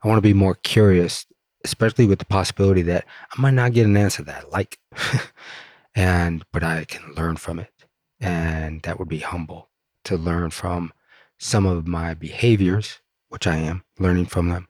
I 0.03 0.07
want 0.07 0.17
to 0.17 0.21
be 0.21 0.33
more 0.33 0.55
curious, 0.55 1.25
especially 1.63 2.05
with 2.05 2.19
the 2.19 2.25
possibility 2.25 2.81
that 2.83 3.05
I 3.31 3.41
might 3.41 3.53
not 3.53 3.73
get 3.73 3.85
an 3.85 3.97
answer 3.97 4.23
that 4.23 4.45
I 4.45 4.49
like. 4.49 4.79
and 5.95 6.43
but 6.51 6.63
I 6.63 6.85
can 6.85 7.13
learn 7.13 7.37
from 7.37 7.59
it. 7.59 7.71
And 8.19 8.81
that 8.81 8.99
would 8.99 9.09
be 9.09 9.19
humble 9.19 9.69
to 10.05 10.17
learn 10.17 10.49
from 10.51 10.91
some 11.37 11.65
of 11.65 11.87
my 11.87 12.13
behaviors, 12.13 12.99
which 13.29 13.47
I 13.47 13.57
am 13.57 13.83
learning 13.97 14.25
from 14.27 14.49
them, 14.49 14.67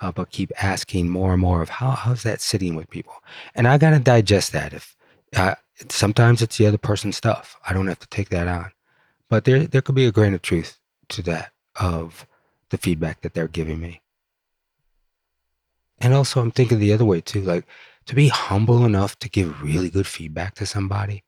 uh, 0.00 0.12
but 0.12 0.30
keep 0.30 0.50
asking 0.60 1.08
more 1.08 1.32
and 1.32 1.40
more 1.40 1.62
of 1.62 1.68
how 1.68 1.90
how's 1.90 2.22
that 2.22 2.40
sitting 2.40 2.74
with 2.74 2.90
people, 2.90 3.14
and 3.54 3.68
I 3.68 3.78
gotta 3.78 3.98
digest 3.98 4.52
that. 4.52 4.72
If 4.72 4.96
uh, 5.34 5.54
sometimes 5.88 6.42
it's 6.42 6.58
the 6.58 6.66
other 6.66 6.78
person's 6.78 7.16
stuff. 7.16 7.56
I 7.66 7.72
don't 7.72 7.88
have 7.88 7.98
to 8.00 8.08
take 8.08 8.30
that 8.30 8.48
on. 8.48 8.72
But 9.28 9.44
there, 9.44 9.66
there 9.66 9.82
could 9.82 9.94
be 9.94 10.06
a 10.06 10.12
grain 10.12 10.34
of 10.34 10.42
truth 10.42 10.78
to 11.10 11.22
that 11.22 11.52
of 11.78 12.26
the 12.70 12.78
feedback 12.78 13.20
that 13.22 13.34
they're 13.34 13.48
giving 13.48 13.80
me. 13.80 14.02
And 15.98 16.14
also, 16.14 16.40
I'm 16.40 16.50
thinking 16.50 16.78
the 16.78 16.92
other 16.92 17.04
way 17.04 17.20
too, 17.20 17.40
like 17.40 17.66
to 18.06 18.14
be 18.14 18.28
humble 18.28 18.84
enough 18.84 19.18
to 19.20 19.28
give 19.28 19.62
really 19.62 19.90
good 19.90 20.06
feedback 20.06 20.54
to 20.56 20.66
somebody, 20.66 21.24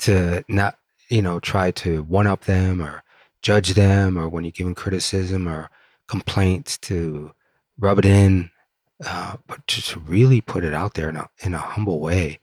to 0.00 0.44
not, 0.48 0.78
you 1.08 1.22
know, 1.22 1.40
try 1.40 1.70
to 1.72 2.02
one 2.02 2.26
up 2.26 2.44
them 2.44 2.82
or 2.82 3.02
judge 3.42 3.74
them, 3.74 4.18
or 4.18 4.28
when 4.28 4.44
you 4.44 4.50
give 4.50 4.66
them 4.66 4.74
criticism 4.74 5.46
or 5.46 5.70
complaints, 6.08 6.78
to 6.78 7.32
rub 7.78 7.98
it 7.98 8.04
in, 8.04 8.50
uh, 9.04 9.36
but 9.46 9.66
just 9.66 9.94
really 9.96 10.40
put 10.40 10.64
it 10.64 10.74
out 10.74 10.94
there 10.94 11.08
in 11.08 11.16
a, 11.16 11.28
in 11.40 11.54
a 11.54 11.58
humble 11.58 12.00
way 12.00 12.40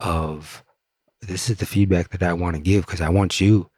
of 0.00 0.62
this 1.22 1.48
is 1.48 1.56
the 1.56 1.66
feedback 1.66 2.10
that 2.10 2.22
I 2.22 2.32
want 2.32 2.56
to 2.56 2.62
give 2.62 2.84
because 2.84 3.00
I 3.00 3.08
want 3.08 3.40
you 3.40 3.70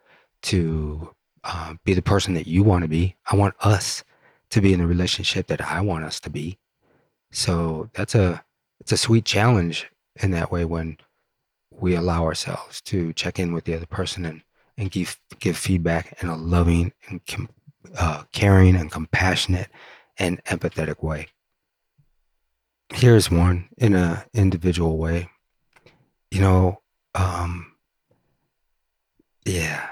to 0.43 1.15
uh, 1.45 1.75
be 1.85 1.95
the 1.95 2.03
person 2.03 2.35
that 2.35 2.47
you 2.47 2.63
want 2.63 2.83
to 2.83 2.89
be. 2.89 3.17
I 3.31 3.37
want 3.37 3.55
us 3.61 4.03
to 4.51 4.61
be 4.61 4.73
in 4.73 4.81
the 4.81 4.87
relationship 4.87 5.47
that 5.49 5.61
I 5.61 5.81
want 5.81 6.05
us 6.05 6.21
to 6.21 6.31
be. 6.31 6.59
So 7.31 7.91
that's 7.95 8.15
a 8.15 8.45
it's 8.81 8.93
a 8.93 8.97
sweet 8.97 9.25
challenge 9.25 9.87
in 10.17 10.31
that 10.33 10.51
way 10.51 10.65
when 10.65 10.97
we 11.71 11.95
allow 11.95 12.25
ourselves 12.25 12.81
to 12.83 13.13
check 13.13 13.39
in 13.39 13.53
with 13.53 13.65
the 13.65 13.75
other 13.75 13.87
person 13.87 14.25
and 14.25 14.43
and 14.77 14.91
give 14.91 15.19
give 15.39 15.57
feedback 15.57 16.17
in 16.23 16.29
a 16.29 16.37
loving 16.37 16.93
and 17.09 17.21
uh, 17.99 18.25
caring 18.33 18.77
and 18.77 18.91
compassionate 18.91 19.69
and 20.19 20.43
empathetic 20.45 21.03
way. 21.03 21.29
Here's 22.93 23.31
one 23.31 23.69
in 23.77 23.95
an 23.95 24.23
individual 24.33 24.97
way 24.97 25.29
you 26.31 26.41
know, 26.41 26.81
um, 27.15 27.73
yeah. 29.45 29.89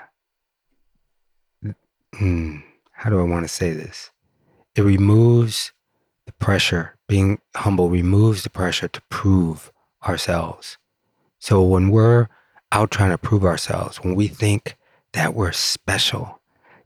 Hmm, 2.15 2.59
how 2.93 3.11
do 3.11 3.21
I 3.21 3.25
want 3.25 3.45
to 3.45 3.49
say 3.49 3.73
this? 3.73 4.11
It 4.75 4.83
removes 4.83 5.73
the 6.27 6.33
pressure. 6.33 6.97
Being 7.09 7.39
humble 7.55 7.89
removes 7.89 8.43
the 8.43 8.51
pressure 8.51 8.89
to 8.89 9.03
prove 9.09 9.73
ourselves. 10.07 10.77
So 11.39 11.63
when 11.63 11.91
we're 11.91 12.29
out 12.73 12.91
trying 12.91 13.11
to 13.11 13.19
prove 13.19 13.45
ourselves, 13.45 13.99
when 13.99 14.15
we 14.15 14.29
think 14.29 14.77
that 15.13 15.35
we're 15.35 15.53
special, 15.53 16.36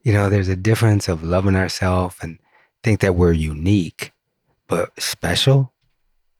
you 0.02 0.12
know, 0.12 0.28
there's 0.28 0.48
a 0.48 0.56
difference 0.56 1.08
of 1.08 1.22
loving 1.22 1.56
ourselves 1.56 2.16
and 2.22 2.38
think 2.82 3.00
that 3.00 3.14
we're 3.14 3.32
unique, 3.32 4.12
but 4.66 4.90
special. 5.00 5.72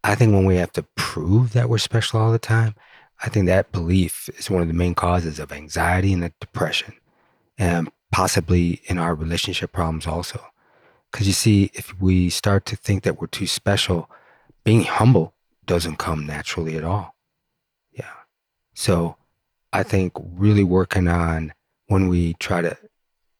I 0.03 0.15
think 0.15 0.33
when 0.33 0.47
we 0.47 0.57
have 0.57 0.73
to 0.73 0.83
prove 0.95 1.53
that 1.53 1.69
we're 1.69 1.79
special 1.79 2.21
all 2.21 2.33
the 2.33 2.39
time, 2.39 2.75
I 3.23 3.29
think 3.29 3.47
that 3.47 3.73
belief 3.73 4.31
is 4.39 4.49
one 4.49 4.63
of 4.63 4.69
the 4.69 4.75
main 4.75 4.95
causes 4.95 5.39
of 5.39 5.53
anxiety 5.53 6.13
and 6.15 6.33
depression, 6.41 6.95
and 7.59 7.91
possibly 8.11 8.81
in 8.87 8.97
our 8.97 9.15
relationship 9.15 9.73
problems 9.73 10.07
also. 10.07 10.43
Because 11.13 11.27
you 11.27 11.35
see, 11.35 11.71
if 11.75 12.01
we 12.01 12.31
start 12.31 12.65
to 12.67 12.77
think 12.77 13.03
that 13.03 13.21
we're 13.21 13.27
too 13.27 13.47
special, 13.47 14.09
being 14.65 14.85
humble 14.85 15.35
doesn't 15.67 15.97
come 15.97 16.27
naturally 16.27 16.77
at 16.77 16.85
all. 16.85 17.15
Yeah. 17.93 18.13
So 18.75 19.17
I 19.73 19.83
think 19.83 20.13
really 20.17 20.65
working 20.65 21.09
on 21.09 21.53
when 21.89 22.09
we 22.09 22.35
try 22.35 22.63
to 22.63 22.79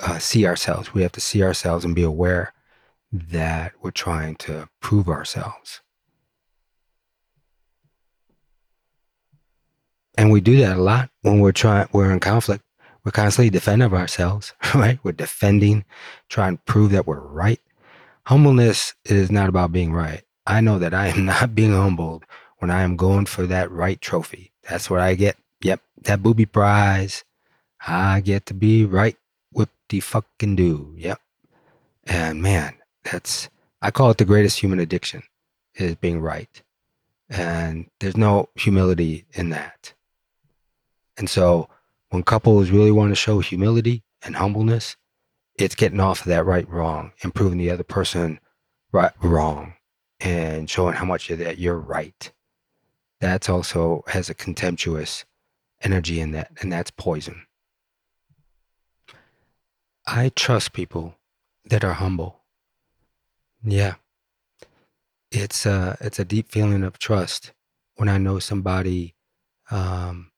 uh, 0.01 0.18
see 0.18 0.46
ourselves, 0.46 0.94
we 0.94 1.03
have 1.03 1.12
to 1.12 1.20
see 1.20 1.42
ourselves 1.42 1.84
and 1.84 1.94
be 1.94 2.03
aware 2.03 2.53
that 3.12 3.72
we're 3.82 3.90
trying 3.90 4.36
to 4.36 4.68
prove 4.80 5.09
ourselves. 5.09 5.80
And 10.16 10.30
we 10.30 10.40
do 10.40 10.57
that 10.59 10.76
a 10.76 10.82
lot 10.82 11.11
when 11.22 11.40
we're 11.40 11.53
trying, 11.53 11.88
we're 11.92 12.12
in 12.12 12.20
conflict. 12.20 12.64
We're 13.05 13.12
constantly 13.12 13.48
defending 13.48 13.92
ourselves, 13.94 14.53
right? 14.74 14.98
We're 15.03 15.12
defending, 15.12 15.84
trying 16.28 16.59
to 16.59 16.62
prove 16.64 16.92
that 16.92 17.07
we're 17.07 17.20
right. 17.20 17.61
Humbleness 18.26 18.94
is 19.07 19.30
not 19.30 19.48
about 19.48 19.72
being 19.72 19.92
right. 19.92 20.22
I 20.46 20.61
know 20.61 20.78
that 20.78 20.92
I 20.92 21.09
am 21.09 21.24
not 21.24 21.55
being 21.55 21.72
humbled 21.72 22.26
when 22.59 22.70
I 22.70 22.82
am 22.82 22.96
going 22.96 23.26
for 23.26 23.46
that 23.46 23.70
right 23.70 24.01
trophy. 24.01 24.53
That's 24.68 24.90
what 24.90 25.01
I 25.01 25.14
get. 25.14 25.36
Yep, 25.62 25.80
that 26.03 26.22
booby 26.22 26.46
prize. 26.46 27.24
I 27.86 28.20
get 28.20 28.46
to 28.46 28.55
be 28.55 28.84
right 28.84 29.16
the 29.91 30.01
fucking 30.01 30.57
do. 30.57 30.95
Yep. 30.97 31.20
And 32.05 32.43
man, 32.43 32.74
that's 33.05 33.49
I 33.82 33.91
call 33.91 34.11
it 34.11 34.18
the 34.18 34.24
greatest 34.24 34.59
human 34.61 34.80
addiction 34.80 35.22
is 35.74 35.95
being 35.95 36.20
right. 36.20 36.62
And 37.28 37.86
there's 38.01 38.16
no 38.16 38.49
humility 38.57 39.26
in 39.32 39.51
that. 39.51 39.95
And 41.16 41.30
so 41.30 41.68
when 42.09 42.22
couples 42.22 42.70
really 42.70 42.91
want 42.91 43.11
to 43.11 43.14
show 43.14 43.38
humility 43.38 44.03
and 44.22 44.36
humbleness, 44.36 44.97
it's 45.57 45.74
getting 45.74 46.01
off 46.01 46.20
of 46.20 46.26
that 46.26 46.45
right 46.45 46.68
wrong 46.68 47.12
and 47.22 47.34
proving 47.34 47.59
the 47.59 47.70
other 47.70 47.84
person 47.84 48.41
right 48.93 49.12
wrong 49.22 49.74
and 50.18 50.68
showing 50.68 50.95
how 50.95 51.05
much 51.05 51.28
that 51.28 51.59
you're 51.59 51.78
right. 51.78 52.32
That's 53.20 53.49
also 53.49 54.03
has 54.09 54.30
a 54.30 54.34
contemptuous 54.34 55.24
energy 55.82 56.20
in 56.20 56.32
that, 56.32 56.53
and 56.61 56.72
that's 56.72 56.91
poison. 56.91 57.47
I 60.13 60.33
trust 60.35 60.73
people 60.73 61.15
that 61.67 61.85
are 61.85 61.93
humble. 61.93 62.41
Yeah. 63.63 63.95
It's 65.31 65.65
a, 65.65 65.97
it's 66.01 66.19
a 66.19 66.25
deep 66.25 66.51
feeling 66.51 66.83
of 66.83 66.99
trust 66.99 67.53
when 67.95 68.09
I 68.09 68.19
know 68.19 68.41
somebody 68.41 69.15
um, 69.71 70.33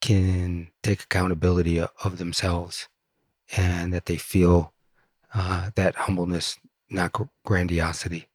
can 0.00 0.72
take 0.82 1.04
accountability 1.04 1.78
of 1.78 2.18
themselves 2.18 2.88
and 3.56 3.92
that 3.94 4.06
they 4.06 4.16
feel 4.16 4.72
uh, 5.32 5.70
that 5.76 5.94
humbleness, 5.94 6.58
not 6.90 7.14
grandiosity. 7.44 8.26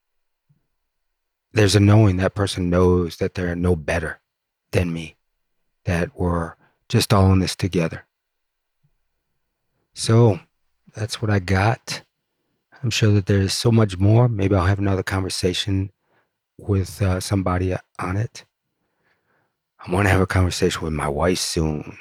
There's 1.51 1.75
a 1.75 1.81
knowing 1.81 2.15
that 2.17 2.33
person 2.33 2.69
knows 2.69 3.17
that 3.17 3.33
they're 3.33 3.57
no 3.57 3.75
better 3.75 4.21
than 4.71 4.93
me, 4.93 5.17
that 5.83 6.17
we're 6.17 6.53
just 6.87 7.13
all 7.13 7.33
in 7.33 7.39
this 7.39 7.57
together. 7.57 8.05
So 9.93 10.39
that's 10.97 11.21
what 11.21 11.29
I 11.29 11.37
got. 11.37 12.01
I'm 12.81 12.89
sure 12.89 13.11
that 13.11 13.27
there's 13.27 13.53
so 13.53 13.71
much 13.71 13.99
more. 13.99 14.27
Maybe 14.27 14.55
I'll 14.55 14.65
have 14.65 14.79
another 14.79 15.03
conversation 15.03 15.91
with 16.57 17.01
uh, 17.01 17.19
somebody 17.19 17.75
on 17.99 18.17
it. 18.17 18.45
I 19.79 19.91
want 19.91 20.07
to 20.07 20.11
have 20.11 20.21
a 20.21 20.27
conversation 20.27 20.81
with 20.81 20.93
my 20.93 21.07
wife 21.07 21.37
soon. 21.37 21.97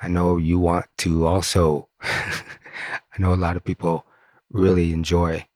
I 0.00 0.06
know 0.08 0.36
you 0.36 0.60
want 0.60 0.86
to 0.98 1.26
also. 1.26 1.88
I 2.02 3.18
know 3.18 3.34
a 3.34 3.34
lot 3.34 3.56
of 3.56 3.64
people 3.64 4.06
really 4.50 4.92
enjoy 4.92 5.46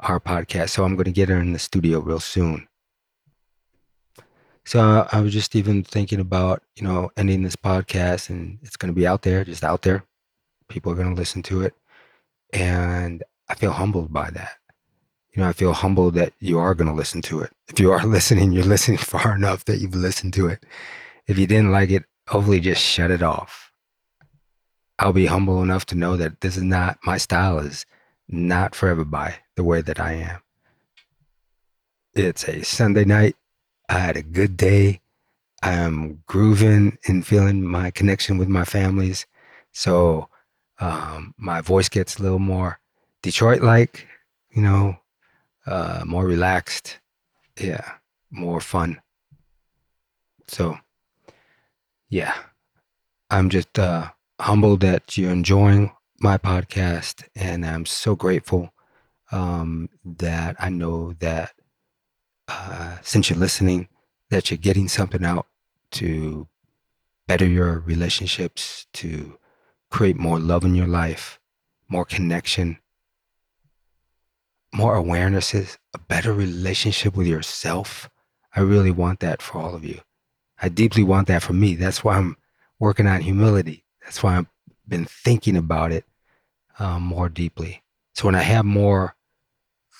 our 0.00 0.18
podcast, 0.18 0.70
so 0.70 0.84
I'm 0.84 0.96
going 0.96 1.04
to 1.04 1.12
get 1.12 1.28
her 1.28 1.38
in 1.38 1.52
the 1.52 1.58
studio 1.60 2.00
real 2.00 2.20
soon. 2.20 2.66
So 4.64 5.06
I 5.10 5.20
was 5.20 5.32
just 5.32 5.54
even 5.54 5.84
thinking 5.84 6.20
about, 6.20 6.62
you 6.74 6.82
know, 6.82 7.12
ending 7.16 7.42
this 7.42 7.56
podcast 7.56 8.28
and 8.28 8.58
it's 8.62 8.76
going 8.76 8.92
to 8.92 8.98
be 8.98 9.06
out 9.06 9.22
there, 9.22 9.44
just 9.44 9.62
out 9.62 9.82
there. 9.82 10.04
People 10.68 10.90
are 10.90 10.96
going 10.96 11.14
to 11.14 11.20
listen 11.20 11.42
to 11.44 11.62
it. 11.62 11.74
And 12.54 13.22
I 13.48 13.54
feel 13.54 13.72
humbled 13.72 14.12
by 14.12 14.30
that. 14.30 14.56
You 15.32 15.42
know, 15.42 15.48
I 15.48 15.52
feel 15.52 15.72
humbled 15.72 16.14
that 16.14 16.32
you 16.38 16.60
are 16.60 16.74
going 16.74 16.88
to 16.88 16.94
listen 16.94 17.20
to 17.22 17.40
it. 17.40 17.50
If 17.68 17.80
you 17.80 17.90
are 17.90 18.06
listening, 18.06 18.52
you're 18.52 18.64
listening 18.64 18.98
far 19.12 19.34
enough 19.34 19.64
that 19.66 19.78
you've 19.78 19.96
listened 19.96 20.32
to 20.34 20.46
it. 20.46 20.64
If 21.26 21.36
you 21.36 21.46
didn't 21.46 21.72
like 21.72 21.90
it, 21.90 22.04
hopefully 22.28 22.60
just 22.60 22.82
shut 22.82 23.10
it 23.10 23.22
off. 23.22 23.72
I'll 24.98 25.12
be 25.12 25.26
humble 25.26 25.62
enough 25.62 25.84
to 25.86 25.96
know 25.96 26.16
that 26.16 26.40
this 26.40 26.56
is 26.56 26.62
not 26.62 26.98
my 27.04 27.18
style 27.18 27.58
is 27.58 27.84
not 28.28 28.76
for 28.76 28.88
everybody 28.88 29.34
the 29.56 29.64
way 29.64 29.80
that 29.80 29.98
I 29.98 30.12
am. 30.12 30.40
It's 32.14 32.48
a 32.48 32.62
Sunday 32.62 33.04
night. 33.04 33.34
I 33.88 33.98
had 33.98 34.16
a 34.16 34.22
good 34.22 34.56
day. 34.56 35.00
I 35.64 35.72
am 35.72 36.22
grooving 36.26 36.98
and 37.08 37.26
feeling 37.26 37.64
my 37.64 37.90
connection 37.90 38.38
with 38.38 38.48
my 38.48 38.64
families. 38.64 39.26
So 39.72 40.28
um, 40.80 41.34
my 41.36 41.60
voice 41.60 41.88
gets 41.88 42.18
a 42.18 42.22
little 42.22 42.38
more 42.38 42.78
Detroit 43.22 43.62
like, 43.62 44.06
you 44.50 44.62
know, 44.62 44.96
uh, 45.66 46.02
more 46.04 46.26
relaxed. 46.26 46.98
Yeah, 47.58 47.88
more 48.30 48.60
fun. 48.60 49.00
So, 50.48 50.76
yeah, 52.08 52.34
I'm 53.30 53.48
just 53.48 53.78
uh, 53.78 54.10
humbled 54.40 54.80
that 54.80 55.16
you're 55.16 55.30
enjoying 55.30 55.92
my 56.20 56.38
podcast, 56.38 57.24
and 57.34 57.64
I'm 57.64 57.86
so 57.86 58.14
grateful 58.14 58.72
um, 59.32 59.88
that 60.04 60.56
I 60.58 60.68
know 60.68 61.14
that 61.20 61.52
uh, 62.48 62.98
since 63.02 63.30
you're 63.30 63.38
listening, 63.38 63.88
that 64.30 64.50
you're 64.50 64.58
getting 64.58 64.88
something 64.88 65.24
out 65.24 65.46
to 65.92 66.48
better 67.26 67.46
your 67.46 67.78
relationships, 67.80 68.86
to 68.94 69.38
create 69.94 70.16
more 70.16 70.40
love 70.40 70.64
in 70.64 70.74
your 70.74 70.88
life, 70.88 71.38
more 71.86 72.04
connection, 72.04 72.76
more 74.72 74.96
awarenesses, 74.96 75.78
a 75.94 75.98
better 75.98 76.32
relationship 76.32 77.16
with 77.16 77.28
yourself. 77.28 78.10
I 78.56 78.62
really 78.62 78.90
want 78.90 79.20
that 79.20 79.40
for 79.40 79.58
all 79.58 79.72
of 79.72 79.84
you. 79.84 80.00
I 80.60 80.68
deeply 80.68 81.04
want 81.04 81.28
that 81.28 81.44
for 81.44 81.52
me. 81.52 81.76
That's 81.76 82.02
why 82.02 82.16
I'm 82.16 82.36
working 82.80 83.06
on 83.06 83.20
humility. 83.20 83.84
That's 84.02 84.20
why 84.20 84.36
I've 84.36 84.48
been 84.88 85.04
thinking 85.04 85.56
about 85.56 85.92
it 85.92 86.04
um, 86.80 87.04
more 87.04 87.28
deeply. 87.28 87.84
So 88.14 88.26
when 88.26 88.34
I 88.34 88.42
have 88.42 88.64
more 88.64 89.14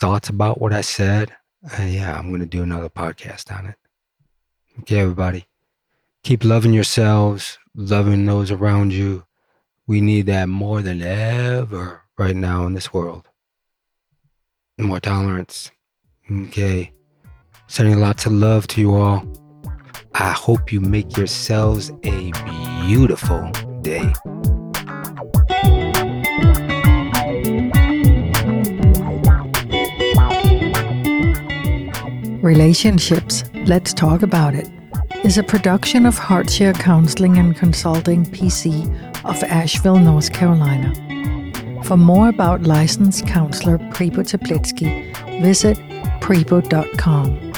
thoughts 0.01 0.28
about 0.28 0.61
what 0.61 0.72
I 0.72 0.80
said, 0.80 1.30
uh, 1.78 1.84
yeah, 1.84 2.18
I'm 2.18 2.30
going 2.30 2.40
to 2.40 2.47
do 2.47 2.64
another 2.64 2.88
podcast 2.88 3.57
on 3.57 3.66
it. 3.66 3.76
Okay, 4.80 4.99
everybody. 4.99 5.47
Keep 6.24 6.42
loving 6.42 6.72
yourselves, 6.72 7.59
loving 7.76 8.26
those 8.26 8.51
around 8.51 8.92
you, 8.92 9.24
we 9.87 10.01
need 10.01 10.26
that 10.26 10.49
more 10.49 10.80
than 10.80 11.03
ever 11.03 12.03
right 12.18 12.37
now 12.37 12.66
in 12.66 12.74
this 12.74 12.93
world. 12.93 13.28
More 14.78 15.01
tolerance. 15.01 15.70
Okay. 16.30 16.93
Sending 17.66 18.01
lots 18.01 18.26
of 18.26 18.32
love 18.32 18.66
to 18.68 18.80
you 18.80 18.95
all. 18.95 19.26
I 20.14 20.30
hope 20.30 20.72
you 20.72 20.80
make 20.80 21.16
yourselves 21.16 21.91
a 22.03 22.32
beautiful 22.87 23.51
day. 23.82 24.12
Relationships, 32.43 33.45
let's 33.66 33.93
talk 33.95 34.22
about 34.22 34.55
it, 34.55 34.68
is 35.24 35.39
a 35.39 35.43
production 35.43 36.05
of 36.07 36.18
Heartshare 36.18 36.78
Counseling 36.78 37.39
and 37.39 37.57
Consulting 37.57 38.24
PC 38.26 39.13
of 39.25 39.43
Asheville, 39.45 39.99
North 39.99 40.33
Carolina. 40.33 40.93
For 41.85 41.97
more 41.97 42.29
about 42.29 42.62
licensed 42.62 43.27
counselor 43.27 43.79
Pripo 43.79 44.22
Teplitsky, 44.22 45.12
visit 45.43 45.77
pripo.com. 46.20 47.53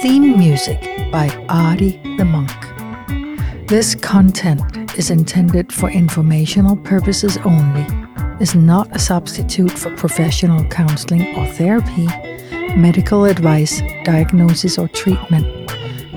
Theme 0.00 0.38
music 0.38 0.80
by 1.10 1.28
Artie 1.48 2.00
the 2.16 2.24
Monk. 2.24 3.68
This 3.68 3.94
content 3.94 4.96
is 4.96 5.10
intended 5.10 5.72
for 5.72 5.90
informational 5.90 6.76
purposes 6.76 7.36
only, 7.38 7.86
is 8.40 8.54
not 8.54 8.94
a 8.94 8.98
substitute 8.98 9.72
for 9.72 9.94
professional 9.96 10.64
counseling 10.66 11.34
or 11.36 11.46
therapy, 11.46 12.06
medical 12.76 13.24
advice, 13.24 13.82
diagnosis, 14.04 14.78
or 14.78 14.88
treatment 14.88 15.57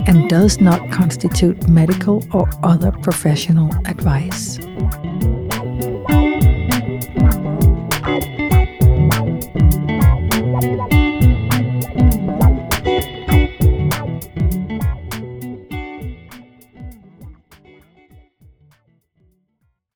and 0.07 0.29
does 0.29 0.59
not 0.59 0.91
constitute 0.91 1.67
medical 1.67 2.23
or 2.33 2.49
other 2.63 2.91
professional 2.91 3.69
advice. 3.85 4.59